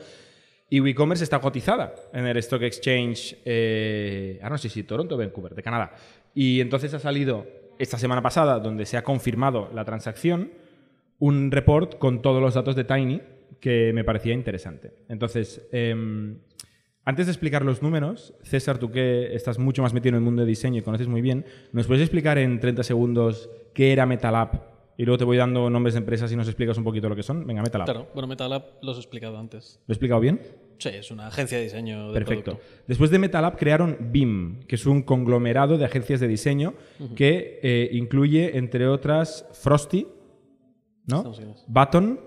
Y 0.71 0.81
WeCommerce 0.81 1.25
está 1.25 1.39
cotizada 1.39 1.95
en 2.15 2.27
el 2.27 2.39
Stock 2.39 2.63
Exchange, 2.63 3.37
eh, 3.45 4.39
ahora 4.41 4.55
no 4.55 4.59
sé 4.59 4.71
si 4.71 4.83
Toronto 4.85 5.15
o 5.15 5.19
Vancouver, 5.19 5.55
de 5.55 5.63
Canadá. 5.63 5.93
Y 6.35 6.63
entonces 6.63 6.95
ha 6.95 6.99
salido 6.99 7.47
esta 7.79 7.99
semana 7.99 8.23
pasada, 8.23 8.59
donde 8.59 8.87
se 8.87 8.97
ha 8.97 9.05
confirmado 9.05 9.69
la 9.75 9.85
transacción, 9.85 10.51
un 11.19 11.51
report 11.51 11.99
con 11.99 12.23
todos 12.23 12.41
los 12.41 12.55
datos 12.55 12.75
de 12.77 12.85
Tiny 12.85 13.21
que 13.61 13.93
me 13.95 14.05
parecía 14.05 14.35
interesante. 14.35 14.93
Entonces, 15.09 15.69
em, 15.73 16.39
antes 17.05 17.27
de 17.27 17.33
explicar 17.33 17.65
los 17.65 17.83
números, 17.83 18.35
César, 18.43 18.79
tú 18.79 18.91
que 18.91 19.35
estás 19.35 19.59
mucho 19.59 19.83
más 19.83 19.93
metido 19.93 20.11
en 20.11 20.17
el 20.17 20.21
mundo 20.21 20.43
de 20.43 20.49
diseño 20.49 20.79
y 20.79 20.83
conoces 20.83 21.09
muy 21.09 21.21
bien, 21.21 21.45
¿nos 21.73 21.87
puedes 21.87 22.03
explicar 22.03 22.39
en 22.39 22.61
30 22.61 22.83
segundos 22.83 23.51
qué 23.75 23.93
era 23.93 24.07
MetalApp? 24.07 24.73
Y 24.97 25.05
luego 25.05 25.19
te 25.19 25.25
voy 25.25 25.37
dando 25.37 25.69
nombres 25.71 25.95
de 25.95 25.99
empresas 25.99 26.31
y 26.31 26.37
nos 26.37 26.47
explicas 26.47 26.77
un 26.77 26.85
poquito 26.85 27.09
lo 27.09 27.17
que 27.17 27.23
son. 27.23 27.47
Venga, 27.47 27.63
MetalApp. 27.63 27.87
Claro, 27.87 28.09
bueno, 28.15 28.29
MetalApp 28.29 28.83
los 28.83 28.99
he 28.99 29.01
explicado 29.01 29.39
antes. 29.39 29.81
¿Lo 29.87 29.93
he 29.93 29.95
explicado 29.95 30.21
bien? 30.21 30.41
Sí, 30.79 30.91
es 30.91 31.11
una 31.11 31.29
agencia 31.29 31.59
de 31.59 31.65
diseño 31.65 32.09
de 32.09 32.15
Perfecto. 32.15 32.53
producto. 32.53 32.67
Después 32.87 33.11
de 33.11 33.19
MetalApp 33.19 33.59
crearon 33.59 33.97
BIM, 34.13 34.61
que 34.65 34.77
es 34.77 34.87
un 34.87 35.03
conglomerado 35.03 35.79
de 35.79 35.85
agencias 35.87 36.21
de 36.21 36.29
diseño 36.29 36.75
que 37.17 37.59
eh, 37.63 37.89
incluye, 37.93 38.57
entre 38.59 38.87
otras, 38.87 39.49
Frosty, 39.53 40.07
¿no? 41.07 41.33
Button, 41.67 42.21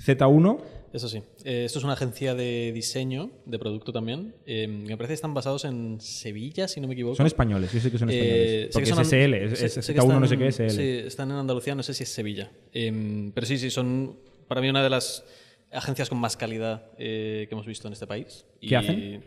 Z1, 0.00 0.60
Eso 0.92 1.08
sí. 1.08 1.18
Eh, 1.44 1.64
esto 1.66 1.78
es 1.80 1.84
una 1.84 1.92
agencia 1.94 2.34
de 2.34 2.72
diseño, 2.72 3.30
de 3.44 3.58
producto 3.58 3.92
también. 3.92 4.34
Eh, 4.46 4.66
me 4.68 4.96
parece 4.96 5.08
que 5.10 5.14
están 5.14 5.34
basados 5.34 5.64
en 5.66 6.00
Sevilla, 6.00 6.66
si 6.68 6.80
no 6.80 6.86
me 6.88 6.94
equivoco. 6.94 7.16
son 7.16 7.26
españoles, 7.26 7.72
yo 7.72 7.80
sé 7.80 7.90
que 7.90 7.98
son 7.98 8.08
Eh, 8.08 8.14
españoles. 8.14 8.48
sé 8.62 8.66
que 8.68 8.72
porque 8.72 8.86
son 8.86 9.00
es 9.00 9.08
SL, 9.08 9.34
es, 9.34 9.58
sé- 9.58 9.66
es 9.66 9.72
sé 9.84 9.94
que 9.94 10.00
Z1 10.00 10.20
no 10.20 10.26
sé 10.26 10.34
están- 10.34 10.38
qué 10.38 10.46
es 10.48 10.60
SL. 10.60 10.70
Sí, 10.70 11.06
están 11.06 11.30
en 11.30 11.36
Andalucía, 11.36 11.74
no 11.74 11.82
sé 11.82 11.92
si 11.94 12.04
es 12.04 12.08
Sevilla. 12.08 12.50
Eh, 12.72 13.30
pero 13.34 13.46
sí, 13.46 13.58
sí, 13.58 13.70
son 13.70 14.18
para 14.46 14.60
mí 14.62 14.68
una 14.70 14.82
de 14.82 14.88
las 14.90 15.24
agencias 15.72 16.08
con 16.08 16.18
más 16.18 16.36
calidad 16.38 16.90
que 16.96 17.48
hemos 17.50 17.66
visto 17.66 17.86
en 17.88 17.92
este 17.92 18.06
país. 18.06 18.46
¿Qué 18.60 18.76
hacen? 18.76 19.24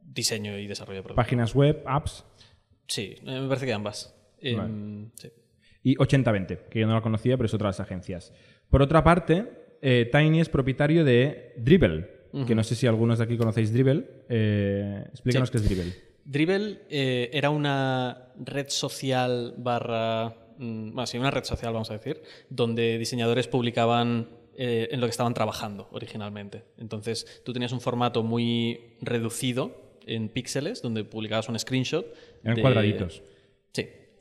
Diseño 0.00 0.58
y 0.58 0.66
desarrollo 0.66 0.98
de 0.98 1.02
producto. 1.02 1.16
Páginas 1.16 1.54
web, 1.54 1.82
apps 1.86 2.24
Sí, 2.86 3.16
me 3.24 3.46
parece 3.48 3.66
que 3.66 3.72
ambas. 3.72 4.14
Vale. 4.42 5.10
sí. 5.16 5.28
y 5.82 5.96
8020, 5.98 6.60
que 6.70 6.80
yo 6.80 6.86
no 6.86 6.94
la 6.94 7.00
conocía, 7.02 7.36
pero 7.36 7.46
es 7.46 7.52
otra 7.54 7.66
de 7.66 7.70
las 7.70 7.80
agencias. 7.80 8.32
Por 8.70 8.80
otra 8.80 9.02
parte, 9.04 9.63
eh, 9.86 10.08
Tiny 10.10 10.40
es 10.40 10.48
propietario 10.48 11.04
de 11.04 11.52
Dribble, 11.58 12.10
que 12.46 12.54
no 12.56 12.64
sé 12.64 12.74
si 12.74 12.86
algunos 12.88 13.18
de 13.18 13.24
aquí 13.24 13.36
conocéis 13.36 13.72
Dribble. 13.72 14.04
Eh, 14.28 15.04
explícanos 15.10 15.48
Sí. 15.48 15.52
qué 15.52 15.58
es 15.58 15.64
Dribble. 15.68 15.92
Dribble 16.24 16.78
eh, 16.90 17.30
era 17.32 17.50
una 17.50 18.32
red 18.44 18.66
social 18.70 19.54
barra... 19.58 20.34
mm, 20.58 20.92
Bueno, 20.94 21.06
sí, 21.06 21.18
una 21.18 21.30
red 21.30 21.44
social, 21.44 21.72
vamos 21.72 21.90
a 21.90 21.94
decir, 21.98 22.22
donde 22.50 22.98
diseñadores 22.98 23.46
publicaban 23.46 24.28
en 24.56 25.00
lo 25.00 25.06
que 25.08 25.10
estaban 25.10 25.34
trabajando 25.34 25.88
originalmente. 25.90 26.62
Entonces, 26.78 27.42
tú 27.44 27.52
tenías 27.52 27.72
un 27.72 27.80
formato 27.80 28.22
muy 28.22 28.94
reducido 29.00 29.98
en 30.06 30.28
píxeles, 30.28 30.80
donde 30.80 31.02
publicabas 31.04 31.48
un 31.48 31.58
screenshot. 31.58 32.06
Eran 32.44 32.54
de- 32.56 32.62
cuadraditos. 32.62 33.22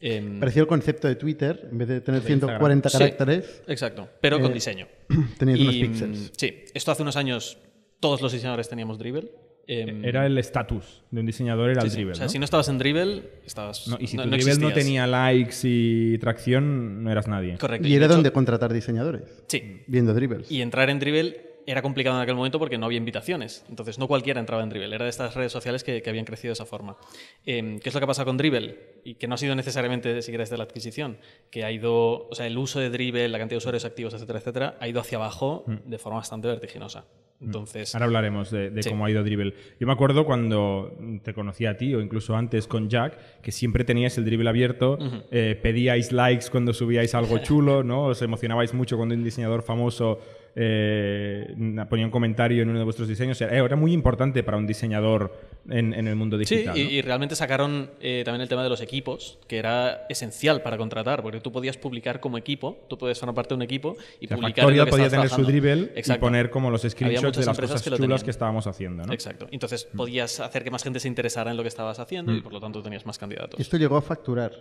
Sí. 0.04 0.10
em, 0.10 0.40
Parecía 0.40 0.62
el 0.62 0.68
concepto 0.68 1.08
de 1.08 1.16
Twitter, 1.16 1.70
en 1.72 1.78
vez 1.78 1.88
de 1.88 2.02
tener 2.02 2.22
140 2.22 2.90
Sí. 2.90 2.98
caracteres, 2.98 3.62
Exacto, 3.68 4.10
pero 4.20 4.40
con 4.42 4.52
Eh, 4.52 4.54
diseño. 4.54 4.88
tenías 5.40 5.60
unos 5.62 5.76
Y, 5.76 5.82
píxeles. 5.86 6.20
mm, 6.20 6.26
Sí, 6.36 6.54
esto 6.74 6.92
hace 6.92 7.02
unos 7.04 7.16
años 7.16 7.58
todos 8.02 8.22
los 8.22 8.32
diseñadores 8.34 8.68
teníamos 8.68 9.00
Dribble. 9.00 9.32
Em, 9.66 10.04
Era 10.04 10.26
el 10.26 10.38
estatus 10.38 11.04
de 11.10 11.22
un 11.22 11.26
diseñador, 11.26 11.70
era 11.70 11.80
sí, 11.80 11.88
el 11.88 11.92
sí. 11.92 11.96
Dribble. 11.96 12.12
O 12.12 12.16
sea, 12.16 12.26
¿no? 12.26 12.30
si 12.30 12.38
no 12.40 12.44
estabas 12.44 12.68
en 12.68 12.78
Dribble, 12.80 13.24
estabas. 13.46 13.88
No, 13.88 13.96
y 13.98 14.08
si 14.08 14.18
no- 14.18 14.24
tu 14.24 14.30
no 14.30 14.36
Dribble 14.36 14.56
no 14.60 14.68
existías. 14.68 14.74
tenía 14.86 15.08
likes 15.08 15.56
y 15.64 16.18
tracción, 16.18 17.02
no 17.02 17.10
eras 17.10 17.30
nadie. 17.30 17.58
Correcto. 17.58 17.88
Y 17.88 17.96
era 17.96 18.08
hecho- 18.08 18.16
donde 18.16 18.32
contratar 18.34 18.74
diseñadores, 18.74 19.24
Sí. 19.48 19.84
viendo 19.88 20.14
dribbles. 20.14 20.52
Y 20.52 20.62
entrar 20.62 20.90
en 20.90 21.00
Dribble 21.00 21.53
era 21.66 21.82
complicado 21.82 22.16
en 22.18 22.22
aquel 22.24 22.36
momento 22.36 22.60
porque 22.60 22.78
no 22.78 22.86
había 22.86 22.98
invitaciones. 22.98 23.66
Entonces 23.70 24.00
no 24.00 24.08
cualquiera 24.08 24.40
entraba 24.40 24.64
en 24.64 24.70
Dribble. 24.70 24.94
Era 24.96 25.06
de 25.06 25.10
estas 25.10 25.36
redes 25.36 25.52
sociales 25.52 25.84
que, 25.84 26.02
que 26.02 26.10
habían 26.10 26.26
crecido 26.26 26.50
de 26.50 26.54
esa 26.54 26.66
forma. 26.66 26.98
Eh, 27.46 27.80
¿Qué 27.82 27.90
es 27.90 27.94
lo 27.96 28.02
que 28.02 28.08
pasa 28.08 28.26
con 28.26 28.38
Dribble? 28.38 28.78
Y 29.04 29.16
que 29.16 29.28
no 29.28 29.36
ha 29.36 29.38
sido 29.38 29.56
necesariamente 29.56 30.22
siquiera 30.22 30.44
desde 30.44 30.58
la 30.58 30.64
adquisición. 30.64 31.18
Que 31.52 31.64
ha 31.64 31.72
ido, 31.72 32.28
o 32.28 32.36
sea, 32.36 32.48
el 32.48 32.58
uso 32.58 32.80
de 32.80 32.90
Dribble, 32.90 33.28
la 33.30 33.38
cantidad 33.40 33.56
de 33.56 33.58
usuarios 33.60 33.86
activos, 33.86 34.14
etcétera, 34.14 34.40
etcétera, 34.40 34.78
ha 34.80 34.88
ido 34.88 35.00
hacia 35.00 35.18
abajo 35.18 35.64
de 35.68 35.98
forma 35.98 36.20
bastante 36.20 36.48
vertiginosa. 36.48 37.06
Entonces, 37.42 37.94
Ahora 37.94 38.06
hablaremos 38.06 38.52
de, 38.52 38.70
de 38.70 38.84
Sí. 38.84 38.90
cómo 38.90 39.06
ha 39.06 39.12
ido 39.12 39.22
Dribble. 39.22 39.54
Yo 39.78 39.86
me 39.86 39.92
acuerdo 39.92 40.24
cuando 40.26 40.98
te 41.24 41.34
conocí 41.34 41.66
a 41.66 41.76
ti, 41.76 41.94
o 41.94 42.00
incluso 42.00 42.38
antes 42.38 42.68
con 42.68 42.88
Jack, 42.90 43.42
que 43.42 43.52
siempre 43.52 43.84
teníais 43.84 44.18
el 44.18 44.24
Dribble 44.24 44.50
abierto, 44.50 44.98
eh, 45.30 45.60
pedíais 45.62 46.14
likes 46.14 46.46
cuando 46.50 46.72
subíais 46.74 47.14
algo 47.16 47.38
chulo, 47.44 47.84
¿no? 47.84 48.06
Os 48.06 48.22
emocionabais 48.22 48.74
mucho 48.74 48.96
cuando 48.96 49.14
un 49.16 49.26
diseñador 49.26 49.62
famoso 49.62 50.20
eh, 50.56 51.56
ponía 51.90 52.06
un 52.06 52.12
comentario 52.12 52.62
en 52.64 52.70
uno 52.70 52.78
de 52.80 52.84
vuestros 52.86 53.08
diseños. 53.08 53.40
Era, 53.42 53.56
era 53.66 53.76
muy 53.76 53.92
importante 53.94 54.44
para 54.44 54.58
un 54.58 54.68
diseñador 54.68 55.34
en, 55.70 55.94
en 55.94 56.08
el 56.08 56.16
mundo 56.16 56.38
Sí, 56.44 56.56
digital. 56.56 56.78
y, 56.78 56.84
¿no? 56.84 56.90
y 56.92 57.02
realmente 57.02 57.36
sacaron 57.36 57.90
eh, 58.02 58.22
también 58.26 58.42
el 58.42 58.50
tema 58.50 58.64
de 58.64 58.70
los 58.70 58.82
equipos, 58.82 59.40
que 59.48 59.58
era 59.58 60.06
esencial 60.10 60.62
para 60.62 60.78
contratar, 60.78 61.22
porque 61.24 61.40
tú 61.40 61.52
podías 61.52 61.78
publicar 61.78 62.20
como 62.20 62.38
equipo, 62.38 62.86
tú 62.90 62.98
puedes 62.98 63.20
formar 63.20 63.36
parte 63.36 63.50
de 63.50 63.56
un 63.56 63.62
equipo 63.64 63.96
y 64.20 64.26
O 64.26 64.28
sea, 64.30 64.38
publicar 64.38 64.64
en 64.70 64.76
Factorial 64.78 64.78
lo 64.80 64.86
que 64.86 64.92
podía 64.92 65.10
tener 65.10 65.30
su. 65.30 65.44
Dribble 65.44 65.92
y 65.96 66.00
Exacto. 66.00 66.20
poner 66.22 66.50
como 66.50 66.70
los 66.72 66.82
screenshots 66.84 67.38
de 67.38 67.46
las 67.46 67.48
empresas 67.56 67.74
cosas 67.76 67.84
que 67.84 67.90
lo 67.90 67.98
chulas 67.98 68.24
que 68.24 68.32
estábamos 68.32 68.68
haciendo. 68.68 69.06
¿no? 69.06 69.14
Exacto. 69.14 69.48
Entonces 69.52 69.86
podías 69.86 70.40
hacer 70.40 70.64
que 70.64 70.72
más 70.72 70.84
gente 70.84 71.00
se 71.00 71.08
interesara 71.08 71.52
en 71.52 71.58
lo 71.58 71.64
que 71.64 71.70
estabas 71.70 72.00
haciendo 72.00 72.32
Mm. 72.32 72.38
y 72.38 72.42
por 72.42 72.54
lo 72.54 72.60
tanto 72.60 72.82
tenías 72.84 73.06
más 73.06 73.18
candidatos. 73.18 73.60
Esto 73.60 73.78
llegó 73.78 73.98
a 73.98 74.02
facturar 74.02 74.52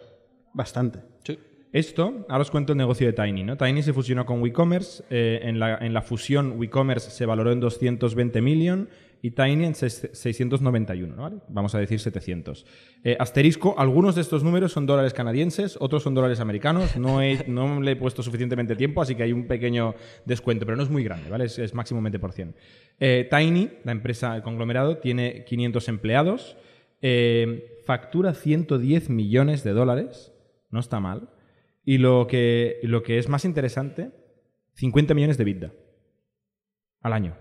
bastante. 0.54 1.00
Sí. 1.24 1.38
Esto, 1.72 2.26
ahora 2.28 2.42
os 2.42 2.50
cuento 2.50 2.72
el 2.72 2.78
negocio 2.78 3.06
de 3.06 3.14
Tiny. 3.14 3.44
¿no? 3.44 3.56
Tiny 3.56 3.82
se 3.82 3.92
fusionó 3.94 4.26
con 4.26 4.42
WeCommerce. 4.42 5.04
eh, 5.10 5.40
en, 5.44 5.58
la, 5.58 5.78
en 5.78 5.94
la 5.94 6.02
fusión, 6.02 6.54
WeCommerce 6.58 7.10
se 7.10 7.24
valoró 7.24 7.50
en 7.50 7.60
220 7.60 8.42
million 8.42 8.88
y 9.22 9.30
Tiny 9.30 9.64
en 9.64 9.72
ses- 9.72 10.12
691. 10.12 11.16
¿no? 11.16 11.22
¿Vale? 11.22 11.36
Vamos 11.48 11.74
a 11.74 11.78
decir 11.78 11.98
700. 11.98 12.66
Eh, 13.04 13.16
asterisco, 13.18 13.74
algunos 13.78 14.14
de 14.16 14.20
estos 14.20 14.44
números 14.44 14.72
son 14.72 14.84
dólares 14.84 15.14
canadienses, 15.14 15.78
otros 15.80 16.02
son 16.02 16.12
dólares 16.14 16.40
americanos. 16.40 16.94
No, 16.98 17.22
he- 17.22 17.44
no 17.48 17.80
le 17.80 17.92
he 17.92 17.96
puesto 17.96 18.22
suficientemente 18.22 18.76
tiempo, 18.76 19.00
así 19.00 19.14
que 19.14 19.22
hay 19.22 19.32
un 19.32 19.46
pequeño 19.46 19.94
descuento, 20.26 20.66
pero 20.66 20.76
no 20.76 20.82
es 20.82 20.90
muy 20.90 21.02
grande, 21.04 21.30
¿vale? 21.30 21.44
es, 21.46 21.72
máximo 21.72 22.02
20%. 22.02 22.52
Eh, 23.00 23.26
Tiny, 23.30 23.70
la 23.84 23.92
empresa, 23.92 24.36
el 24.36 24.42
conglomerado, 24.42 24.98
tiene 24.98 25.44
500 25.44 25.88
empleados, 25.88 26.56
factura 27.86 28.34
110 28.34 29.08
millones 29.10 29.64
de 29.64 29.72
dólares, 29.72 30.32
no 30.70 30.78
está 30.80 31.00
mal. 31.00 31.28
Y 31.84 31.98
lo 31.98 32.26
que, 32.28 32.78
lo 32.82 33.02
que 33.02 33.18
es 33.18 33.28
más 33.28 33.44
interesante, 33.44 34.10
50 34.74 35.14
millones 35.14 35.36
de 35.36 35.42
EBITDA 35.42 35.72
al 37.00 37.12
año. 37.12 37.36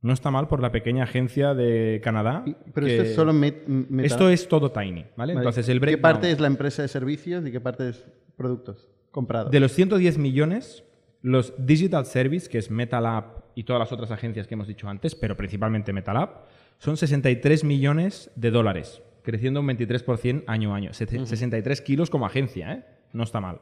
No 0.00 0.12
está 0.12 0.30
mal 0.30 0.48
por 0.48 0.60
la 0.60 0.70
pequeña 0.70 1.04
agencia 1.04 1.54
de 1.54 2.00
Canadá. 2.04 2.44
Pero 2.74 2.86
que- 2.86 2.92
esto 2.96 3.08
es 3.08 3.14
solo 3.14 3.32
met- 3.32 3.66
Meta. 3.66 4.06
Esto 4.06 4.28
es 4.28 4.46
todo 4.48 4.70
Tiny, 4.70 5.02
¿vale? 5.16 5.32
Vale. 5.32 5.32
Entonces 5.34 5.68
el 5.68 5.80
¿Qué 5.80 5.98
parte 5.98 6.30
es 6.30 6.40
la 6.40 6.46
empresa 6.46 6.82
de 6.82 6.88
servicios 6.88 7.44
y 7.46 7.50
qué 7.50 7.60
parte 7.60 7.88
es 7.88 8.04
productos 8.36 8.88
comprados? 9.10 9.50
De 9.50 9.60
los 9.60 9.72
110 9.72 10.18
millones, 10.18 10.84
los 11.22 11.54
Digital 11.58 12.04
Service, 12.04 12.48
que 12.50 12.58
es 12.58 12.70
MetaLab 12.70 13.44
y 13.54 13.64
todas 13.64 13.80
las 13.80 13.92
otras 13.92 14.10
agencias 14.10 14.46
que 14.46 14.54
hemos 14.54 14.68
dicho 14.68 14.88
antes, 14.88 15.14
pero 15.14 15.36
principalmente 15.36 15.92
MetaLab, 15.92 16.44
son 16.78 16.96
63 16.98 17.64
millones 17.64 18.30
de 18.36 18.50
dólares, 18.50 19.00
creciendo 19.22 19.60
un 19.60 19.66
23% 19.68 20.44
año 20.46 20.74
a 20.74 20.76
año. 20.76 20.92
Se- 20.92 21.06
63 21.06 21.80
kilos 21.80 22.10
como 22.10 22.26
agencia, 22.26 22.72
¿eh? 22.74 22.84
No 23.14 23.22
está 23.22 23.40
mal. 23.40 23.60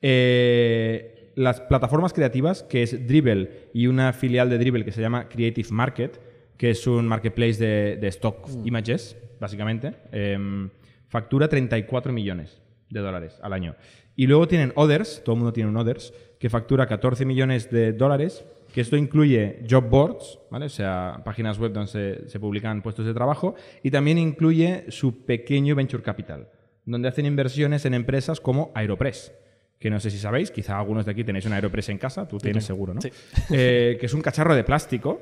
Eh, 0.00 1.32
las 1.36 1.60
plataformas 1.60 2.12
creativas, 2.12 2.62
que 2.62 2.82
es 2.82 3.06
Dribble 3.06 3.70
y 3.74 3.86
una 3.86 4.12
filial 4.12 4.48
de 4.48 4.58
Dribble 4.58 4.84
que 4.84 4.92
se 4.92 5.00
llama 5.00 5.28
Creative 5.28 5.68
Market, 5.70 6.20
que 6.56 6.70
es 6.70 6.86
un 6.86 7.06
marketplace 7.06 7.58
de, 7.58 7.96
de 7.96 8.08
stock 8.08 8.48
images, 8.64 9.16
básicamente, 9.40 9.94
em, 10.12 10.70
factura 11.08 11.48
34 11.48 12.12
millones 12.12 12.60
de 12.90 13.00
dólares 13.00 13.38
al 13.42 13.52
año. 13.52 13.74
Y 14.16 14.26
luego 14.26 14.46
tienen 14.46 14.72
Others, 14.76 15.22
todo 15.24 15.34
el 15.34 15.38
mundo 15.40 15.52
tiene 15.52 15.68
un 15.68 15.76
Others, 15.76 16.14
que 16.38 16.48
factura 16.48 16.86
14 16.86 17.24
millones 17.24 17.70
de 17.70 17.92
dólares, 17.92 18.44
que 18.72 18.80
esto 18.80 18.96
incluye 18.96 19.64
job 19.68 19.88
boards, 19.88 20.38
¿vale? 20.50 20.66
o 20.66 20.70
sea, 20.70 21.22
páginas 21.24 21.58
web 21.58 21.72
donde 21.72 21.90
se, 21.90 22.28
se 22.28 22.40
publican 22.40 22.82
puestos 22.82 23.06
de 23.06 23.14
trabajo, 23.14 23.54
y 23.82 23.90
también 23.90 24.18
incluye 24.18 24.84
su 24.88 25.24
pequeño 25.24 25.74
venture 25.74 26.02
capital, 26.02 26.48
donde 26.86 27.08
hacen 27.08 27.26
inversiones 27.26 27.84
en 27.84 27.94
empresas 27.94 28.40
como 28.40 28.70
Aeropress, 28.74 29.32
que 29.78 29.90
no 29.90 30.00
sé 30.00 30.10
si 30.10 30.18
sabéis, 30.18 30.50
quizá 30.50 30.78
algunos 30.78 31.04
de 31.04 31.12
aquí 31.12 31.24
tenéis 31.24 31.46
una 31.46 31.56
Aeropress 31.56 31.88
en 31.88 31.98
casa, 31.98 32.26
tú 32.28 32.38
tienes 32.38 32.64
seguro, 32.64 32.94
¿no? 32.94 33.00
Sí. 33.00 33.10
Eh, 33.50 33.96
que 33.98 34.06
es 34.06 34.14
un 34.14 34.22
cacharro 34.22 34.54
de 34.54 34.64
plástico 34.64 35.20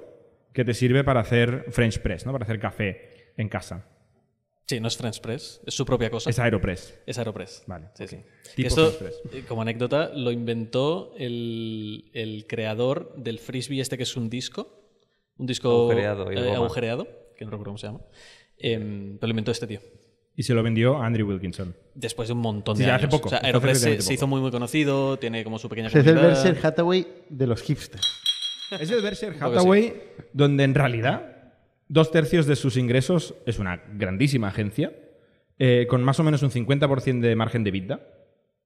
que 0.53 0.65
te 0.65 0.75
sirve 0.75 1.03
para 1.05 1.21
hacer 1.21 1.67
French 1.71 1.99
press, 2.01 2.27
¿no? 2.27 2.33
para 2.33 2.45
hacer 2.45 2.59
café 2.61 3.33
en 3.37 3.49
casa. 3.49 3.87
Sí, 4.67 4.79
no 4.81 4.89
es 4.89 4.97
French 4.97 5.21
Press, 5.21 5.61
es 5.67 5.75
su 5.75 5.85
propia 5.85 6.09
cosa. 6.09 6.31
Es 6.31 6.39
Aeropress. 6.39 6.95
Es 7.05 7.19
Aeropress. 7.19 7.65
Vale, 7.67 7.89
Sí, 7.95 8.05
ok. 8.05 8.09
sí. 8.11 8.17
Tipo 8.55 8.69
Esto, 8.69 8.91
French 8.93 9.15
eh, 9.33 9.45
como 9.47 9.61
anécdota, 9.63 10.11
lo 10.15 10.31
inventó 10.31 11.13
el, 11.19 12.11
el 12.15 12.47
creador 12.47 13.13
del 13.17 13.39
frisbee 13.39 13.81
este 13.81 13.97
que 13.97 14.05
es 14.05 14.17
un 14.17 14.31
disco. 14.31 14.79
Un 15.37 15.47
disco 15.47 15.69
Agujereado 15.69 16.31
eh, 16.31 16.53
agujereado, 16.55 17.07
que 17.37 17.45
no 17.45 17.51
recuerdo 17.51 17.71
cómo 17.71 17.79
se 17.79 17.89
llama. 17.89 18.01
Em, 18.57 19.19
pero 19.19 19.27
lo 19.29 19.31
inventó 19.33 19.51
este 19.51 19.67
tío. 19.67 19.81
Y 20.35 20.45
se 20.45 20.55
lo 20.55 20.63
vendió 20.63 20.97
a 21.03 21.07
Andrew 21.07 21.29
Wilkinson. 21.29 21.75
Después 21.95 22.29
de 22.29 22.35
un 22.35 22.41
montón 22.41 22.77
Sí, 22.77 22.83
de 22.83 22.87
ya 22.89 22.95
años. 22.95 23.05
hace 23.05 23.11
poco. 23.17 23.27
O 23.27 23.31
sea, 23.31 23.39
Hace 23.39 23.47
Aeropress 23.49 23.81
se, 23.81 24.15
hizo 24.15 24.27
muy, 24.27 24.41
muy 24.41 24.51
conocido, 24.51 25.19
tiene 25.19 25.45
como 25.45 25.59
su 25.59 25.69
pequeña 25.69 25.89
es 25.89 25.95
el. 25.95 26.15
Berkshire 26.15 26.59
Hathaway 26.63 27.07
de 27.29 27.47
los 27.47 27.63
hipsters. 27.63 28.07
Es 28.81 28.91
el 28.91 29.35
poco 29.35 29.45
Hathaway, 29.45 29.95
donde 30.33 30.65
en 30.65 30.75
realidad 30.75 31.53
dos 31.89 32.11
tercios 32.11 32.47
de 32.47 32.57
sus 32.57 32.79
ingresos 32.79 33.35
es 33.45 33.59
una 33.59 33.83
grandísima 33.95 34.49
agencia, 34.49 34.93
eh, 35.59 35.87
con 35.89 36.03
más 36.03 36.19
o 36.19 36.25
menos 36.25 36.43
un 36.43 36.51
50% 36.51 37.21
de 37.21 37.37
margen 37.37 37.65
de 37.65 37.71
vida, 37.71 38.01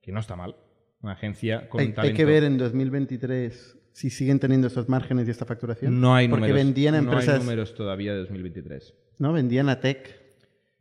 que 0.00 0.12
no 0.12 0.20
está 0.20 0.36
mal. 0.36 0.54
Una 1.02 1.12
agencia 1.14 1.68
con 1.68 1.80
Hay, 1.80 1.88
hay 1.88 1.92
talento. 1.92 2.16
que 2.16 2.24
ver 2.24 2.44
en 2.44 2.56
2023 2.58 3.76
si 3.92 4.10
siguen 4.10 4.38
teniendo 4.38 4.66
estos 4.68 4.88
márgenes 4.88 5.26
y 5.26 5.30
esta 5.30 5.44
facturación. 5.44 6.00
No 6.00 6.14
hay 6.14 6.28
Porque 6.28 6.48
números. 6.48 6.64
vendían 6.64 6.94
a 6.94 7.00
no 7.00 7.10
hay 7.10 7.16
empresas, 7.18 7.40
números 7.42 7.74
todavía 7.74 8.12
de 8.12 8.20
2023. 8.20 8.94
¿no? 9.18 9.32
Vendían 9.32 9.68
a 9.68 9.80
tech 9.80 10.25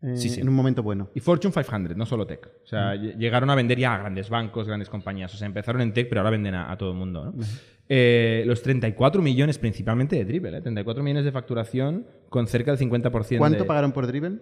eh, 0.05 0.17
Sí, 0.17 0.29
sí. 0.29 0.41
en 0.41 0.47
un 0.49 0.55
momento 0.55 0.83
bueno. 0.83 1.09
Y 1.15 1.19
Fortune 1.19 1.53
500, 1.53 1.95
no 1.97 2.05
solo 2.05 2.25
tech. 2.27 2.45
O 2.63 2.67
sea, 2.67 2.95
ll- 2.95 3.17
llegaron 3.17 3.49
a 3.49 3.55
vender 3.55 3.77
ya 3.79 3.95
a 3.95 3.97
grandes 3.99 4.29
bancos, 4.29 4.67
grandes 4.67 4.89
compañías. 4.89 5.33
O 5.33 5.37
sea, 5.37 5.47
empezaron 5.47 5.81
en 5.81 5.93
tech, 5.93 6.07
pero 6.09 6.21
ahora 6.21 6.31
venden 6.31 6.53
a, 6.55 6.71
a 6.71 6.77
todo 6.77 6.91
el 6.91 6.97
mundo. 6.97 7.25
¿no? 7.25 7.43
Eh, 7.87 8.43
los 8.47 8.61
34 8.63 9.21
millones, 9.21 9.57
principalmente 9.57 10.15
de 10.15 10.25
Dribble, 10.25 10.57
¿eh? 10.57 10.61
34 10.61 11.03
millones 11.03 11.25
de 11.25 11.31
facturación 11.31 12.07
con 12.29 12.47
cerca 12.47 12.75
del 12.75 12.79
50% 12.89 13.37
¿Cuánto 13.37 13.59
de... 13.59 13.65
pagaron 13.65 13.91
por 13.91 14.07
Driven? 14.07 14.41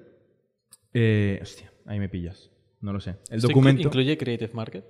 Eh, 0.93 1.39
hostia, 1.41 1.71
ahí 1.85 1.99
me 1.99 2.09
pillas. 2.09 2.49
No 2.81 2.93
lo 2.93 2.99
sé. 2.99 3.11
El 3.29 3.37
¿Esto 3.37 3.47
inclu- 3.47 3.51
documento... 3.51 3.81
¿Incluye 3.83 4.17
Creative 4.17 4.51
Market? 4.53 4.85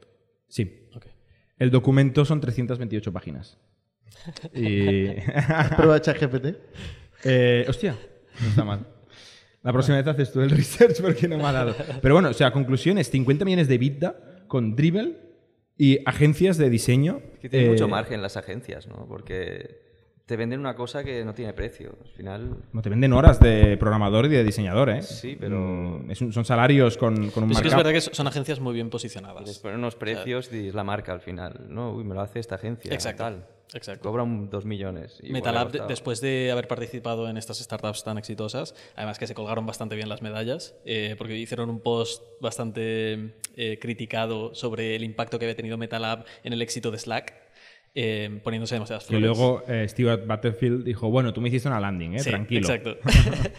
Sí. 0.47 0.87
El 1.57 1.71
documento 1.71 2.25
son 2.25 2.41
328 2.41 3.11
páginas. 3.13 3.57
Y... 4.53 5.07
Prueba 5.75 5.99
ChatGPT. 5.99 6.55
Eh, 7.23 7.65
hostia, 7.67 7.95
no 8.41 8.47
está 8.49 8.63
mal. 8.63 8.85
La 9.63 9.71
próxima 9.71 9.97
vez 9.97 10.07
haces 10.07 10.31
tú 10.31 10.41
el 10.41 10.49
research 10.51 11.01
porque 11.01 11.27
no 11.27 11.37
me 11.37 11.45
ha 11.45 11.51
dado. 11.51 11.73
Pero 12.01 12.13
bueno, 12.15 12.29
o 12.29 12.33
sea, 12.33 12.51
conclusiones, 12.51 13.09
50 13.09 13.45
millones 13.45 13.67
de 13.67 13.77
vida 13.77 14.15
con 14.47 14.75
Dribble 14.75 15.17
y 15.77 15.99
agencias 16.05 16.57
de 16.57 16.69
diseño. 16.69 17.21
Es 17.33 17.39
que 17.39 17.49
tiene 17.49 17.65
eh, 17.67 17.69
mucho 17.69 17.87
margen 17.87 18.21
las 18.21 18.37
agencias, 18.37 18.87
¿no? 18.87 19.05
Porque 19.07 19.81
te 20.25 20.37
venden 20.37 20.59
una 20.61 20.75
cosa 20.75 21.03
que 21.03 21.25
no 21.25 21.33
tiene 21.33 21.53
precio. 21.53 21.95
Al 22.01 22.11
final, 22.11 22.57
No 22.71 22.81
te 22.81 22.89
venden 22.89 23.11
horas 23.13 23.39
de 23.39 23.75
programador 23.77 24.25
y 24.25 24.29
de 24.29 24.43
diseñador, 24.43 24.89
¿eh? 24.89 25.01
Sí, 25.01 25.35
pero- 25.39 25.59
Mm, 25.59 26.11
es 26.11 26.21
un- 26.21 26.31
son 26.33 26.45
salarios 26.45 26.97
con, 26.97 27.29
con 27.31 27.43
un 27.45 27.51
Es 27.51 27.61
que 27.61 27.67
es 27.69 27.75
verdad 27.75 27.91
que 27.91 28.01
son 28.01 28.27
agencias 28.27 28.59
muy 28.59 28.73
bien 28.73 28.87
les 28.87 28.91
posicionadas. 28.91 29.59
ponen 29.59 29.79
unos 29.79 29.95
precios 29.95 30.49
y 30.53 30.67
es 30.67 30.73
la 30.75 30.83
marca 30.83 31.11
al 31.13 31.19
final. 31.21 31.65
No, 31.69 31.93
uy, 31.93 32.03
me 32.03 32.13
lo 32.13 32.21
hace 32.21 32.39
esta 32.39 32.55
agencia. 32.55 32.93
Exacto, 32.93 33.23
Tal. 33.23 33.45
Exacto. 33.75 34.09
Cobra 34.09 34.23
un 34.23 34.49
dos 34.49 34.65
millones. 34.65 35.19
Metalab, 35.23 35.71
de- 35.71 35.81
después 35.87 36.21
de 36.21 36.51
haber 36.51 36.67
participado 36.67 37.29
en 37.29 37.37
estas 37.37 37.59
startups 37.59 38.03
tan 38.03 38.17
exitosas, 38.17 38.75
además 38.95 39.19
que 39.19 39.27
se 39.27 39.33
colgaron 39.35 39.65
bastante 39.65 39.95
bien 39.95 40.09
las 40.09 40.21
medallas, 40.21 40.75
eh, 40.85 41.15
porque 41.17 41.37
hicieron 41.37 41.69
un 41.69 41.79
post 41.81 42.23
bastante 42.41 43.35
eh, 43.55 43.79
criticado 43.79 44.53
sobre 44.55 44.95
el 44.95 45.03
impacto 45.03 45.39
que 45.39 45.45
había 45.45 45.55
tenido 45.55 45.77
Metalab 45.77 46.25
en 46.43 46.53
el 46.53 46.61
éxito 46.61 46.91
de 46.91 46.97
Slack, 46.99 47.33
eh, 47.95 48.39
poniéndose 48.43 48.73
demasiadas 48.73 49.03
Y 49.05 49.07
flores. 49.09 49.23
luego 49.25 49.63
eh, 49.67 49.87
Stuart 49.87 50.25
Butterfield 50.25 50.83
dijo, 50.83 51.09
bueno, 51.11 51.31
tú 51.31 51.41
me 51.41 51.49
hiciste 51.49 51.67
una 51.67 51.79
landing, 51.79 52.15
¿eh? 52.15 52.19
Sí, 52.19 52.29
Tranquilo. 52.31 52.61
Exacto. 52.67 52.97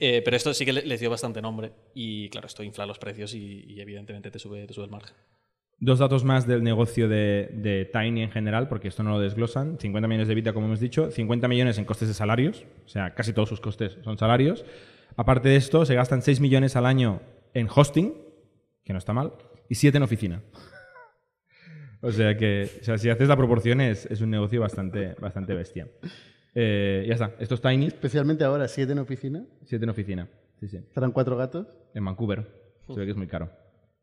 Eh, 0.00 0.22
pero 0.24 0.36
esto 0.36 0.54
sí 0.54 0.64
que 0.64 0.72
le- 0.72 0.86
les 0.86 1.00
dio 1.00 1.10
bastante 1.10 1.42
nombre 1.42 1.72
y 1.92 2.28
claro, 2.28 2.46
esto 2.46 2.62
infla 2.62 2.86
los 2.86 3.00
precios 3.00 3.34
y, 3.34 3.64
y 3.66 3.80
evidentemente 3.80 4.30
te 4.30 4.38
sube, 4.38 4.64
te 4.64 4.72
sube 4.72 4.84
el 4.84 4.92
margen. 4.92 5.16
Dos 5.80 6.00
datos 6.00 6.24
más 6.24 6.46
del 6.46 6.64
negocio 6.64 7.08
de, 7.08 7.50
de 7.52 7.84
Tiny 7.84 8.22
en 8.22 8.30
general, 8.30 8.68
porque 8.68 8.88
esto 8.88 9.04
no 9.04 9.10
lo 9.10 9.20
desglosan. 9.20 9.78
50 9.78 10.08
millones 10.08 10.26
de 10.26 10.34
vida, 10.34 10.52
como 10.52 10.66
hemos 10.66 10.80
dicho. 10.80 11.10
50 11.10 11.46
millones 11.46 11.78
en 11.78 11.84
costes 11.84 12.08
de 12.08 12.14
salarios. 12.14 12.64
O 12.84 12.88
sea, 12.88 13.14
casi 13.14 13.32
todos 13.32 13.48
sus 13.48 13.60
costes 13.60 13.96
son 14.02 14.18
salarios. 14.18 14.64
Aparte 15.16 15.48
de 15.48 15.56
esto, 15.56 15.84
se 15.84 15.94
gastan 15.94 16.22
6 16.22 16.40
millones 16.40 16.74
al 16.74 16.84
año 16.84 17.20
en 17.54 17.68
hosting, 17.72 18.12
que 18.84 18.92
no 18.92 18.98
está 18.98 19.12
mal, 19.12 19.34
y 19.68 19.76
7 19.76 19.96
en 19.98 20.02
oficina. 20.02 20.42
o 22.00 22.10
sea 22.10 22.36
que, 22.36 22.68
o 22.80 22.84
sea, 22.84 22.98
si 22.98 23.08
haces 23.08 23.28
la 23.28 23.36
proporción, 23.36 23.80
es, 23.80 24.06
es 24.06 24.20
un 24.20 24.30
negocio 24.30 24.60
bastante, 24.60 25.14
bastante 25.20 25.54
bestia. 25.54 25.86
Eh, 26.54 27.04
ya 27.06 27.14
está. 27.14 27.34
Esto 27.38 27.54
es 27.54 27.60
Tiny, 27.60 27.86
Especialmente 27.86 28.42
ahora, 28.42 28.66
siete 28.66 28.92
en 28.92 28.98
oficina. 28.98 29.44
7 29.64 29.84
en 29.84 29.90
oficina. 29.90 30.28
Sí, 30.58 30.66
sí 30.66 30.76
Estarán 30.78 31.12
cuatro 31.12 31.36
gatos. 31.36 31.68
en 31.94 32.04
Vancouver. 32.04 32.46
Se 32.88 32.98
ve 32.98 33.04
que 33.04 33.12
es 33.12 33.16
muy 33.16 33.28
caro. 33.28 33.50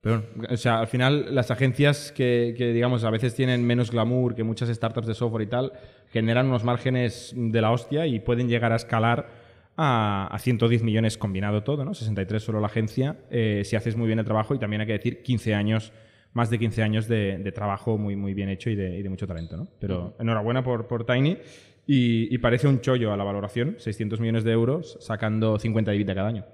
Pero, 0.05 0.23
o 0.51 0.55
sea, 0.55 0.81
al 0.81 0.87
final 0.87 1.33
las 1.33 1.49
agencias 1.49 2.11
que, 2.11 2.53
que, 2.55 2.73
digamos, 2.73 3.03
a 3.03 3.09
veces 3.09 3.33
tienen 3.33 3.65
menos 3.65 3.89
glamour 3.89 4.35
que 4.35 4.43
muchas 4.43 4.69
startups 4.69 5.07
de 5.07 5.15
software 5.15 5.47
y 5.47 5.49
tal, 5.49 5.73
generan 6.11 6.45
unos 6.45 6.63
márgenes 6.63 7.33
de 7.35 7.59
la 7.59 7.71
hostia 7.71 8.05
y 8.05 8.19
pueden 8.19 8.47
llegar 8.47 8.71
a 8.71 8.75
escalar 8.75 9.27
a, 9.75 10.27
a 10.27 10.37
110 10.37 10.83
millones 10.83 11.17
combinado 11.17 11.63
todo, 11.63 11.83
¿no? 11.83 11.95
63 11.95 12.43
solo 12.43 12.59
la 12.59 12.67
agencia, 12.67 13.17
eh, 13.31 13.63
si 13.65 13.75
haces 13.75 13.95
muy 13.95 14.05
bien 14.05 14.19
el 14.19 14.25
trabajo 14.25 14.53
y 14.53 14.59
también 14.59 14.81
hay 14.81 14.85
que 14.85 14.93
decir 14.93 15.23
15 15.23 15.55
años, 15.55 15.91
más 16.33 16.51
de 16.51 16.59
15 16.59 16.83
años 16.83 17.07
de, 17.07 17.39
de 17.39 17.51
trabajo 17.51 17.97
muy, 17.97 18.15
muy 18.15 18.35
bien 18.35 18.49
hecho 18.49 18.69
y 18.69 18.75
de, 18.75 18.99
y 18.99 19.01
de 19.01 19.09
mucho 19.09 19.25
talento, 19.25 19.57
¿no? 19.57 19.67
Pero 19.79 20.15
enhorabuena 20.19 20.63
por, 20.63 20.85
por 20.85 21.07
Tiny 21.07 21.39
y, 21.87 22.31
y 22.31 22.37
parece 22.37 22.67
un 22.67 22.79
chollo 22.79 23.11
a 23.11 23.17
la 23.17 23.23
valoración, 23.23 23.77
600 23.79 24.19
millones 24.19 24.43
de 24.43 24.51
euros 24.51 24.99
sacando 25.01 25.57
50 25.57 25.89
de 25.89 25.97
vida 25.97 26.13
cada 26.13 26.27
año. 26.27 26.45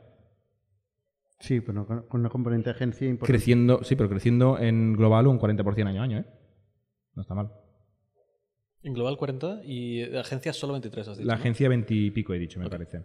Sí, 1.41 1.59
pero 1.61 1.85
con, 1.85 2.03
con 2.03 2.21
una 2.21 2.29
componente 2.29 2.69
de 2.69 2.75
agencia 2.75 3.07
importante. 3.07 3.33
Creciendo, 3.33 3.83
sí, 3.83 3.95
pero 3.95 4.09
creciendo 4.09 4.57
en 4.59 4.93
global 4.93 5.27
un 5.27 5.39
40% 5.39 5.87
año 5.87 6.01
a 6.01 6.03
año, 6.03 6.19
¿eh? 6.19 6.25
No 7.15 7.21
está 7.21 7.35
mal. 7.35 7.51
En 8.83 8.93
global 8.93 9.17
40 9.17 9.61
y 9.63 9.99
de 9.99 10.19
agencias 10.19 10.55
solo 10.55 10.73
23, 10.73 11.07
has 11.07 11.17
dicho. 11.17 11.27
La 11.27 11.35
¿no? 11.35 11.39
agencia 11.39 11.69
20 11.69 11.93
y 11.93 12.09
pico 12.11 12.33
he 12.33 12.39
dicho, 12.39 12.59
me 12.59 12.69
parece. 12.69 13.03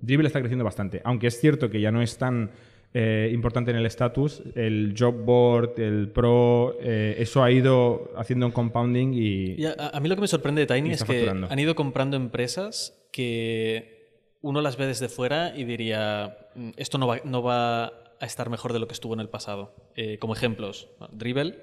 Dribble 0.00 0.26
está 0.26 0.40
creciendo 0.40 0.64
bastante. 0.64 1.02
Aunque 1.04 1.26
es 1.26 1.38
cierto 1.38 1.68
que 1.68 1.80
ya 1.82 1.90
no 1.92 2.00
es 2.00 2.16
tan 2.16 2.50
eh, 2.94 3.30
importante 3.34 3.70
en 3.70 3.76
el 3.76 3.84
estatus, 3.84 4.42
el 4.54 4.94
job 4.98 5.14
board, 5.24 5.78
el 5.80 6.10
pro, 6.12 6.78
eh, 6.80 7.16
eso 7.18 7.42
ha 7.42 7.50
ido 7.50 8.10
haciendo 8.16 8.46
un 8.46 8.52
compounding 8.52 9.12
y... 9.12 9.60
Y 9.60 9.66
a, 9.66 9.74
a 9.92 10.00
mí 10.00 10.08
lo 10.08 10.14
que 10.14 10.22
me 10.22 10.28
sorprende 10.28 10.64
de 10.64 10.66
Tiny 10.74 10.92
es 10.92 11.04
que 11.04 11.28
han 11.28 11.58
ido 11.58 11.74
comprando 11.74 12.16
empresas 12.16 12.94
que 13.12 13.98
uno 14.40 14.62
las 14.62 14.78
ve 14.78 14.86
desde 14.86 15.08
fuera 15.10 15.52
y 15.54 15.64
diría, 15.64 16.38
"Mm, 16.47 16.47
esto 16.76 16.98
no 16.98 17.06
va, 17.06 17.20
no 17.24 17.42
va 17.42 17.86
a 18.20 18.26
estar 18.26 18.50
mejor 18.50 18.72
de 18.72 18.78
lo 18.78 18.86
que 18.88 18.94
estuvo 18.94 19.14
en 19.14 19.20
el 19.20 19.28
pasado. 19.28 19.74
Eh, 19.96 20.18
como 20.18 20.34
ejemplos, 20.34 20.88
Dribble, 21.12 21.56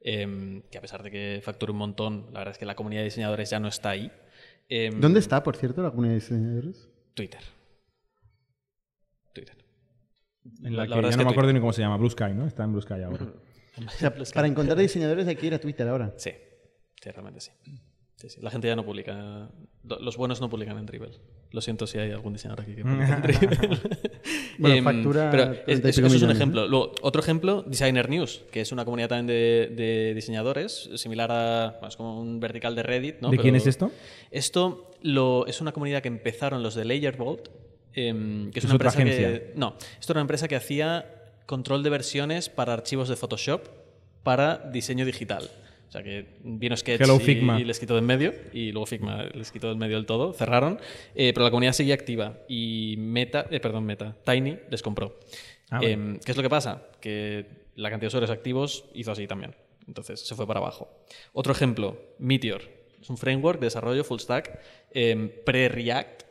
em, 0.00 0.62
que 0.70 0.78
a 0.78 0.80
pesar 0.80 1.02
de 1.02 1.10
que 1.10 1.40
factura 1.42 1.72
un 1.72 1.78
montón, 1.78 2.26
la 2.32 2.40
verdad 2.40 2.52
es 2.52 2.58
que 2.58 2.64
la 2.66 2.74
comunidad 2.74 3.00
de 3.00 3.06
diseñadores 3.06 3.50
ya 3.50 3.60
no 3.60 3.68
está 3.68 3.90
ahí. 3.90 4.10
Em, 4.68 5.00
¿Dónde 5.00 5.20
está, 5.20 5.42
por 5.42 5.56
cierto, 5.56 5.82
la 5.82 5.90
comunidad 5.90 6.12
de 6.14 6.20
diseñadores? 6.20 6.88
Twitter. 7.14 7.40
Twitter. 9.32 9.56
En 10.64 10.76
la, 10.76 10.84
La- 10.84 10.88
la 10.88 10.88
que 10.88 10.94
verdad 10.96 11.02
ya 11.02 11.10
es 11.10 11.16
no 11.16 11.20
que 11.22 11.24
me 11.26 11.30
acuerdo 11.32 11.52
ni 11.52 11.60
cómo 11.60 11.72
se 11.72 11.82
llama, 11.82 11.96
Blue 11.96 12.10
Sky, 12.10 12.32
¿no? 12.34 12.46
Está 12.46 12.64
en 12.64 12.72
Blue 12.72 12.82
Sky 12.82 13.02
ahora. 13.02 13.26
O 13.78 13.90
sea, 13.90 14.12
para 14.34 14.48
encontrar 14.48 14.76
diseñadores 14.76 15.28
hay 15.28 15.36
que 15.36 15.46
ir 15.46 15.54
a 15.54 15.60
Twitter 15.60 15.86
ahora. 15.86 16.12
Sí, 16.16 16.32
sí, 17.00 17.10
realmente 17.12 17.40
sí. 17.40 17.52
Sí, 18.20 18.28
sí. 18.28 18.40
La 18.42 18.50
gente 18.50 18.66
ya 18.66 18.74
no 18.76 18.84
publica. 18.84 19.48
Los 20.00 20.16
buenos 20.16 20.40
no 20.40 20.50
publican 20.50 20.76
en 20.76 20.86
Dribble. 20.86 21.12
Lo 21.52 21.60
siento 21.60 21.86
si 21.86 21.98
hay 21.98 22.10
algún 22.10 22.32
diseñador 22.32 22.62
aquí 22.62 22.74
que 22.74 22.82
publica 22.82 23.14
en 23.16 23.22
Dribble. 23.22 23.58
Bueno, 24.58 24.74
Em, 24.76 24.84
factura 24.84 25.30
pero 25.30 25.44
30 25.64 25.86
y 25.86 25.90
es- 25.90 25.98
eso 25.98 26.06
es 26.16 26.22
un 26.22 26.30
ejemplo. 26.32 26.66
Luego, 26.66 26.92
otro 27.02 27.22
ejemplo, 27.22 27.62
Designer 27.62 28.10
News, 28.10 28.42
que 28.50 28.60
es 28.60 28.72
una 28.72 28.84
comunidad 28.84 29.08
también 29.10 29.28
de, 29.28 29.72
de 29.74 30.14
diseñadores, 30.14 30.90
similar 30.96 31.30
a. 31.30 31.70
bueno, 31.78 31.86
es 31.88 31.96
como 31.96 32.20
un 32.20 32.40
vertical 32.40 32.74
de 32.74 32.82
Reddit. 32.82 33.20
¿no? 33.20 33.30
¿De 33.30 33.36
quién 33.38 33.52
Pero 33.54 33.56
es 33.62 33.66
esto? 33.68 33.92
Esto 34.32 34.90
lo, 35.00 35.46
es 35.46 35.60
una 35.60 35.70
comunidad 35.70 36.02
que 36.02 36.08
empezaron 36.08 36.64
los 36.64 36.74
de 36.74 36.84
Layerbolt, 36.86 37.48
em, 37.94 38.50
que 38.50 38.58
es, 38.58 38.64
Es 38.64 38.68
una 38.68 38.74
empresa 38.74 38.96
que. 39.04 39.10
agencia. 39.12 39.52
No, 39.54 39.76
esto 40.00 40.12
era 40.12 40.18
una 40.18 40.22
empresa 40.22 40.48
que 40.48 40.56
hacía 40.56 41.06
control 41.46 41.84
de 41.84 41.90
versiones 41.90 42.48
para 42.48 42.72
archivos 42.72 43.08
de 43.08 43.14
Photoshop 43.14 43.62
para 44.24 44.58
diseño 44.72 45.06
digital. 45.06 45.48
O 45.88 45.90
sea 45.90 46.02
que 46.02 46.26
vino 46.44 46.76
Sketch 46.76 47.00
Hello, 47.00 47.18
y, 47.58 47.64
les 47.64 47.80
quitó 47.80 47.94
de 47.94 48.00
en 48.00 48.06
medio, 48.06 48.34
y 48.52 48.72
luego 48.72 48.84
Figma 48.84 49.24
les 49.34 49.50
quitó 49.50 49.68
del 49.68 49.78
medio 49.78 49.96
del 49.96 50.04
todo, 50.04 50.34
cerraron, 50.34 50.78
eh, 51.14 51.32
pero 51.32 51.44
la 51.44 51.50
comunidad 51.50 51.72
seguía 51.72 51.94
activa 51.94 52.40
y 52.46 52.96
Meta, 52.98 53.46
eh, 53.50 53.58
perdón, 53.58 53.84
Meta, 53.84 54.14
Tiny 54.24 54.58
les 54.70 54.82
compró. 54.82 55.18
Ah. 55.70 55.80
Em, 55.82 56.18
¿Qué 56.18 56.32
es 56.32 56.36
lo 56.36 56.42
que 56.42 56.50
pasa? 56.50 56.82
Que 57.00 57.46
la 57.74 57.88
cantidad 57.88 58.02
de 58.02 58.08
usuarios 58.08 58.30
activos 58.30 58.84
hizo 58.92 59.12
así 59.12 59.26
también. 59.26 59.54
Entonces 59.86 60.20
se 60.20 60.34
fue 60.34 60.46
para 60.46 60.60
abajo. 60.60 60.90
Otro 61.32 61.52
ejemplo, 61.52 61.96
Meteor. 62.18 62.60
Es 63.00 63.08
un 63.08 63.16
framework 63.16 63.58
de 63.58 63.66
desarrollo 63.66 64.04
full 64.04 64.18
stack 64.18 64.60
em, 64.92 65.30
pre-React 65.44 66.27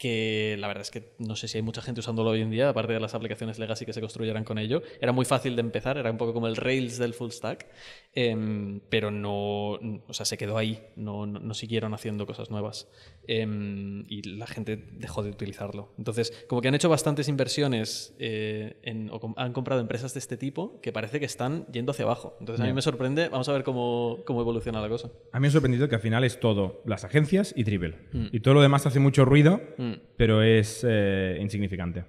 que 0.00 0.56
la 0.58 0.66
verdad 0.66 0.80
es 0.80 0.90
que 0.90 1.12
no 1.18 1.36
sé 1.36 1.46
si 1.46 1.58
hay 1.58 1.62
mucha 1.62 1.82
gente 1.82 2.00
usándolo 2.00 2.30
hoy 2.30 2.40
en 2.40 2.50
día, 2.50 2.70
aparte 2.70 2.94
de 2.94 3.00
las 3.00 3.14
aplicaciones 3.14 3.58
legacy 3.58 3.84
que 3.84 3.92
se 3.92 4.00
construyeran 4.00 4.44
con 4.44 4.56
ello. 4.58 4.80
Era 4.98 5.12
muy 5.12 5.26
fácil 5.26 5.56
de 5.56 5.60
empezar, 5.60 5.98
era 5.98 6.10
un 6.10 6.16
poco 6.16 6.32
como 6.32 6.46
el 6.46 6.56
Rails 6.56 6.96
del 6.96 7.12
full 7.12 7.28
stack, 7.30 7.66
em, 8.14 8.80
pero 8.88 9.10
no, 9.10 9.72
o 9.72 10.12
sea, 10.14 10.24
se 10.24 10.38
quedó 10.38 10.56
ahí, 10.56 10.82
no, 10.96 11.26
no- 11.26 11.38
no 11.38 11.52
siguieron 11.52 11.92
haciendo 11.92 12.24
cosas 12.26 12.50
nuevas 12.50 12.88
em, 13.28 14.04
y 14.08 14.22
la 14.22 14.46
gente 14.46 14.76
dejó 14.92 15.22
de 15.22 15.30
utilizarlo. 15.30 15.92
Entonces, 15.98 16.32
como 16.48 16.62
que 16.62 16.68
han 16.68 16.74
hecho 16.74 16.88
bastantes 16.88 17.28
inversiones 17.28 18.16
eh, 18.18 18.78
en- 18.82 19.10
o 19.12 19.34
han 19.36 19.52
comprado 19.52 19.80
empresas 19.82 20.14
de 20.14 20.20
este 20.20 20.36
tipo 20.38 20.80
que 20.80 20.92
parece 20.92 21.20
que 21.20 21.26
están 21.26 21.66
yendo 21.72 21.92
hacia 21.92 22.06
abajo. 22.06 22.36
Entonces, 22.40 22.64
a 22.64 22.66
mí 22.66 22.72
me 22.72 22.82
sorprende, 22.82 23.28
vamos 23.28 23.48
a 23.48 23.52
ver 23.52 23.64
cómo, 23.64 24.20
cómo 24.24 24.40
evoluciona 24.40 24.80
la 24.80 24.88
cosa. 24.88 25.10
A 25.32 25.38
mí 25.38 25.42
me 25.42 25.48
ha 25.48 25.50
sorprendido 25.50 25.88
que 25.90 25.94
al 25.94 26.00
final 26.00 26.24
es 26.24 26.40
todo 26.40 26.82
las 26.86 27.04
agencias 27.04 27.52
y 27.54 27.64
Dribble. 27.64 27.98
Y 28.32 28.40
todo 28.40 28.54
lo 28.54 28.62
demás 28.62 28.86
hace 28.86 28.98
mucho 28.98 29.24
ruido, 29.26 29.60
Mm. 29.76 29.89
Pero 30.16 30.42
es 30.42 30.84
eh, 30.88 31.38
insignificante. 31.40 32.04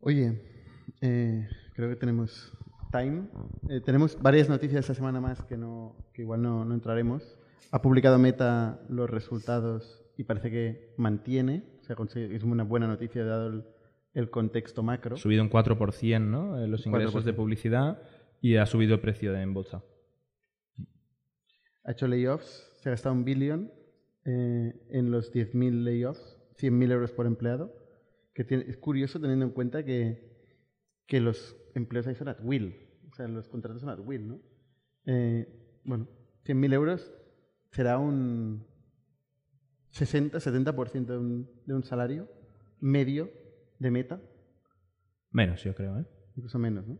Oye, 0.00 0.40
eh, 1.00 1.48
creo 1.74 1.88
que 1.90 1.96
tenemos 1.96 2.52
time. 2.90 3.28
Eh, 3.68 3.80
tenemos 3.80 4.20
varias 4.20 4.48
noticias 4.48 4.80
esta 4.80 4.94
semana 4.94 5.20
más 5.20 5.42
que, 5.42 5.56
no, 5.56 5.96
que 6.12 6.22
igual 6.22 6.42
no, 6.42 6.64
no 6.64 6.74
entraremos. 6.74 7.38
Ha 7.70 7.82
publicado 7.82 8.18
Meta 8.18 8.80
los 8.88 9.08
resultados 9.08 10.04
y 10.16 10.24
parece 10.24 10.50
que 10.50 10.94
mantiene. 10.96 11.64
O 11.80 11.84
sea, 11.84 11.96
es 12.14 12.42
una 12.42 12.64
buena 12.64 12.86
noticia 12.86 13.24
dado 13.24 13.48
el, 13.48 13.64
el 14.14 14.30
contexto 14.30 14.82
macro. 14.82 15.16
Ha 15.16 15.18
subido 15.18 15.42
un 15.42 15.50
4% 15.50 16.20
¿no? 16.20 16.66
Los 16.66 16.86
ingresos 16.86 17.22
4%. 17.22 17.24
de 17.24 17.32
publicidad 17.32 18.02
y 18.40 18.56
ha 18.56 18.66
subido 18.66 18.94
el 18.94 19.00
precio 19.00 19.32
de 19.32 19.42
en 19.42 19.54
bolsa. 19.54 19.82
Ha 21.84 21.92
hecho 21.92 22.06
layoffs, 22.06 22.70
se 22.80 22.88
ha 22.88 22.92
gastado 22.92 23.14
un 23.14 23.24
billón 23.24 23.72
eh, 24.24 24.86
en 24.90 25.10
los 25.10 25.32
10.000 25.32 25.84
layoffs, 25.84 26.38
100.000 26.56 26.90
euros 26.92 27.12
por 27.12 27.26
empleado. 27.26 27.74
Que 28.34 28.44
tiene- 28.44 28.64
es 28.68 28.76
curioso 28.76 29.20
teniendo 29.20 29.44
en 29.44 29.50
cuenta 29.52 29.84
que, 29.84 30.30
que 31.06 31.20
los 31.20 31.56
empleos 31.74 32.06
ahí 32.06 32.14
son 32.14 32.28
at 32.28 32.38
will. 32.42 32.74
O 33.10 33.14
sea, 33.14 33.26
los 33.28 33.48
contratos 33.48 33.80
son 33.80 33.90
at 33.90 34.00
will, 34.00 34.28
¿no? 34.28 34.40
Eh, 35.06 35.80
bueno, 35.84 36.08
100.000 36.44 36.72
euros 36.72 37.12
será 37.72 37.98
un 37.98 38.66
60-70% 39.92 41.06
de 41.06 41.18
un, 41.18 41.50
de 41.66 41.74
un 41.74 41.82
salario 41.84 42.28
medio 42.80 43.30
de 43.78 43.90
meta, 43.90 44.20
Menos, 45.32 45.62
yo 45.62 45.74
creo. 45.74 45.98
¿eh? 45.98 46.04
incluso 46.36 46.58
menos, 46.58 46.86
¿no? 46.86 46.98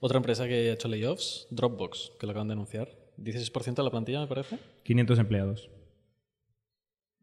Otra 0.00 0.16
empresa 0.18 0.46
que 0.46 0.70
ha 0.70 0.72
hecho 0.72 0.88
layoffs, 0.88 1.46
Dropbox, 1.50 2.12
que 2.18 2.26
lo 2.26 2.30
acaban 2.32 2.48
de 2.48 2.52
anunciar. 2.54 2.88
16% 3.18 3.74
de 3.74 3.82
la 3.82 3.90
plantilla, 3.90 4.20
me 4.20 4.26
parece. 4.26 4.58
500 4.84 5.18
empleados. 5.18 5.70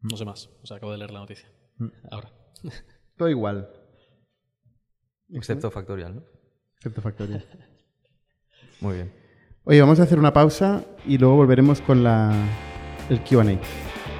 No 0.02 0.16
sé 0.16 0.24
más. 0.24 0.50
O 0.62 0.66
sea, 0.66 0.76
acabo 0.76 0.92
de 0.92 0.98
leer 0.98 1.10
la 1.10 1.20
noticia. 1.20 1.48
Ahora. 2.10 2.32
Todo 3.16 3.28
igual, 3.28 3.68
Excepto 5.32 5.70
factorial, 5.70 6.16
¿no? 6.16 6.22
excepto 6.76 7.00
Factorial. 7.02 7.44
Muy 8.80 8.94
bien. 8.94 9.12
Oye, 9.64 9.80
vamos 9.80 9.98
a 9.98 10.04
hacer 10.04 10.18
una 10.18 10.32
pausa 10.32 10.84
y 11.06 11.18
luego 11.18 11.36
volveremos 11.36 11.80
con 11.80 12.04
la, 12.04 12.32
el 13.10 13.20
QA. 13.22 13.58